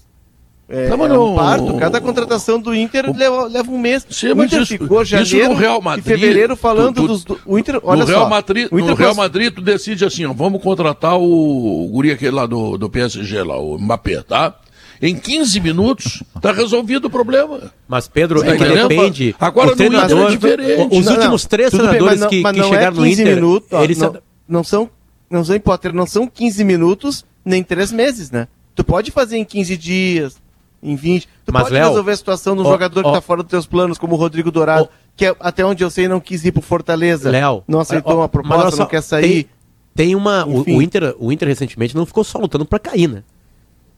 [0.70, 1.74] É, é um parto.
[1.78, 4.06] Cada contratação do Inter leva, leva um mês.
[4.10, 7.08] Sim, o Inter isso- ficou isso janeiro no Real e Madrid, fevereiro falando tu- tu-
[7.08, 7.24] dos...
[7.24, 10.06] Do, o Inter, olha no Real, só, Madrid, o Inter no Real Madrid, tu decide
[10.06, 14.22] assim, ó, vamos contratar o, o guri aquele lá do, do PSG, lá, o Mbappé,
[14.22, 14.56] tá?
[15.02, 17.72] Em 15 minutos, tá resolvido o problema.
[17.88, 19.36] Mas, Pedro, Tá é que depende.
[19.40, 20.88] Agora o no Inter treinador, é diferente.
[20.96, 23.70] os Não, últimos três treinadores que, mas que não é chegaram no 15 Inter, minutos,
[23.72, 24.18] ó, eles não,
[24.48, 24.90] não são,
[25.32, 28.48] não são, Potter, não são 15 minutos nem 3 meses, né?
[28.76, 30.36] Tu pode fazer em 15 dias,
[30.82, 31.28] em 20.
[31.46, 33.10] Tu Mas, pode Léo, resolver a situação do ó, jogador ó.
[33.10, 35.90] que tá fora dos teus planos, como o Rodrigo Dourado, que é, até onde eu
[35.90, 37.30] sei não quis ir pro Fortaleza.
[37.30, 39.44] Léo, não aceitou ó, uma proposta, só, não quer sair.
[39.44, 40.46] Tem, tem uma.
[40.46, 43.24] O, o Inter, o Inter recentemente não ficou só lutando pra cair, né?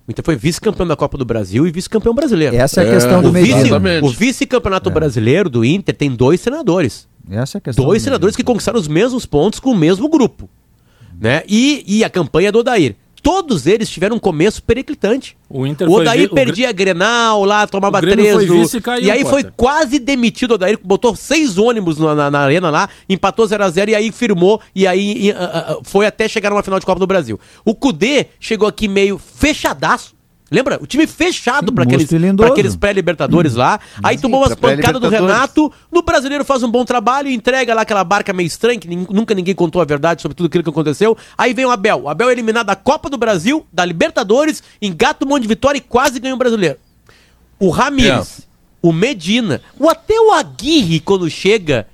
[0.08, 2.56] O Inter foi vice-campeão da Copa do Brasil e vice-campeão brasileiro.
[2.56, 3.72] Essa é a É, questão do o vice,
[4.02, 7.08] o vice-campeonato brasileiro do Inter tem dois treinadores.
[7.30, 7.86] Essa é a questão.
[7.86, 10.50] Dois do treinadores que conquistaram os mesmos pontos com o mesmo grupo.
[11.20, 11.44] Né?
[11.48, 12.96] E, e a campanha do Odair.
[13.22, 15.38] Todos eles tiveram um começo periclitante.
[15.50, 18.62] O Inter O foi Odair o perdia a Grenal lá, tomava o Grêmio foi 3.
[18.62, 22.32] vice e caiu, E aí foi quase demitido o Odair, botou seis ônibus na, na-
[22.32, 24.60] na arena lá, empatou 0x0 e aí firmou.
[24.76, 27.40] E aí e, ah, ah, foi até chegar numa final de Copa do Brasil.
[27.64, 30.16] O Cudê chegou aqui meio fechadaço.
[30.52, 30.78] Lembra?
[30.82, 32.10] O time fechado para aqueles,
[32.46, 33.80] aqueles pré-libertadores lá.
[34.04, 35.08] Aí Sim, tomou umas pancadas do.
[35.08, 35.72] Renato.
[35.90, 39.34] No brasileiro faz um bom trabalho e entrega lá aquela barca meio estranha, que nunca
[39.34, 41.18] ninguém contou a verdade sobre tudo aquilo que aconteceu.
[41.38, 42.02] Aí vem o Abel.
[42.04, 45.78] O Abel é eliminado da Copa do Brasil, da Libertadores, engata um monte de vitória
[45.78, 46.78] e quase ganha o brasileiro.
[47.58, 48.46] O Ramires,
[48.82, 51.88] o Medina, o até o Aguirre, quando chega,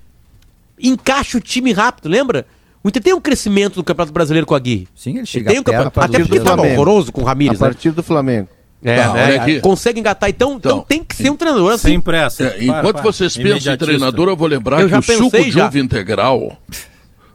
[0.80, 2.47] encaixa o time rápido, lembra?
[2.88, 4.88] O Inter tem um crescimento no Campeonato Brasileiro com o Aguirre.
[4.95, 5.99] Sim, ele chega tem um campeonato.
[5.99, 6.73] Até do porque tava Flamengo.
[6.81, 7.71] horroroso com o Ramires, A né?
[7.73, 8.47] partir do Flamengo.
[8.81, 9.35] É, Tá, né?
[9.35, 9.59] aqui.
[9.59, 10.29] consegue engatar.
[10.29, 11.89] Então, então, tem que ser um treinador assim.
[11.89, 12.45] Sem pressa.
[12.45, 15.79] É, enquanto vocês pensam em treinador, eu vou lembrar Eu que o suco de uva
[15.79, 16.57] integral,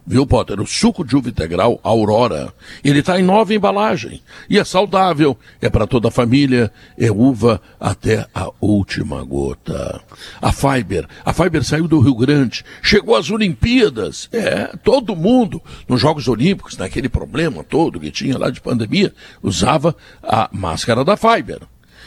[0.07, 0.61] viu, Potter?
[0.61, 2.53] O suco de uva integral, Aurora,
[2.85, 4.23] ele está em nova embalagem.
[4.49, 10.01] E é saudável, é para toda a família, é uva até a última gota.
[10.41, 14.29] A Fiber, a Fiber saiu do Rio Grande, chegou às Olimpíadas.
[14.33, 19.95] É, todo mundo, nos Jogos Olímpicos, naquele problema todo que tinha lá de pandemia, usava
[20.23, 21.61] a máscara da Fiber.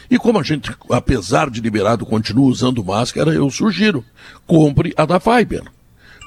[0.10, 4.06] E como a gente, apesar de liberado, continua usando máscara, eu sugiro,
[4.46, 5.64] compre a da Fiber.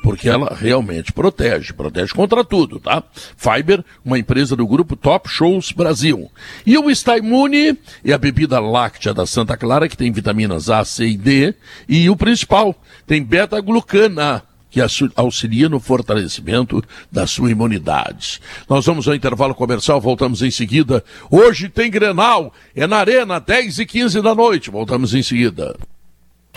[0.09, 3.03] Porque ela realmente protege, protege contra tudo, tá?
[3.37, 6.31] Fiber, uma empresa do grupo Top Shows Brasil.
[6.65, 10.83] E o Está Imune é a bebida láctea da Santa Clara, que tem vitaminas A,
[10.83, 11.55] C e D.
[11.87, 12.75] E o principal,
[13.07, 14.81] tem beta-glucana, que
[15.15, 16.83] auxilia no fortalecimento
[17.13, 18.41] da sua imunidade.
[18.67, 21.05] Nós vamos ao intervalo comercial, voltamos em seguida.
[21.31, 24.71] Hoje tem Grenal, é na Arena, 10 e 15 da noite.
[24.71, 25.77] Voltamos em seguida.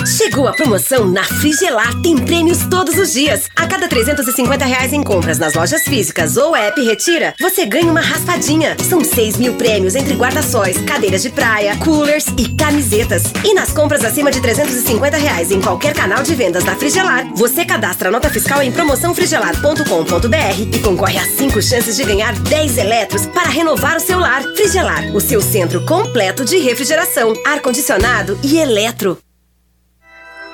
[0.05, 3.47] Chegou a promoção na Frigelar, tem prêmios todos os dias.
[3.55, 8.01] A cada 350 reais em compras nas lojas físicas ou app Retira, você ganha uma
[8.01, 8.75] raspadinha.
[8.89, 13.23] São 6 mil prêmios entre guarda-sóis, cadeiras de praia, coolers e camisetas.
[13.43, 17.63] E nas compras acima de 350 reais em qualquer canal de vendas da Frigelar, você
[17.63, 23.27] cadastra a nota fiscal em promoçãofrigelar.com.br e concorre a 5 chances de ganhar 10 eletros
[23.27, 24.41] para renovar o seu lar.
[24.55, 29.17] Frigelar, o seu centro completo de refrigeração, ar-condicionado e eletro.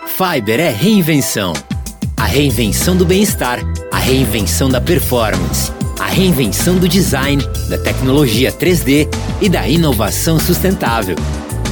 [0.07, 1.53] Fiber é reinvenção.
[2.15, 3.59] A reinvenção do bem-estar,
[3.91, 9.07] a reinvenção da performance, a reinvenção do design, da tecnologia 3D
[9.41, 11.15] e da inovação sustentável.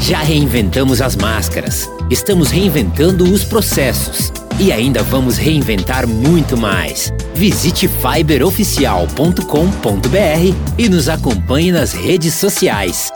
[0.01, 7.11] Já reinventamos as máscaras, estamos reinventando os processos e ainda vamos reinventar muito mais.
[7.33, 13.11] Visite fiberoficial.com.br e nos acompanhe nas redes sociais.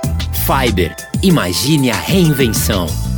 [0.48, 3.09] Fiber, imagine a reinvenção.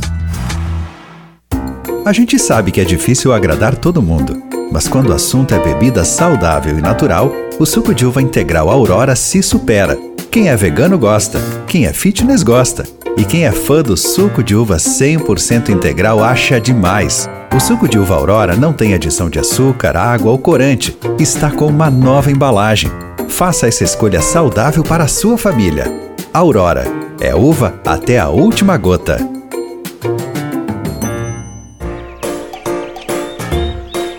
[2.04, 4.42] A gente sabe que é difícil agradar todo mundo,
[4.72, 9.14] mas quando o assunto é bebida saudável e natural, o suco de uva integral Aurora
[9.14, 9.96] se supera.
[10.28, 12.84] Quem é vegano gosta, quem é fitness gosta,
[13.16, 17.30] e quem é fã do suco de uva 100% integral acha demais.
[17.54, 21.66] O suco de uva Aurora não tem adição de açúcar, água ou corante, está com
[21.66, 22.90] uma nova embalagem.
[23.28, 25.84] Faça essa escolha saudável para a sua família.
[26.34, 26.84] Aurora
[27.20, 29.41] é uva até a última gota.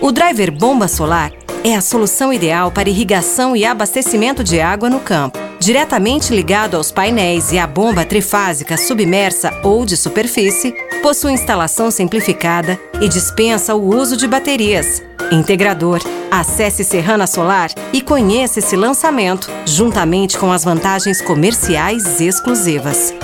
[0.04, 1.32] O driver bomba solar
[1.64, 5.38] é a solução ideal para irrigação e abastecimento de água no campo.
[5.58, 12.78] Diretamente ligado aos painéis e à bomba trifásica submersa ou de superfície, possui instalação simplificada
[13.00, 15.02] e dispensa o uso de baterias.
[15.32, 16.02] Integrador.
[16.30, 23.14] Acesse Serrana Solar e conheça esse lançamento, juntamente com as vantagens comerciais exclusivas.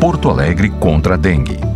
[0.00, 1.75] Porto Alegre contra a dengue.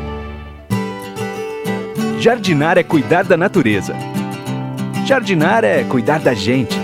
[2.21, 3.95] Jardinar é cuidar da natureza.
[5.07, 6.77] Jardinar é cuidar da gente.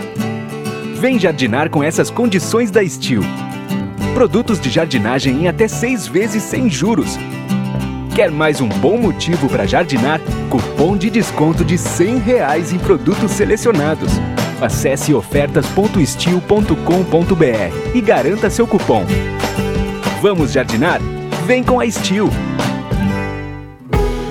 [1.00, 3.22] Vem jardinar com essas condições da Steel.
[4.16, 7.20] Produtos de jardinagem em até seis vezes sem juros.
[8.16, 10.20] Quer mais um bom motivo para jardinar?
[10.50, 14.14] Cupom de desconto de 100 reais em produtos selecionados.
[14.60, 19.06] Acesse ofertas.steel.com.br e garanta seu cupom.
[20.20, 21.00] Vamos jardinar?
[21.46, 22.28] Vem com a Steel!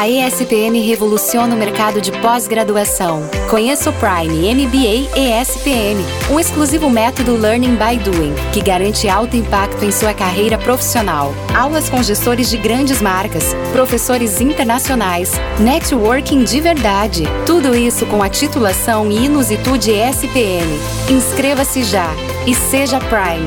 [0.00, 3.22] A ESPM revoluciona o mercado de pós-graduação.
[3.50, 9.84] Conheça o Prime MBA ESPM, um exclusivo método Learning by Doing, que garante alto impacto
[9.84, 11.34] em sua carreira profissional.
[11.54, 17.24] Aulas com gestores de grandes marcas, professores internacionais, networking de verdade.
[17.44, 20.80] Tudo isso com a titulação Inusitude ESPM.
[21.10, 22.08] Inscreva-se já
[22.46, 23.46] e seja Prime.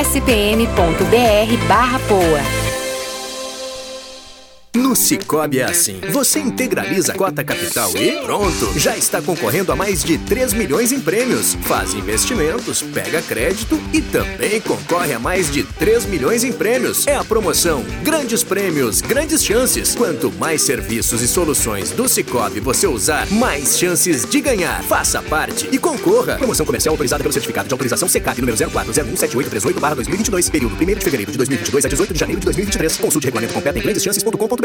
[0.00, 0.64] espm.br/poa.
[4.74, 6.00] No Cicobi é assim.
[6.10, 8.76] Você integraliza a cota capital e pronto!
[8.76, 11.54] Já está concorrendo a mais de 3 milhões em prêmios.
[11.62, 17.06] Faz investimentos, pega crédito e também concorre a mais de 3 milhões em prêmios.
[17.06, 19.94] É a promoção Grandes Prêmios, Grandes Chances.
[19.94, 24.82] Quanto mais serviços e soluções do Cicobi você usar, mais chances de ganhar.
[24.82, 26.36] Faça parte e concorra.
[26.36, 31.38] Promoção comercial autorizada pelo certificado de autorização CECAP número 04017838/2022, período 1 de fevereiro de
[31.38, 32.96] 2022 a 18 de janeiro de 2023.
[32.96, 34.63] Consulte regulamento completo em grandeschances.com.br.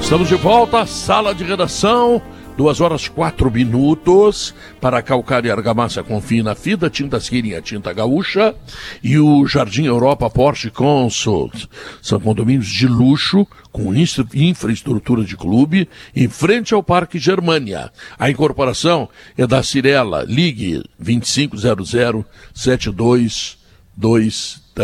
[0.00, 2.22] Estamos de volta, sala de redação,
[2.56, 8.54] duas horas quatro minutos, para calcária e argamassa confie na Fida, tintas Quirinha, tinta gaúcha,
[9.02, 11.66] e o Jardim Europa Porsche Consult.
[12.00, 15.86] São condomínios de luxo, com infra- infraestrutura de clube,
[16.16, 17.92] em frente ao Parque Germânia.
[18.18, 20.82] A incorporação é da Cirela, ligue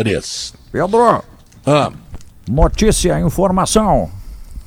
[0.03, 0.53] 2500-7223.
[0.71, 1.23] Pedro,
[1.65, 1.91] Ah,
[2.47, 4.09] notícia, informação.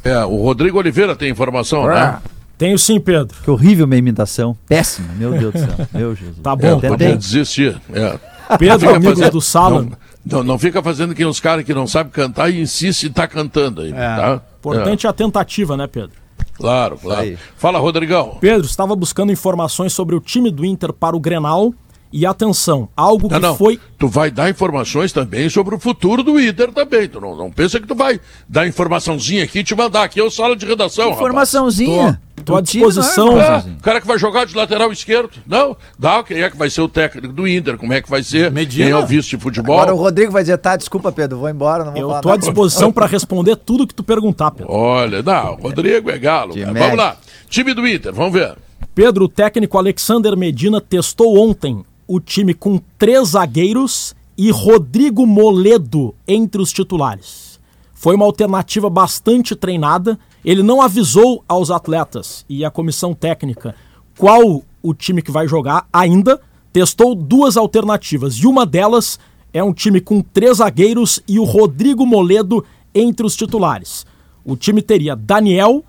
[0.05, 1.95] é, o Rodrigo Oliveira tem informação, É.
[1.95, 2.19] né?
[2.57, 3.37] Tenho sim, Pedro.
[3.45, 4.57] Que horrível minha imitação.
[4.69, 5.87] Péssima, meu Deus do céu.
[5.95, 6.39] Meu Jesus.
[6.43, 7.17] Tá bom, É, tá bom.
[7.17, 7.81] desistir.
[7.93, 8.19] É.
[8.59, 9.83] Pedro, Fica amigos do Sala.
[9.83, 9.93] Não,
[10.27, 13.29] não, não fica fazendo que os caras que não sabem cantar e insiste em estar
[13.29, 14.41] cantando aí, tá?
[14.59, 16.11] Importante é a tentativa, né, Pedro?
[16.41, 17.39] É, claro, claro.
[17.57, 18.39] Fala, Rodrigão.
[18.41, 21.73] Pedro, estava buscando informações sobre o time do Inter para o Grenal.
[22.13, 23.57] E atenção, algo que Não, não.
[23.57, 23.79] foi.
[23.99, 27.07] Tu vai dar informações também sobre o futuro do Inter também.
[27.09, 30.23] Tu não, não pensa que tu vai dar informaçãozinha aqui e te mandar aqui é
[30.25, 32.21] o sala de redação, Informaçãozinha.
[32.37, 33.39] Tô, tô à disposição.
[33.41, 35.31] É, o cara que vai jogar de lateral esquerdo.
[35.47, 38.23] Não, dá, quem é que vai ser o técnico do Inter, como é que vai
[38.23, 39.77] ser, quem é o vice de futebol.
[39.79, 42.29] Agora o Rodrigo vai dizer, tá, desculpa, Pedro, vou embora, não vou Eu falar tô
[42.29, 44.73] à nada." disposição para responder tudo que tu perguntar, Pedro.
[44.73, 46.55] Olha, não, Rodrigo é galo.
[46.55, 46.73] cara.
[46.73, 47.17] Vamos lá,
[47.51, 48.57] time do Inter, vamos ver.
[48.95, 56.15] Pedro, o técnico Alexander Medina testou ontem o time com três zagueiros e Rodrigo Moledo
[56.27, 57.61] entre os titulares.
[57.93, 60.19] Foi uma alternativa bastante treinada.
[60.45, 63.75] Ele não avisou aos atletas e à comissão técnica
[64.17, 66.41] qual o time que vai jogar ainda.
[66.73, 69.19] Testou duas alternativas e uma delas
[69.53, 74.07] é um time com três zagueiros e o Rodrigo Moledo entre os titulares.
[74.45, 75.85] O time teria Daniel,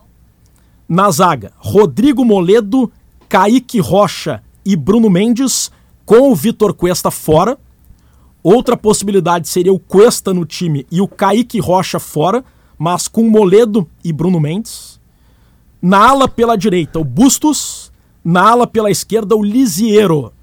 [0.88, 2.91] na zaga, Rodrigo Moledo,
[3.30, 5.72] Kaique Rocha e Bruno Mendes,
[6.10, 7.55] com o Vitor Cuesta fora.
[8.41, 12.43] Outra possibilidade seria o Cuesta no time e o Kaique Rocha fora,
[12.80, 14.99] mas com Moledo e Bruno Mendes.
[15.80, 17.91] Na ala pela direita, o Bustos.
[18.26, 20.34] Na ala pela esquerda, o Lisiero.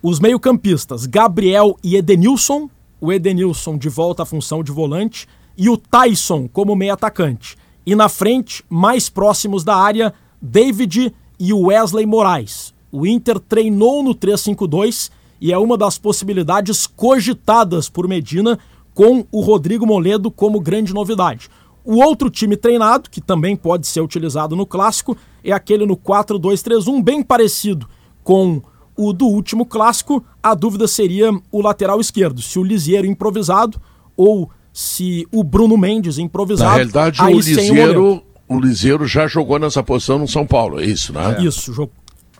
[0.00, 2.70] Os meio-campistas, Gabriel e Edenilson.
[3.00, 5.26] O Edenilson de volta à função de volante.
[5.58, 7.56] E o Tyson como meio-atacante.
[7.84, 12.73] E na frente, mais próximos da área, David e o Wesley Moraes.
[12.94, 18.56] O Inter treinou no 3-5-2 e é uma das possibilidades cogitadas por Medina
[18.94, 21.50] com o Rodrigo Moledo como grande novidade.
[21.84, 27.02] O outro time treinado, que também pode ser utilizado no clássico, é aquele no 4-2-3-1,
[27.02, 27.88] bem parecido
[28.22, 28.62] com
[28.96, 30.24] o do último clássico.
[30.40, 33.80] A dúvida seria o lateral esquerdo, se o Lisieiro improvisado
[34.16, 36.70] ou se o Bruno Mendes improvisado.
[36.70, 38.22] Na realidade, o Moledo.
[38.48, 41.42] o Liseiro já jogou nessa posição no São Paulo, é isso, né?
[41.42, 41.72] Isso,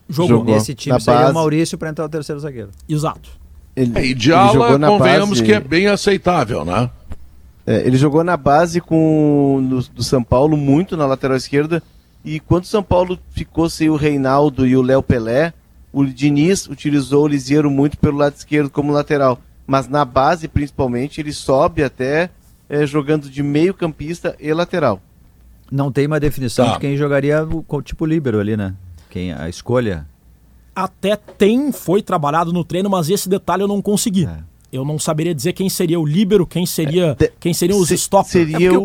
[0.08, 0.54] jo jogou.
[0.54, 1.30] Nesse time Na seria base.
[1.32, 2.70] o Maurício para entrar o terceiro zagueiro.
[2.88, 3.30] Exato.
[3.76, 6.88] Ele, É, e de ele ala, jogou na convenhamos base- que é bem aceitável, né?
[7.66, 11.82] É, ele jogou na base com no- do São Paulo muito na lateral esquerda
[12.24, 15.52] e quando o São Paulo ficou sem o Reinaldo e o Léo Pelé,
[15.92, 21.20] o Diniz utilizou o Lisieiro muito pelo lado esquerdo como lateral, mas na base principalmente
[21.20, 22.30] ele sobe até
[22.68, 25.00] é, jogando de meio campista e lateral.
[25.70, 26.72] Não tem uma definição Tá.
[26.74, 28.74] de quem jogaria o tipo líbero ali, né?
[29.14, 30.04] Quem a escolha.
[30.74, 34.24] Até tem, foi trabalhado no treino, mas esse detalhe eu não consegui.
[34.72, 38.32] Eu não saberia dizer quem seria o líbero, quem seria, quem seriam os stoppers.
[38.32, 38.84] Seria o,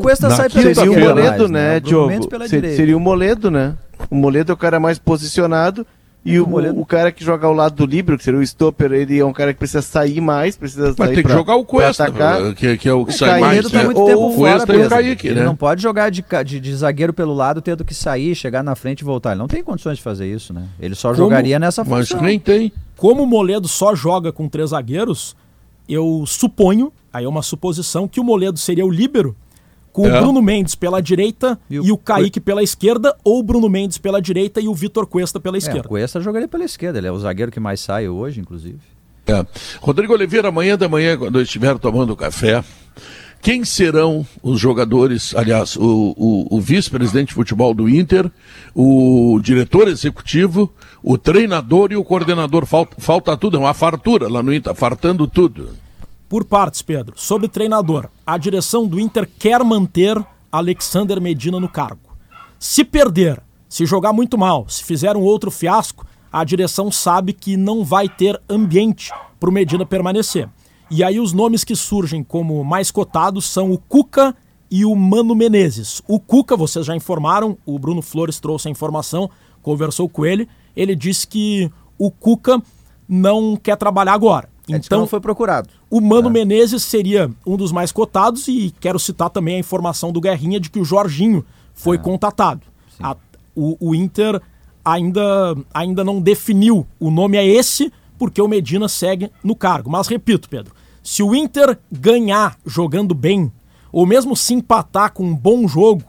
[0.76, 2.08] seria o Moledo, né, Diogo?
[2.48, 3.76] Se- Seria o Moledo, né?
[4.08, 5.84] O Moledo é o cara mais posicionado,
[6.26, 6.46] E o,
[6.80, 9.32] o cara que joga ao lado do Libro, que seria o stopper, ele é um
[9.32, 12.54] cara que precisa sair mais, precisa Mas tem que pra- jogar o Cuesta, atacar.
[12.54, 13.70] que, que é o que O sai mais.
[13.72, 13.84] Tá né?
[13.86, 14.90] muito tempo o Cuesta e o.
[14.90, 15.46] Kaique, Ele né?
[15.46, 19.00] não pode jogar de, de, de zagueiro pelo lado, tendo que sair, chegar na frente
[19.00, 19.32] e voltar.
[19.32, 20.68] Ele não tem condições de fazer isso, né?
[20.80, 22.20] Ele só Como- jogaria nessa função.
[22.44, 22.72] tem.
[22.98, 25.36] Como o Moledo só joga com três zagueiros,
[25.88, 29.36] eu suponho, aí é uma suposição, que o Moledo seria o líbero,
[30.02, 30.18] com É.
[30.18, 34.22] o Bruno Mendes pela direita e o, Kaique pela esquerda, ou o Bruno Mendes pela
[34.22, 35.82] direita e o Vitor Cuesta pela É, esquerda.
[35.88, 38.80] o Cuesta jogaria pela esquerda, ele é o zagueiro que mais sai hoje, inclusive.
[39.28, 39.46] É.
[39.82, 42.64] Rodrigo Oliveira, amanhã da manhã, quando eu estiver tomando café,
[43.42, 48.32] quem serão os jogadores, aliás, o, o- o vice-presidente de futebol do Inter,
[48.74, 50.74] o diretor executivo,
[51.04, 52.66] o treinador e o coordenador?
[52.66, 55.70] Falta, falta tudo, é uma fartura lá no Inter, fartando tudo.
[56.30, 57.16] Por partes, Pedro.
[57.18, 62.16] Sobre treinador, a direção do Inter quer manter Alexander Medina no cargo.
[62.60, 67.58] Se perder, se jogar muito mal, se fizer um outro fiasco, a direção sabe que
[67.58, 70.48] não vai ter ambiente para o Medina permanecer.
[70.92, 74.36] E aí os nomes que surgem como mais cotados são o Cuca
[74.70, 76.00] e o Mano Menezes.
[76.08, 79.32] O Cuca, vocês já informaram, o Bruno Flores trouxe a informação,
[79.64, 82.62] conversou com ele, ele disse que o Cuca
[83.08, 84.48] não quer trabalhar agora.
[84.78, 85.70] Então não foi procurado.
[85.90, 90.22] O Mano Menezes seria um dos mais cotados e quero citar também a informação do
[90.22, 92.62] Guerrinha de que o Jorginho foi contatado.
[93.02, 93.16] A-
[93.56, 94.42] o, o Inter
[94.84, 96.86] ainda, ainda não definiu.
[97.00, 99.90] O nome é esse porque o Medina segue no cargo.
[99.90, 103.52] Mas repito, Pedro, se o Inter ganhar jogando bem,
[103.92, 106.04] ou mesmo se empatar com um bom jogo,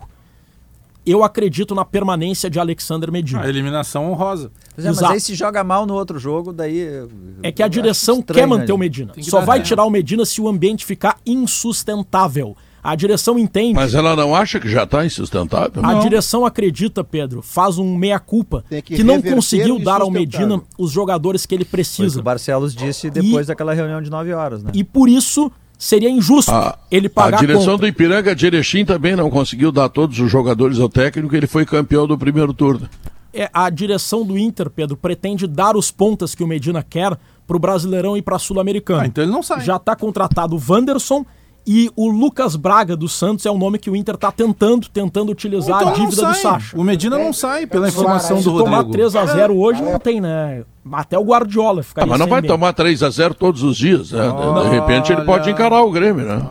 [1.06, 3.40] eu acredito na permanência de Alexander Medina.
[3.42, 4.52] A eliminação honrosa.
[4.74, 7.06] Pois é, mas aí se joga mal no outro jogo, daí.
[7.42, 8.74] É que a direção estranho, quer manter né?
[8.74, 9.12] o Medina.
[9.20, 9.62] Só dar- vai é.
[9.62, 12.56] tirar o Medina se o ambiente ficar insustentável.
[12.82, 13.74] A direção entende.
[13.74, 15.84] Mas ela não acha que já está insustentável?
[15.84, 20.10] A direção acredita, Pedro, faz um meia-culpa que, que não conseguiu dar ao.
[20.10, 22.20] Medina os jogadores que ele Foi o que precisa.
[22.20, 24.70] o Barcelos disse depois daquela reunião de 9 horas, né?
[24.74, 27.78] E por isso seria injusto A, ele a pagar a direção conta.
[27.78, 31.64] do Ipiranga de Erechim também não conseguiu dar todos os jogadores ao técnico, ele foi
[31.64, 32.88] campeão do primeiro turno.
[33.32, 37.16] É, a direção do Inter, Pedro, pretende dar os pontas que o Medina quer
[37.46, 39.02] pro Brasileirão e pra Sul-Americana.
[39.02, 39.60] Ah, então ele não sai.
[39.60, 41.24] Já está contratado o Wanderson
[41.66, 45.30] e o Lucas Braga do Santos é o nome que o Inter está tentando, tentando
[45.30, 46.34] utilizar Então a dívida do.
[46.34, 46.76] Sacha.
[46.76, 48.70] O Medina não sai, pela informação Se do Rodrigo.
[48.76, 50.64] tomar 3 a 0 hoje não tem, né?
[50.92, 52.50] Até o Guardiola Ah, ficaria mas não sem vai bem.
[52.50, 54.22] tomar 3 a 0 todos os dias, né?
[54.64, 56.42] De repente ele pode encarar o Grêmio, né?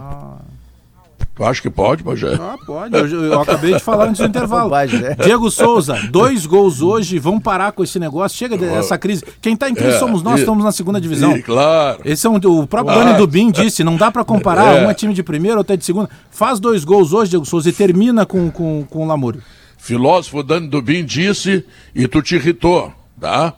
[1.39, 2.33] Tu acha que pode, Pajé?
[2.37, 2.93] Ah, pode.
[2.93, 4.69] Eu, eu acabei de falar antes do intervalo.
[4.91, 5.15] Né?
[5.23, 8.37] Diego Souza, dois gols hoje, vamos parar com esse negócio.
[8.37, 9.23] Chega dessa crise.
[9.41, 11.37] Quem tá em crise É, somos nós, e- estamos na segunda divisão.
[11.37, 12.01] e, claro.
[12.03, 13.05] Esse é um, o próprio Ah.
[13.05, 14.85] Dani Dubin disse, não dá pra comparar, É.
[14.85, 16.09] um é time de primeira, outro é de segunda.
[16.29, 19.41] Faz dois gols hoje, Diego Souza, e termina com, com, com o Lamúrio.
[19.77, 21.65] Filósofo Dani Dubin disse
[21.95, 23.53] e tu te irritou, tá?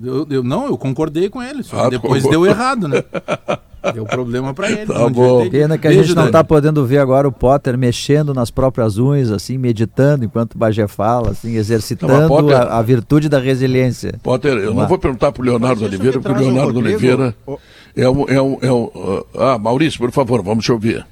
[0.00, 2.30] Eu, eu- não, eu concordei com ele, só Ah, depois concordou.
[2.44, 3.02] deu errado, né?
[3.92, 4.86] Deu problema pra ele.
[4.86, 5.48] Tá bom.
[5.50, 6.32] Pena que a Beijo, gente não Dani.
[6.32, 10.86] tá podendo ver agora o Potter mexendo nas próprias unhas, assim, meditando enquanto o Bagé
[10.88, 14.14] fala, assim, exercitando Não, Potter- a, a virtude da resiliência.
[14.22, 14.88] Potter, eu Vamos não lá.
[14.88, 17.58] vou perguntar pro Leonardo Oliveira, porque o o Leonardo Rodrigo, Oliveira o-
[17.96, 18.90] é um, é um, é um.
[19.36, 21.06] Ah, Maurício, por favor, vamos te ouvir.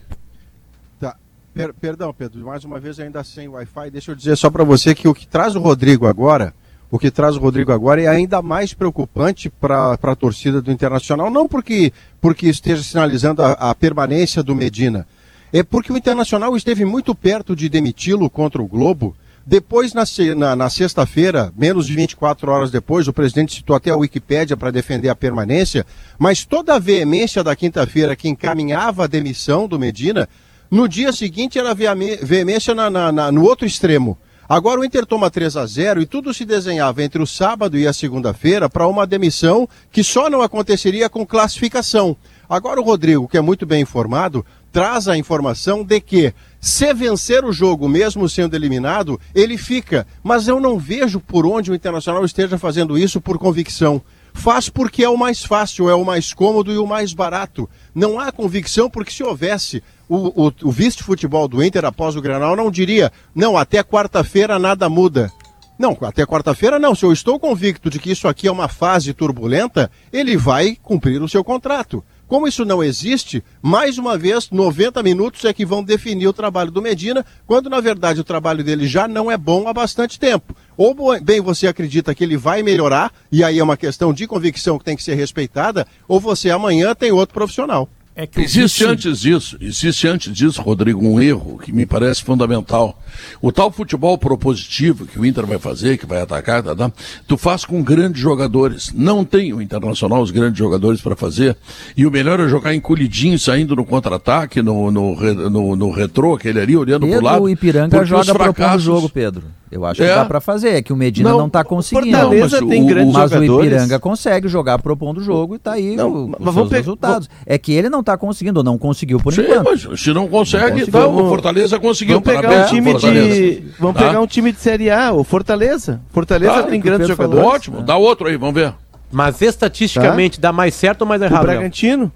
[0.98, 1.14] Tá.
[1.54, 4.94] Per- perdão, Pedro, mais uma vez ainda sem Wi-Fi, deixa eu dizer só para você
[4.94, 6.54] que o que traz o Rodrigo agora,
[6.92, 11.30] o que traz o Rodrigo agora é ainda mais preocupante para a torcida do Internacional,
[11.30, 11.90] não porque,
[12.20, 15.06] porque esteja sinalizando a, a permanência do Medina,
[15.52, 19.16] é porque o Internacional esteve muito perto de demiti-lo contra o Globo.
[19.44, 20.04] Depois, na,
[20.36, 24.70] na, na sexta-feira, menos de 24 horas depois, o presidente citou até a Wikipédia para
[24.70, 25.84] defender a permanência,
[26.18, 30.28] mas toda a veemência da quinta-feira que encaminhava a demissão do Medina,
[30.70, 34.16] no dia seguinte era veemência na- na- na- no outro extremo.
[34.52, 37.86] Agora o Inter toma 3 a 0 e tudo se desenhava entre o sábado e
[37.86, 42.14] a segunda-feira para uma demissão que só não aconteceria com classificação.
[42.46, 47.46] Agora o Rodrigo, que é muito bem informado, traz a informação de que se vencer
[47.46, 50.06] o jogo mesmo sendo eliminado, ele fica.
[50.22, 54.02] Mas eu não vejo por onde o Internacional esteja fazendo isso por convicção.
[54.34, 57.68] Faz porque é o mais fácil, é o mais cômodo e o mais barato.
[57.94, 62.56] Não há convicção, porque se houvesse, o, o, o vice-futebol do Inter após o Granal
[62.56, 65.32] não diria, não, até quarta-feira nada muda.
[65.78, 66.94] Não, até quarta-feira não.
[66.94, 71.20] Se eu estou convicto de que isso aqui é uma fase turbulenta, ele vai cumprir
[71.22, 72.04] o seu contrato.
[72.32, 76.70] Como isso não existe, mais uma vez, 90 minutos é que vão definir o trabalho
[76.70, 80.56] do Medina, quando na verdade o trabalho dele já não é bom há bastante tempo.
[80.74, 84.78] Ou bem você acredita que ele vai melhorar, e aí é uma questão de convicção
[84.78, 87.86] que tem que ser respeitada, ou você amanhã tem outro profissional.
[88.14, 92.98] É que Existe antes disso, existe antes disso, Rodrigo, um erro que me parece fundamental.
[93.40, 96.92] O tal futebol propositivo que o Inter vai fazer, que vai atacar, tá, tá,
[97.26, 98.92] tu faz com grandes jogadores.
[98.94, 101.56] Não tem o Internacional os grandes jogadores para fazer.
[101.96, 105.16] E o melhor é jogar encolhidinho, saindo no contra-ataque, no, no,
[105.48, 107.42] no, no retrô, aquele ali, olhando Pedro, pro lado.
[107.44, 109.61] o Ipiranga joga propondo o jogo, Pedro.
[109.72, 110.14] Eu acho que É.
[110.14, 110.68] dá pra fazer.
[110.76, 112.14] É que o Medina Não, não, tá o conseguindo.
[112.18, 113.42] Fortaleza mas tem o, grandes mas o.
[113.42, 117.30] Ipiranga consegue jogar propondo o jogo e tá aí Não, o- mas os pe- resultados.
[117.46, 119.64] É que ele não tá conseguindo, ou não conseguiu por Sim, enquanto.
[119.88, 120.88] mas se não consegue, conseguiu.
[120.88, 122.20] então, o Fortaleza conseguiu.
[122.20, 123.62] Vamos pegar Parabéns um time de.
[123.80, 124.06] Vamos Tá?
[124.08, 126.02] pegar um time de Série A, o Fortaleza.
[126.10, 127.44] Fortaleza Tá, tem que o grandes jogadores.
[127.46, 128.74] Ótimo, dá outro aí, vamos ver.
[129.10, 131.46] Mas estatisticamente dá mais certo ou mais O errado?
[131.46, 131.56] Léo?
[131.56, 132.12] Bragantino.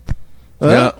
[0.60, 0.92] É.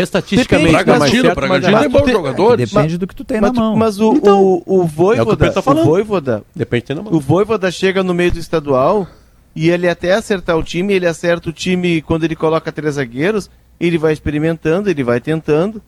[0.00, 1.82] Estatisticamente Depende, Bragantino, certo Bragantino errado?
[1.82, 2.70] tem bons jogadores.
[2.72, 3.76] Depende do que tu tem mas, na mão.
[3.76, 5.84] Mas o, Então, o, o é o o Voivoda, tá o falando.
[5.86, 7.12] Voivoda, Depende na mão.
[7.14, 9.06] o Voivoda chega no meio do estadual
[9.54, 13.50] e ele até acertar o time, ele acerta o time quando ele coloca três zagueiros,
[13.80, 15.80] ele vai experimentando, ele vai tentando.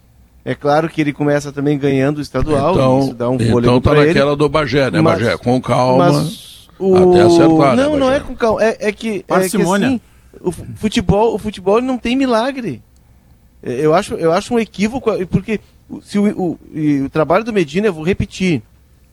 [0.45, 3.81] É claro que ele começa também ganhando o estadual, Então, isso dá um então fôlego
[3.83, 4.09] tá pra ele.
[4.09, 5.37] naquela do Bagé, né, Mas- Bagé?
[5.37, 6.97] Com calma, mas o...
[6.97, 8.17] até acertar, né, Não, não Bagé?
[8.17, 9.89] é com calma, é, é que, é que Parcimônia.
[9.89, 10.01] assim,
[10.41, 12.81] o fu- futebol, o futebol não tem milagre.
[13.63, 17.53] Eu acho, eu acho um equívoco, porque o- se o, o, e o trabalho do
[17.53, 18.63] Medina, eu vou repetir,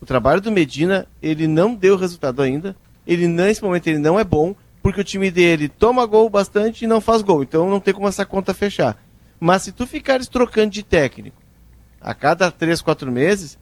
[0.01, 2.75] o trabalho do Medina, ele não deu resultado ainda,
[3.07, 6.87] ele nesse momento ele não é bom, porque o time dele toma gol bastante e
[6.87, 8.97] não faz gol, então não tem como essa conta fechar.
[9.39, 11.37] Mas se tu ficares trocando de técnico
[11.99, 13.57] a cada três, quatro meses,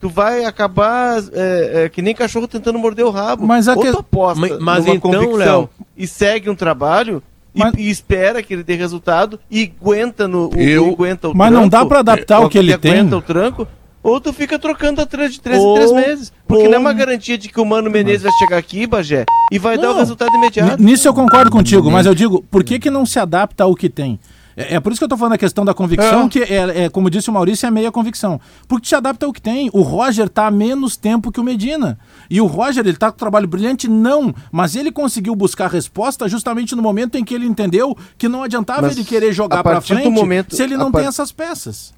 [0.00, 3.44] tu vai acabar é, é, que nem cachorro tentando morder o rabo.
[3.46, 6.54] Mas a Ou que- tu aposta Mas- mas numa então, convicção Léo- e segue um
[6.54, 7.20] trabalho
[7.54, 11.52] Mas- e, espera que ele dê resultado e aguenta no o, Eu- aguenta o Mas
[11.52, 12.92] não dá tranco, pra adaptar o que ele tem.
[12.92, 13.68] aguenta o tranco
[14.02, 16.32] ou tu fica trocando a três de três em três meses.
[16.46, 19.24] Porque ou- não é uma garantia de que o Mano Menezes vai chegar aqui, Bagé,
[19.50, 19.98] e vai dar o Não.
[20.00, 20.82] resultado imediato.
[20.82, 23.74] N- Nisso eu concordo contigo, mas eu digo, por que, que não se adapta ao
[23.74, 24.18] que tem?
[24.56, 26.28] É, é por isso que eu tô falando a questão da convicção, É.
[26.28, 28.40] que é, é, como disse o Maurício, é meia convicção.
[28.68, 29.68] Porque se adapta ao que tem.
[29.72, 31.98] O Roger tá há menos tempo que o Medina.
[32.30, 33.88] E o Roger, ele tá com trabalho brilhante?
[33.88, 34.34] Não.
[34.52, 38.82] Mas ele conseguiu buscar resposta justamente no momento em que ele entendeu que não adiantava
[38.82, 41.08] Mas ele querer jogar a pra partir do frente momento- se ele não par- tem
[41.08, 41.92] essas peças.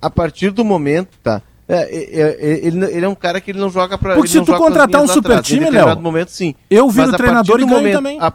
[0.00, 1.42] A partir do momento, tá?
[1.68, 4.14] É, é, é, ele, ele é um cara que ele não joga pra.
[4.14, 5.46] Porque se tu contratar um super atrás.
[5.48, 6.54] Time, Léo, momento, sim.
[6.70, 8.18] eu viro treinador partir e ganho momento- também.
[8.20, 8.30] A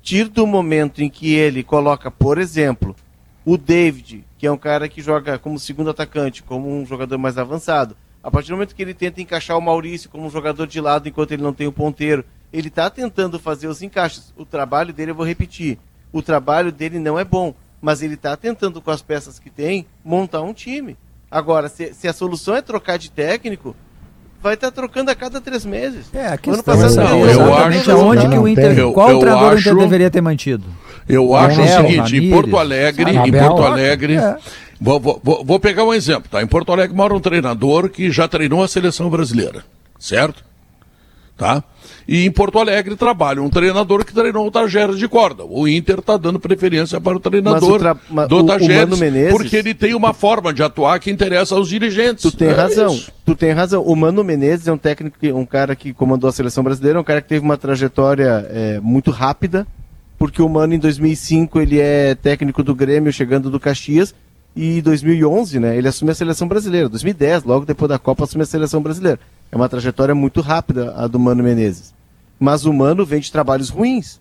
[0.00, 2.96] partir do momento em que ele coloca, por exemplo,
[3.44, 7.36] o David, que é um cara que joga como segundo atacante, como um jogador mais
[7.36, 7.94] avançado.
[8.22, 11.06] A partir do momento que ele tenta encaixar o Maurício como um jogador de lado
[11.06, 14.32] enquanto ele não tem o ponteiro, ele está tentando fazer os encaixes.
[14.38, 15.78] O trabalho dele, eu vou repetir,
[16.10, 19.86] o trabalho dele não é bom, mas ele está tentando, com as peças que tem,
[20.02, 20.96] montar um time.
[21.30, 23.76] Agora, se, se a solução é trocar de técnico,
[24.42, 26.06] vai estar trocando a cada três meses.
[26.14, 28.78] É, a Ano questão passado é eu exatamente acho- aonde que o Inter.
[28.78, 30.64] eu- qual eu treinador o Inter acho- deveria ter mantido?
[31.08, 33.48] Eu acho o Abel, seguinte, em Ramírez, Porto Alegre, em Abel.
[33.48, 34.36] Porto Alegre, É.
[34.80, 36.40] vou- vou- vou pegar um exemplo, tá?
[36.42, 39.64] Em Porto Alegre mora um treinador que já treinou a seleção brasileira,
[39.98, 40.44] certo?
[41.36, 41.62] Tá?
[42.12, 45.44] E em Porto Alegre trabalha um treinador que treinou o Tajeres de corda.
[45.44, 49.30] O Inter está dando preferência para o treinador tra- ma- do o- o Tajeres, Menezes-
[49.32, 52.22] porque ele tem uma forma de atuar que interessa aos dirigentes.
[52.22, 52.92] Tu tem É razão.
[52.92, 53.12] isso.
[53.24, 53.84] Tu tem razão.
[53.84, 57.04] O Mano Menezes é um técnico, que- um cara que comandou a seleção brasileira, um
[57.04, 59.64] cara que teve uma trajetória é, muito rápida,
[60.18, 64.12] porque o Mano em 2005 ele é técnico do Grêmio chegando do Caxias
[64.56, 66.88] e em 2011, né, ele assume a seleção brasileira.
[66.88, 69.20] 2010, logo depois da Copa, assume a seleção brasileira.
[69.52, 71.94] É uma trajetória muito rápida a do Mano Menezes.
[72.40, 74.18] Mas o Mano vem de trabalhos ruins.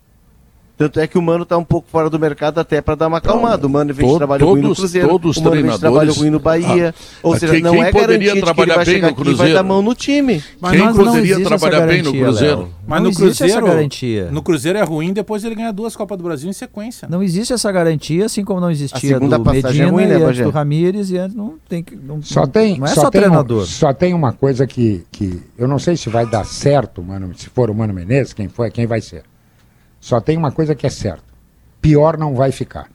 [0.80, 3.18] Tanto é que o Mano está um pouco fora do mercado até para dar uma
[3.18, 3.68] acalmada.
[3.68, 5.80] O Mano vem trabalho ruim no todos- Cruzeiro, todos o Mano vem de trabalho
[6.14, 6.96] treinadores- ruim no Bahia.
[6.98, 9.08] Ah, Ou mas seja, quem- não quem é garantia que ele trabalhar vai bem chegar
[9.08, 9.54] no aqui e vai Cruzeiro?
[9.56, 10.44] dar mão no time.
[10.62, 12.58] Mas Quem nós não poderia existe trabalhar bem no Cruzeiro?
[12.60, 12.70] Léo.
[12.88, 14.30] Mas Não no existe Cruzeiro, essa garantia.
[14.32, 17.10] no Cruzeiro é ruim, depois ele ganha duas Copas do Brasil em sequência.
[17.12, 20.32] Não existe essa garantia, assim como não existia segunda do passagem Medina é ruim, né,
[20.40, 23.10] e do Ramírez e antes não tem que não, Só tem, não é só, só,
[23.12, 23.66] tem um- treinador.
[23.66, 27.50] só tem uma coisa que, que eu não sei se vai dar certo, mano, se
[27.50, 29.24] for o Mano Menezes, quem for, quem vai ser.
[30.00, 31.24] Só tem uma coisa que é certa.
[31.82, 32.90] Pior não vai ficar.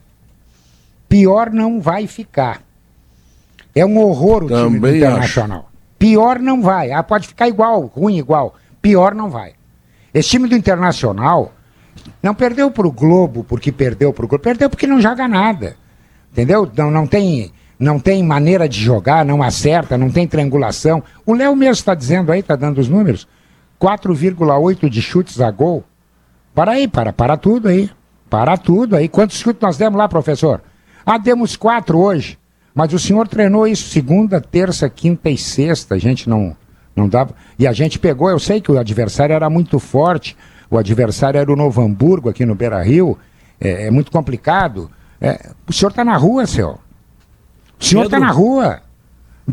[1.08, 2.62] Pior não vai ficar.
[3.74, 5.70] É um horror o time do Também Internacional.
[5.98, 6.92] Pior não vai.
[6.92, 8.54] Ah, pode ficar igual, ruim igual.
[8.80, 9.54] Pior não vai.
[10.12, 11.52] Esse time do Internacional
[12.22, 14.42] não perdeu pro Globo porque perdeu pro Globo.
[14.42, 15.76] Perdeu porque não joga nada.
[16.32, 16.70] Entendeu?
[16.76, 21.02] Não, não, tem, não tem maneira de jogar, não acerta, não tem triangulação.
[21.24, 23.26] O Léo mesmo está dizendo aí, está dando os números.
[23.80, 25.84] 4,8 de chutes a gol.
[26.54, 27.90] Para aí, para, para tudo aí.
[28.30, 29.08] Para tudo aí.
[29.08, 30.62] Quantos chutes nós demos lá, professor?
[31.04, 32.38] Ah, demos quatro hoje.
[32.74, 35.94] Mas o senhor treinou isso segunda, terça, quinta e sexta.
[35.94, 36.56] A gente não,
[36.94, 37.34] não dava.
[37.58, 40.36] E a gente pegou, eu sei que o adversário era muito forte.
[40.70, 43.18] O adversário era o Novo Hamburgo aqui no Beira Rio.
[43.60, 44.90] É, é muito complicado.
[45.20, 46.78] É, o senhor está na rua, senhor.
[47.78, 48.80] O senhor está na rua.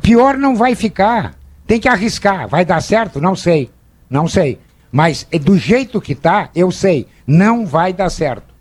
[0.01, 1.35] Pior não vai ficar.
[1.67, 2.47] Tem que arriscar.
[2.47, 3.21] Vai dar certo?
[3.21, 3.69] Não sei.
[4.09, 4.59] Não sei.
[4.91, 7.07] Mas é do jeito que tá, eu sei.
[7.25, 8.51] Não vai dar certo.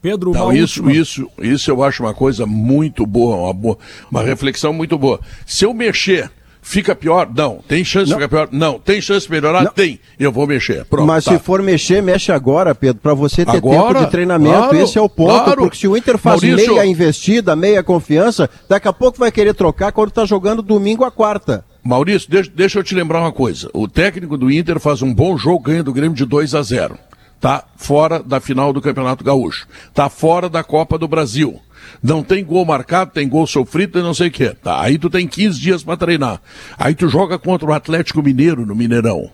[0.00, 0.92] Pedro, Não, isso, última.
[1.00, 3.78] isso, isso eu acho uma coisa muito boa, uma, boa,
[4.10, 5.18] uma reflexão muito boa.
[5.46, 7.26] Se eu mexer, fica pior?
[7.34, 7.60] Não.
[7.66, 8.48] Tem chance de ficar pior?
[8.52, 8.78] Não.
[8.78, 9.64] Tem chance de melhorar?
[9.72, 9.98] Tem.
[10.18, 10.84] Eu vou mexer.
[10.84, 11.06] Pronto.
[11.06, 11.32] Mas tá.
[11.32, 13.94] se for mexer, mexe agora, Pedro, para você ter Agora?
[13.94, 14.58] tempo de treinamento.
[14.58, 15.62] Claro, Esse é o ponto, claro.
[15.62, 19.54] porque se o Inter faz Maurício- meia investida, meia confiança, daqui a pouco vai querer
[19.54, 21.64] trocar quando tá jogando domingo a quarta.
[21.84, 23.68] Maurício, deixa, deixa eu te lembrar uma coisa.
[23.74, 26.98] O técnico do Inter faz um bom jogo, ganha do Grêmio de 2 a 0.
[27.38, 29.68] Tá fora da final do Campeonato Gaúcho.
[29.92, 31.60] Tá fora da Copa do Brasil.
[32.02, 34.56] Não tem gol marcado, tem gol sofrido e não sei o quê.
[34.62, 36.40] Tá, aí tu tem 15 dias para treinar.
[36.78, 39.30] Aí tu joga contra o Atlético Mineiro no Mineirão.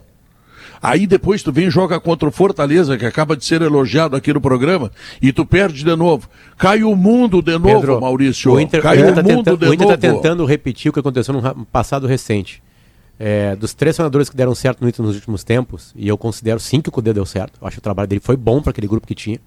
[0.82, 4.32] Aí depois tu vem e joga contra o Fortaleza, que acaba de ser elogiado aqui
[4.32, 4.90] no programa,
[5.20, 6.28] e tu perde de novo.
[6.56, 8.52] Cai o mundo de novo, Pedro, Maurício.
[8.52, 9.98] O Inter, Cai o Inter tá mundo tentando, de o Inter novo.
[9.98, 12.62] tá tentando repetir o que aconteceu no passado recente.
[13.18, 16.58] É, dos três treinadores que deram certo no Inter nos últimos tempos, e eu considero
[16.58, 18.70] sim que o Cudê deu certo, eu acho que o trabalho dele foi bom para
[18.70, 19.38] aquele grupo que tinha,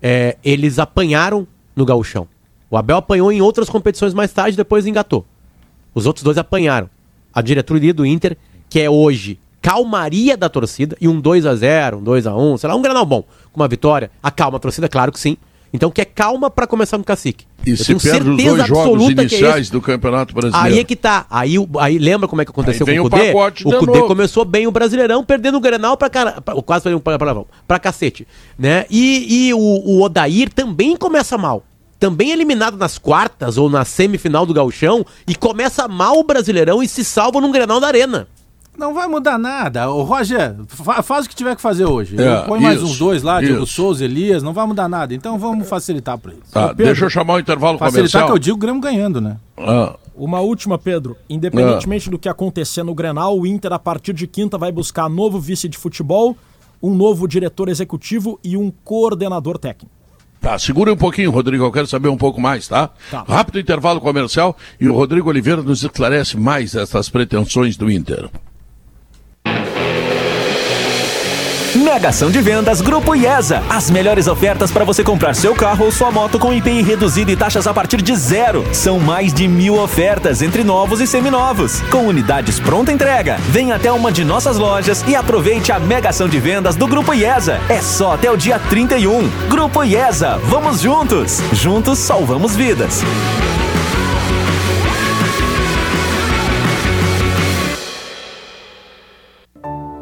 [0.00, 2.28] é, eles apanharam no gauchão.
[2.70, 5.26] O Abel apanhou em outras competições mais tarde, depois engatou.
[5.92, 6.88] Os outros dois apanharam.
[7.34, 8.36] A diretoria do Inter,
[8.68, 12.58] que é hoje calmaria da torcida, e um 2 a 0 um 2 a 1
[12.58, 13.22] sei lá, um granal bom,
[13.52, 15.36] com uma vitória, acalma a torcida, claro que sim.
[15.72, 17.44] Então que é calma para começar no cacique.
[17.64, 19.70] E Eu se perde os certeza dois jogos é iniciais esse.
[19.72, 20.66] do Campeonato Brasileiro.
[20.66, 21.26] Aí é que tá.
[21.30, 23.32] Aí, o- aí lembra como é que aconteceu com o o Cudê?
[23.32, 24.06] O de Cudê novo.
[24.08, 27.78] começou bem o Brasileirão, perdendo o Grenal pra cara, pra- quase falei um palavrão, pra
[27.78, 28.26] cacete,
[28.58, 28.84] né?
[28.90, 31.62] E, e o, o Odair também começa mal.
[32.00, 36.88] Também eliminado nas quartas ou na semifinal do Gauchão e começa mal o Brasileirão e
[36.88, 38.26] se salva num Grenal da Arena.
[38.78, 39.90] Não vai mudar nada.
[39.90, 42.16] O Roger, fa- faz o que tiver que fazer hoje.
[42.20, 43.74] É, Põe mais uns dois lá, Diego isso.
[43.74, 45.12] Souza, Elias, não vai mudar nada.
[45.14, 46.48] Então vamos facilitar para eles.
[46.50, 48.26] Tá, deixa eu chamar o intervalo Facilitar comercial.
[48.26, 49.36] que eu digo o Grêmio ganhando, né?
[49.58, 49.96] Ah.
[50.14, 51.16] Uma última, Pedro.
[51.28, 55.38] Independentemente do que acontecer no Grenal, o Inter, a partir de quinta, vai buscar novo
[55.38, 56.36] vice de futebol,
[56.82, 59.94] um novo diretor executivo e um coordenador técnico.
[60.40, 62.88] Tá, segura um pouquinho, Rodrigo, eu quero saber um pouco mais, tá?
[63.10, 63.24] Tá.
[63.28, 68.30] Rápido intervalo comercial e o Rodrigo Oliveira nos esclarece mais essas pretensões do Inter.
[71.76, 73.62] Mega ação de vendas Grupo IESA.
[73.70, 77.36] As melhores ofertas para você comprar seu carro ou sua moto com IPI reduzido e
[77.36, 78.64] taxas a partir de zero.
[78.72, 81.80] São mais de mil ofertas entre novos e seminovos.
[81.82, 83.36] Com unidades pronta entrega.
[83.50, 87.14] Venha até uma de nossas lojas e aproveite a mega ação de vendas do Grupo
[87.14, 87.60] IESA.
[87.68, 89.28] É só até o dia 31.
[89.48, 90.40] Grupo IESA.
[90.46, 91.40] Vamos juntos.
[91.52, 93.00] Juntos salvamos vidas.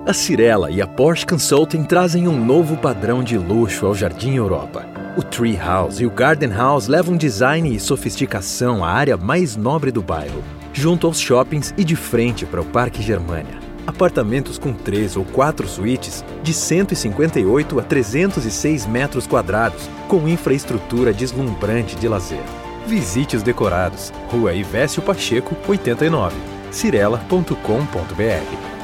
[0.08, 4.86] A Cirela e a Porsche Consulting trazem um novo padrão de luxo ao Jardim Europa.
[5.18, 9.92] O Tree House e o Garden House levam design e sofisticação à área mais nobre
[9.92, 13.58] do bairro, junto aos shoppings e de frente para o Parque Germania.
[13.86, 21.96] Apartamentos com três ou quatro suítes de 158 a 306 metros quadrados, com infraestrutura deslumbrante
[21.96, 22.44] de lazer.
[22.86, 24.10] Visite os decorados.
[24.30, 26.34] Rua Ivésio Pacheco, 89.
[26.70, 28.77] cirela.com.br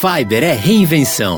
[0.00, 1.36] Fiber é reinvenção.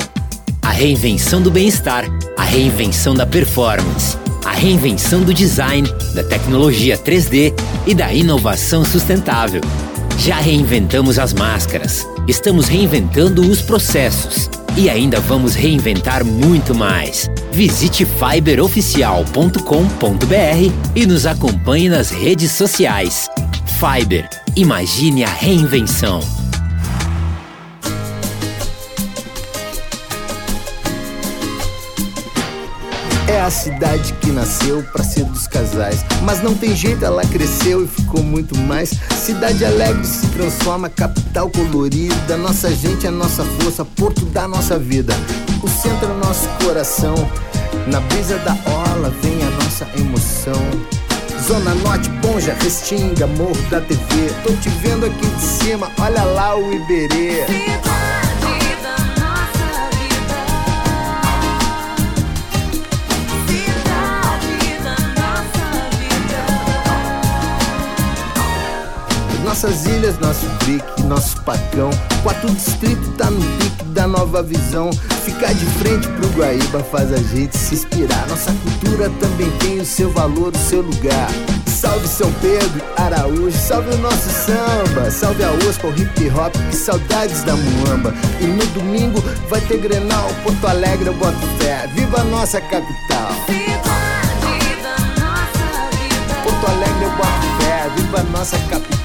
[0.63, 2.05] A reinvenção do bem-estar,
[2.37, 7.55] a reinvenção da performance, a reinvenção do design, da tecnologia 3D
[7.87, 9.61] e da inovação sustentável.
[10.19, 17.31] Já reinventamos as máscaras, estamos reinventando os processos e ainda vamos reinventar muito mais.
[17.53, 23.29] Visite fiberoficial.com.br e nos acompanhe nas redes sociais.
[23.79, 26.46] Fiber, imagine a reinvenção.
[33.47, 36.05] A cidade que nasceu pra ser dos casais.
[36.23, 38.91] Mas não tem jeito, ela cresceu e ficou muito mais.
[39.25, 42.37] Cidade alegre se transforma, capital colorida.
[42.37, 45.15] Nossa gente é nossa força, porto da nossa vida.
[45.63, 47.15] O centro é nosso coração.
[47.87, 50.67] Na brisa da orla vem a nossa emoção.
[51.47, 54.01] Zona Norte, Ponja, Restinga, Morro da TV.
[54.43, 57.47] Tô te vendo aqui de cima, olha lá o Iberê.
[69.57, 71.89] Nossas ilhas, nosso brick, nosso pacão.
[72.23, 74.93] Quatro distrito tá no pique da nova visão.
[75.25, 78.27] Ficar de frente pro Guaíba faz a gente se inspirar.
[78.29, 81.31] Nossa cultura também tem o seu valor, o seu lugar.
[81.67, 85.11] Salve São Pedro, Araújo, salve o nosso samba.
[85.11, 88.13] Salve a OSPA, o hip hop, que saudades da Muamba.
[88.43, 91.89] E no domingo vai ter Grenal, Porto Alegre, eu boto fé.
[91.95, 93.33] Viva a nossa capital!
[96.45, 98.96] Porto Alegre eu boto fé, viva nossa capital.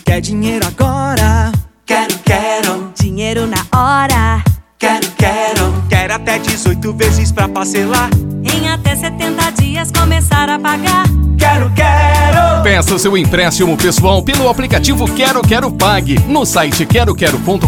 [0.04, 1.52] Quer dinheiro agora?
[1.86, 2.92] Quero, quero.
[2.96, 4.51] Dinheiro na hora?
[4.82, 5.84] Quero, quero.
[5.88, 8.10] Quero até 18 vezes pra parcelar.
[8.44, 11.06] Em até 70 dias começar a pagar.
[11.38, 12.64] Quero, quero.
[12.64, 17.68] Peça seu empréstimo pessoal pelo aplicativo Quero Quero Pague no site queroquero.com.br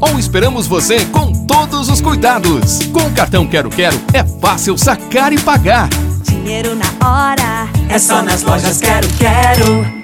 [0.00, 2.78] ou esperamos você com todos os cuidados.
[2.92, 5.88] Com o cartão Quero Quero é fácil sacar e pagar.
[6.22, 7.68] Dinheiro na hora?
[7.88, 10.03] É só nas lojas Quero, quero.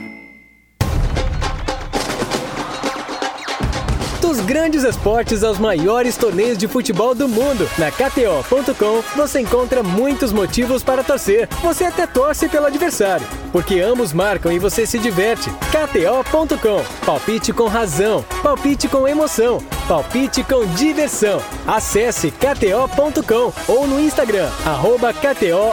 [4.31, 10.33] Dos grandes esportes aos maiores torneios de futebol do mundo, na KTO.com você encontra muitos
[10.33, 11.49] motivos para torcer.
[11.65, 15.51] Você até torce pelo adversário, porque ambos marcam e você se diverte.
[15.51, 19.59] KTO.com, palpite com razão, palpite com emoção,
[19.89, 21.43] palpite com diversão.
[21.67, 25.73] Acesse KTO.com ou no Instagram, arroba KTO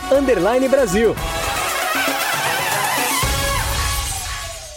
[0.68, 1.16] Brasil.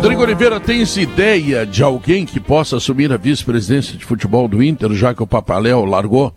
[0.00, 4.94] Rodrigo Oliveira, tens ideia de alguém que possa assumir a vice-presidência de futebol do Inter,
[4.94, 6.32] já que o Papaléu largou?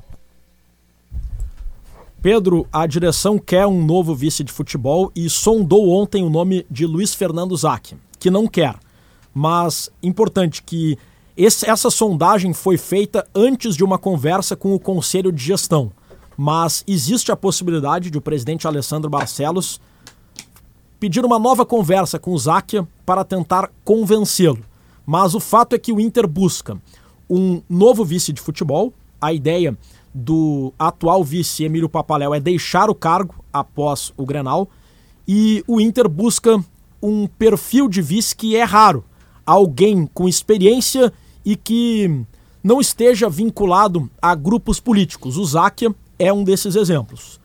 [2.21, 6.85] Pedro, a direção quer um novo vice de futebol e sondou ontem o nome de
[6.85, 8.75] Luiz Fernando Zac, que não quer.
[9.33, 10.97] Mas importante que
[11.37, 15.89] esse, essa sondagem foi feita antes de uma conversa com o conselho de gestão.
[16.35, 19.79] Mas existe a possibilidade de o presidente Alessandro Barcelos
[21.03, 24.63] pedir uma nova conversa com o Záquia para tentar convencê-lo.
[25.05, 26.77] Mas o fato é que o Inter busca
[27.29, 28.93] um novo vice de futebol.
[29.19, 29.77] A ideia
[30.13, 34.69] do atual vice Emílio Papaléu é deixar o cargo após o Grenal.
[35.27, 36.63] E o Inter busca
[37.01, 39.03] um perfil de vice que é raro.
[39.45, 41.11] Alguém com experiência
[41.43, 42.23] e que
[42.63, 45.35] não esteja vinculado a grupos políticos.
[45.35, 47.42] O Záquia é um desses exemplos.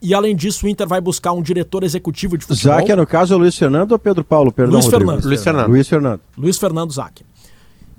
[0.00, 2.76] E além disso, o Inter vai buscar um diretor executivo de futebol.
[2.76, 4.52] Záquia, no caso, é o Luiz Fernando ou Pedro Paulo?
[4.52, 5.10] Perdão, Luiz Rodrigo.
[5.10, 5.24] Fernando.
[5.24, 5.68] Luiz Fernando.
[5.68, 6.20] Luiz Fernando.
[6.36, 7.26] Luiz Fernando Záquia.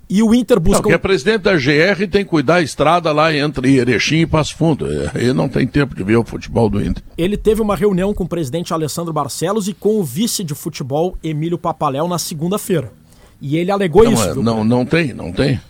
[0.09, 0.81] E o Inter busca.
[0.81, 4.25] Não, que é presidente da GR tem que cuidar da estrada lá entre Erechim e
[4.25, 4.87] Passo Fundo.
[5.13, 7.03] Ele não tem tempo de ver o futebol do Inter.
[7.15, 11.15] Ele teve uma reunião com o presidente Alessandro Barcelos e com o vice de futebol
[11.23, 12.91] Emílio Papaléu na segunda-feira.
[13.39, 14.29] E ele alegou não, isso.
[14.29, 15.61] é, não, não tem, não tem.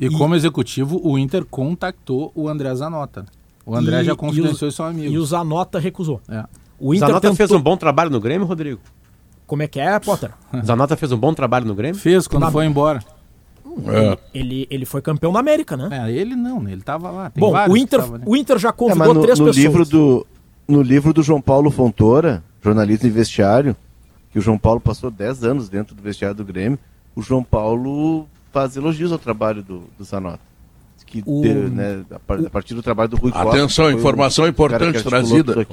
[0.00, 3.24] E, e, como executivo, o Inter contactou o André Zanota.
[3.66, 5.12] O André e, já confidenciou e isso ao amigo.
[5.12, 6.20] E o Zanota recusou.
[6.28, 6.44] É.
[6.78, 7.36] O Inter Zanota tentou...
[7.36, 8.80] fez um bom trabalho no Grêmio, Rodrigo?
[9.46, 10.30] Como é que é, Potter?
[10.64, 11.98] Zanota fez um bom trabalho no Grêmio?
[11.98, 12.50] Fez, quando Na...
[12.50, 13.02] foi embora.
[13.86, 14.18] É.
[14.32, 16.06] Ele, ele foi campeão na América, né?
[16.06, 17.30] É, ele não, ele estava lá.
[17.30, 19.64] Tem Bom, o Inter, o Inter já convidou é, no, três no pessoas.
[19.64, 20.26] Livro do,
[20.68, 23.76] no livro do João Paulo Fontoura, jornalista de vestiário,
[24.30, 26.78] que o João Paulo passou 10 anos dentro do vestiário do Grêmio,
[27.16, 30.53] o João Paulo faz elogios ao trabalho do, do Zanota
[31.22, 31.42] que o...
[31.42, 33.48] de, né, a partir do trabalho do Rui Costa.
[33.48, 35.66] Atenção, informação importante trazida.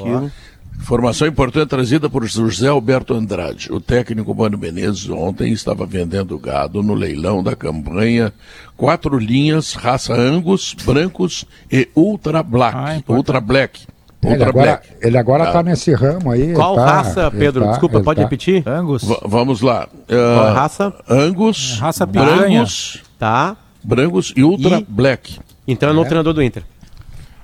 [0.80, 3.72] Informação importante trazida por José Alberto Andrade.
[3.72, 8.34] O técnico Mano Menezes ontem estava vendendo gado no leilão da campanha
[8.76, 12.76] quatro linhas, raça Angus, brancos e Ultra Black.
[12.76, 13.86] Ah, Ultra Black.
[14.24, 14.88] Ultra ele, agora, Black.
[15.02, 15.64] ele agora está ah.
[15.64, 16.54] nesse ramo aí.
[16.54, 17.64] Qual tá, raça, Pedro?
[17.64, 18.24] Tá, Desculpa, pode tá.
[18.24, 18.68] repetir?
[18.68, 19.04] Angus.
[19.04, 19.88] V vamos lá.
[19.94, 20.94] Uh, Qual raça?
[21.10, 22.62] Angus, raça piranha.
[22.62, 23.56] brancos, Tá.
[23.84, 25.40] Brancos e Ultra E- Black.
[25.68, 26.64] Então é o novo treinador do Inter.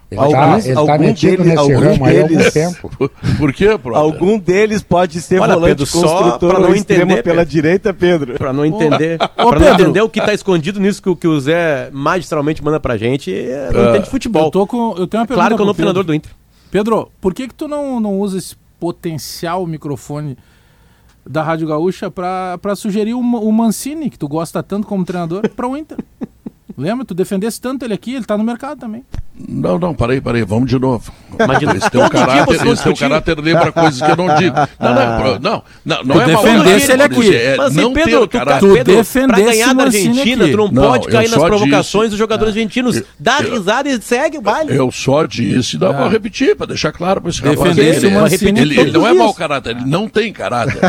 [0.09, 0.73] Ele tá, ele
[1.53, 2.89] tá algum ramo aí há algum deles- tempo.
[2.97, 3.99] Por, por quê, Prota?
[3.99, 7.45] Algum deles pode ser Olha, volante Pedro, só construtor pra não entender, pela Pedro.
[7.45, 8.33] direita, Pedro.
[8.35, 11.27] Pra não entender, Ô, pra não entender o que tá escondido nisso que, o- que
[11.27, 14.45] o Zé magistralmente manda pra gente, é, não Ah, entende futebol.
[14.45, 16.13] Eu, tô com, eu tenho uma pergunta Claro que é o pro novo treinador do
[16.13, 16.31] Inter.
[16.71, 20.37] Pedro, por que que tu não, não usa esse potencial microfone
[21.29, 25.67] da Rádio Gaúcha pra sugerir o, o Mancini, que tu gosta tanto como treinador, pra
[25.67, 25.97] o Inter?
[26.77, 27.03] Lembra?
[27.05, 29.03] Tu defendesse tanto ele aqui, ele tá no mercado também.
[29.49, 31.11] Não, não, parei, parei, vamos de novo.
[31.47, 34.55] Mas Esse teu caráter, esse teu caráter lembra coisas que eu não digo.
[34.79, 37.35] Não, não, não, não, não Tu é defendesse ele aqui.
[37.35, 38.59] é Mas não Pedro, ter tu, caráter.
[38.67, 40.51] Tu Pedro, pra ganhar da Argentina, aqui.
[40.51, 43.01] tu não, Não, pode cair nas provocações disse- dos jogadores argentinos.
[43.19, 44.75] Dá risada e segue o baile.
[44.75, 47.77] Eu só disse, dá pra repetir, pra deixar claro pra esse rapaz.
[47.77, 50.79] Ele, não é mau caráter, ele não tem caráter.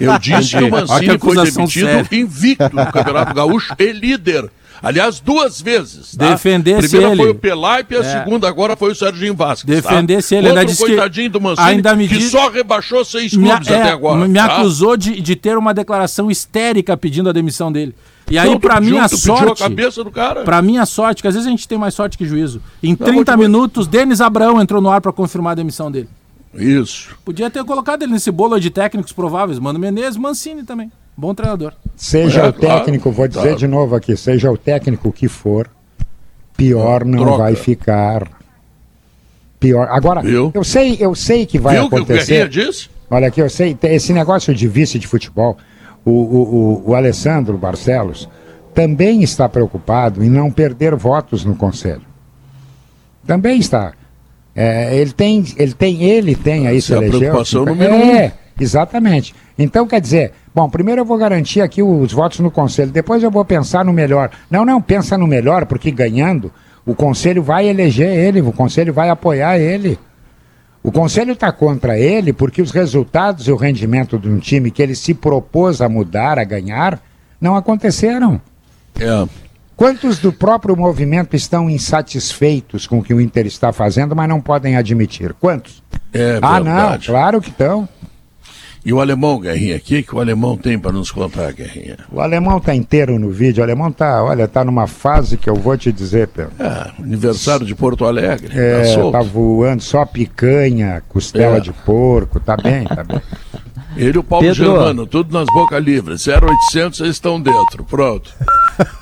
[0.00, 4.48] Eu disse que o Mancini foi demitido invicto no Campeonato Gaúcho e líder.
[4.82, 6.16] Aliás, duas vezes.
[6.16, 6.30] Tá?
[6.30, 7.22] Defendesse Primeira ele.
[7.22, 8.18] foi o Pelaipe e a É.
[8.24, 9.82] segunda agora foi o Serginho Vasquez.
[9.82, 10.36] Defendesse tá?
[10.36, 13.32] ele, ainda Outro disse que- coitadinho do Mancini, ainda me que diz- só rebaixou seis
[13.34, 14.26] Me, clubes é, até agora.
[14.26, 14.44] me tá?
[14.46, 17.94] acusou de, de ter uma declaração histérica pedindo a demissão dele.
[18.30, 19.62] E aí, Não, pediu- minha sorte.
[19.62, 20.42] cabeça do cara.
[20.42, 22.60] Pra minha sorte, que às vezes a gente tem mais sorte que juízo.
[22.82, 26.08] Em vou 30 te- minutos, Denis Abraão entrou no ar pra confirmar a demissão dele.
[26.54, 27.10] Isso.
[27.24, 29.58] Podia ter colocado ele nesse bolo de técnicos prováveis.
[29.58, 30.90] Mano Menezes, Mancini também.
[31.16, 31.74] Bom treinador.
[31.96, 33.56] Seja É, o técnico, claro, vou dizer claro.
[33.58, 35.68] de novo aqui, seja o técnico que for,
[36.56, 37.38] pior não Troca.
[37.38, 38.28] vai ficar.
[39.60, 39.86] Pior.
[39.90, 42.48] Agora, eu sei, eu sei que vai Viu o que o acontecer.
[42.48, 42.88] Disse?
[43.10, 45.56] Olha aqui, eu sei, esse negócio de vice de futebol,
[46.04, 46.14] o, o,
[46.86, 48.28] o, o Alessandro Barcelos
[48.74, 52.02] também está preocupado em não perder votos no conselho.
[53.26, 53.92] Também está.
[54.56, 57.18] É, ele tem, ele tem, ele tem aí se é a elegeu.
[57.20, 58.32] preocupação cinco- número é,
[58.62, 59.34] exatamente.
[59.58, 63.30] Então quer dizer, bom, primeiro eu vou garantir aqui os votos no conselho, depois eu
[63.30, 64.30] vou pensar no melhor.
[64.50, 66.52] Não, não, pensa no melhor, porque ganhando,
[66.86, 69.98] o conselho vai eleger ele, o conselho vai apoiar ele.
[70.82, 74.82] O conselho está contra ele porque os resultados e o rendimento de um time que
[74.82, 77.00] ele se propôs a mudar, a ganhar,
[77.40, 78.40] não aconteceram.
[78.98, 79.28] É.
[79.76, 84.40] Quantos do próprio movimento estão insatisfeitos com o que o Inter está fazendo, mas não
[84.40, 85.34] podem admitir?
[85.34, 85.82] Quantos?
[86.12, 87.88] É ah, não, claro que estão.
[88.84, 91.98] E o alemão, Guerrinha, o que, que o alemão tem para nos contar, Guerrinha?
[92.10, 95.54] O alemão tá inteiro no vídeo, o alemão tá, olha, tá numa fase que eu
[95.54, 96.50] vou te dizer, Pedro.
[96.58, 98.48] É, aniversário de Porto Alegre.
[98.48, 99.12] tá É, solto.
[99.12, 101.60] tá voando, só picanha, costela É.
[101.60, 103.20] de porco, tá bem, tá bem.
[103.96, 104.64] Ele e o Paulo Pedro.
[104.64, 106.26] Germano, tudo nas bocas livres.
[106.26, 107.84] 0800, eles estão dentro.
[107.84, 108.34] Pronto.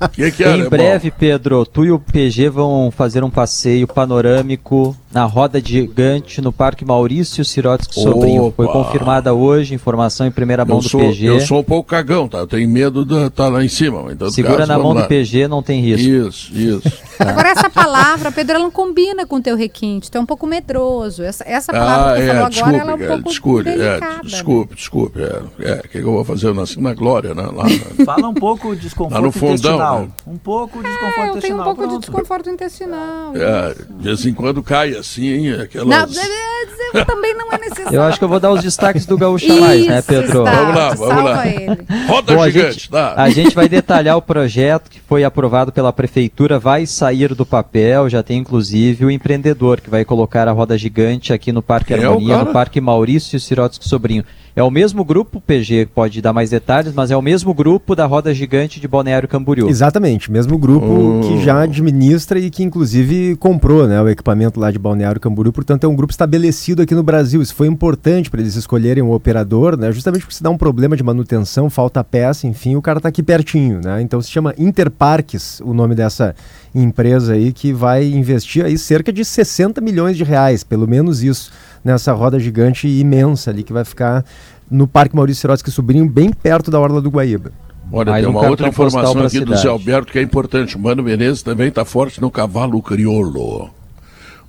[0.00, 3.86] O que, que é, em breve, Pedro, tu e o PG vão fazer um passeio
[3.86, 8.52] panorâmico na roda gigante no Parque Maurício Sirotsky Sobrinho.
[8.54, 11.26] Foi confirmada hoje, informação em primeira mão Eu do sou, PG.
[11.26, 12.38] eu sou um pouco cagão, tá?
[12.38, 14.02] Eu tenho medo de estar lá em cima.
[14.16, 15.08] todo Segura caso, na mão vamos do lá.
[15.08, 16.06] PG, não tem risco.
[16.08, 16.98] Isso, isso.
[17.18, 20.08] Agora, essa palavra, Pedro, ela não combina com o teu requinte.
[20.10, 21.22] Tu é um pouco medroso.
[21.24, 23.28] Essa, essa palavra Ah, que tu é, falou desculpe, agora, ela é um é, pouco
[23.28, 24.14] desculpe, é, delicada.
[24.14, 24.20] né?
[24.22, 25.20] desculpe, desculpe.
[25.20, 26.46] É, é, o que, que eu vou fazer?
[26.46, 27.42] Eu nasci na glória, né?
[27.52, 27.64] Lá,
[28.04, 29.32] Fala um pouco de lá desconforto no.
[29.54, 30.00] Intestinal.
[30.00, 30.08] né?
[30.26, 31.64] Um pouco de desconforto É, eu tenho um intestinal.
[31.64, 32.00] pouco de pronto.
[32.00, 33.32] desconforto intestinal.
[33.36, 36.16] É, de vez em quando cai assim, Não, aquelas...
[36.16, 37.94] é, é, também não é necessário.
[37.94, 40.38] Eu acho que eu vou dar os destaques do Gaúcha Mais, né, Pedro?
[40.44, 41.46] está, Vamos lá, vamos lá.
[41.46, 41.78] ele.
[42.08, 43.14] Roda Bom, a gigante, gente, tá?
[43.16, 48.08] a gente vai detalhar o projeto que foi aprovado pela prefeitura, vai sair do papel,
[48.08, 52.02] já tem inclusive o empreendedor que vai colocar a roda gigante aqui no Parque Quem
[52.02, 52.44] é Harmonia, cara?
[52.46, 54.24] no Parque Maurício Sirotsky Sobrinho.
[54.58, 58.06] É o mesmo grupo, PG pode dar mais detalhes, mas é o mesmo grupo da
[58.06, 59.68] roda gigante de Balneário Camboriú.
[59.68, 61.20] Exatamente, mesmo grupo Oh.
[61.20, 65.84] que já administra e que inclusive comprou né, o equipamento lá de Balneário Camboriú, portanto
[65.84, 67.40] é um grupo estabelecido aqui no Brasil.
[67.40, 70.96] Isso foi importante para eles escolherem um operador, né, justamente porque se dá um problema
[70.96, 73.80] de manutenção, falta peça, enfim, o cara está aqui pertinho.
[73.80, 74.02] Né?
[74.02, 76.34] Então se chama Interparques, o nome dessa
[76.74, 81.52] empresa aí, que vai investir aí cerca de 60 milhões de reais, pelo menos isso,
[81.88, 84.24] nessa roda gigante imensa ali que vai ficar
[84.70, 87.50] no Parque Maurício Sirotsky Sobrinho, bem perto da Orla do Guaíba.
[87.90, 89.62] Olha, Mais tem um uma cartão outra informação aqui do cidade.
[89.62, 90.76] Zé Alberto que é importante.
[90.76, 93.70] O Mano Menezes também está forte no cavalo crioulo.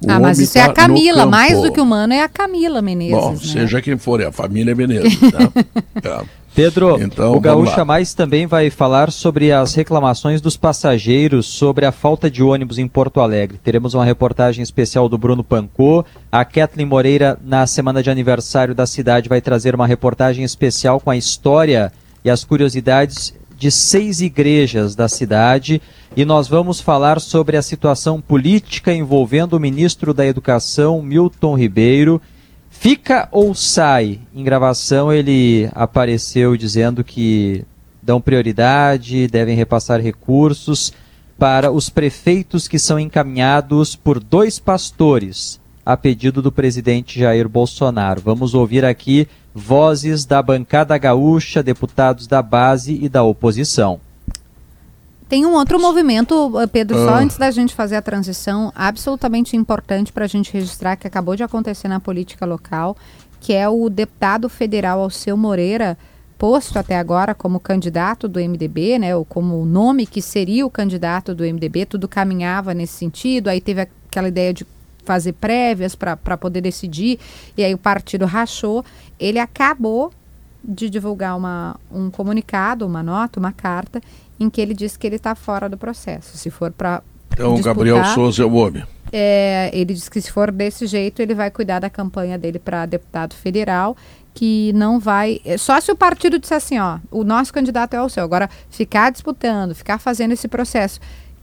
[0.01, 1.25] O Ah, mas isso é a tá Camila.
[1.25, 3.15] Mais do que o mano é a Camila Menezes.
[3.15, 3.37] Bom, né?
[3.37, 5.17] seja quem for, é a família Menezes.
[5.19, 5.51] Tá?
[6.01, 6.23] Tá.
[6.59, 7.85] Pedro, Então, o Gaúcha.
[7.85, 12.87] Mais também vai falar sobre as reclamações dos passageiros sobre a falta de ônibus em
[12.87, 13.57] Porto Alegre.
[13.63, 16.03] Teremos uma reportagem especial do Bruno Pancô.
[16.29, 21.09] A Kathleen Moreira, na semana de aniversário da cidade, vai trazer uma reportagem especial com
[21.09, 21.93] a história
[22.25, 25.81] e as curiosidades de seis igrejas da cidade.
[26.15, 32.21] E nós vamos falar sobre a situação política envolvendo o ministro da Educação, Milton Ribeiro.
[32.79, 34.19] Fica ou sai?
[34.33, 37.65] Em gravação ele apareceu dizendo que
[38.01, 40.93] dão prioridade, devem repassar recursos
[41.37, 48.21] para os prefeitos que são encaminhados por dois pastores, a pedido do presidente Jair Bolsonaro.
[48.21, 53.99] Vamos ouvir aqui vozes da bancada gaúcha, deputados da base e da oposição.
[55.29, 57.19] Tem um outro movimento, eh, Pedro, só Ah.
[57.19, 61.43] antes da gente fazer a transição, absolutamente importante para a gente registrar, que acabou de
[61.43, 62.97] acontecer na política local,
[63.39, 65.95] que é o deputado federal Alceu Moreira
[66.39, 70.69] posto até agora como candidato do MDB, né, ou como o nome que seria o
[70.69, 74.65] candidato do MDB, tudo caminhava nesse sentido, aí teve aquela ideia de
[75.03, 77.19] fazer prévias para poder decidir,
[77.57, 78.83] e aí o partido rachou,
[79.19, 80.11] ele acabou
[80.63, 84.01] de divulgar uma, um comunicado, uma nota, uma carta,
[84.39, 86.37] em que ele diz que ele está fora do processo.
[86.37, 87.03] Se for para.
[87.31, 88.83] Então, disputar, Gabriel Souza é o homem.
[89.11, 92.85] É, ele diz que se for desse jeito, ele vai cuidar da campanha dele para
[92.85, 93.97] deputado federal,
[94.33, 95.41] que não vai.
[95.43, 98.23] é Só se o partido disser assim, ó, o nosso candidato é o seu.
[98.23, 100.99] Agora, ficar disputando, ficar fazendo esse processo.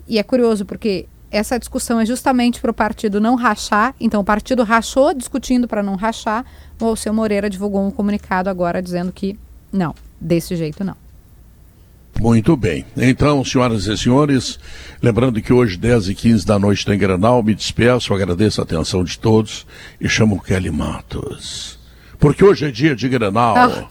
[0.08, 3.94] E é curioso, porque essa discussão é justamente para o partido não rachar.
[4.00, 6.44] Então, o partido rachou discutindo para não rachar.
[6.80, 9.38] O Alceu Moreira divulgou um comunicado agora dizendo que
[9.72, 10.96] não, desse jeito não.
[12.20, 12.84] Muito bem.
[12.96, 14.58] Então, senhoras e senhores,
[15.02, 19.04] lembrando que hoje, 10 e 15 da noite, tem Granal, me despeço, agradeço a atenção
[19.04, 19.66] de todos
[20.00, 21.78] e chamo Kelly Matos.
[22.18, 23.56] Porque hoje é dia de Granal.
[23.56, 23.88] Ah.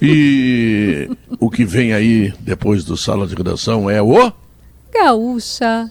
[0.00, 1.08] E
[1.40, 4.32] o que vem aí depois do Sala de Redação é o...
[4.92, 5.90] Gaúcha.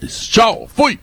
[0.00, 0.26] Mas...
[0.26, 0.98] Tchau, fui!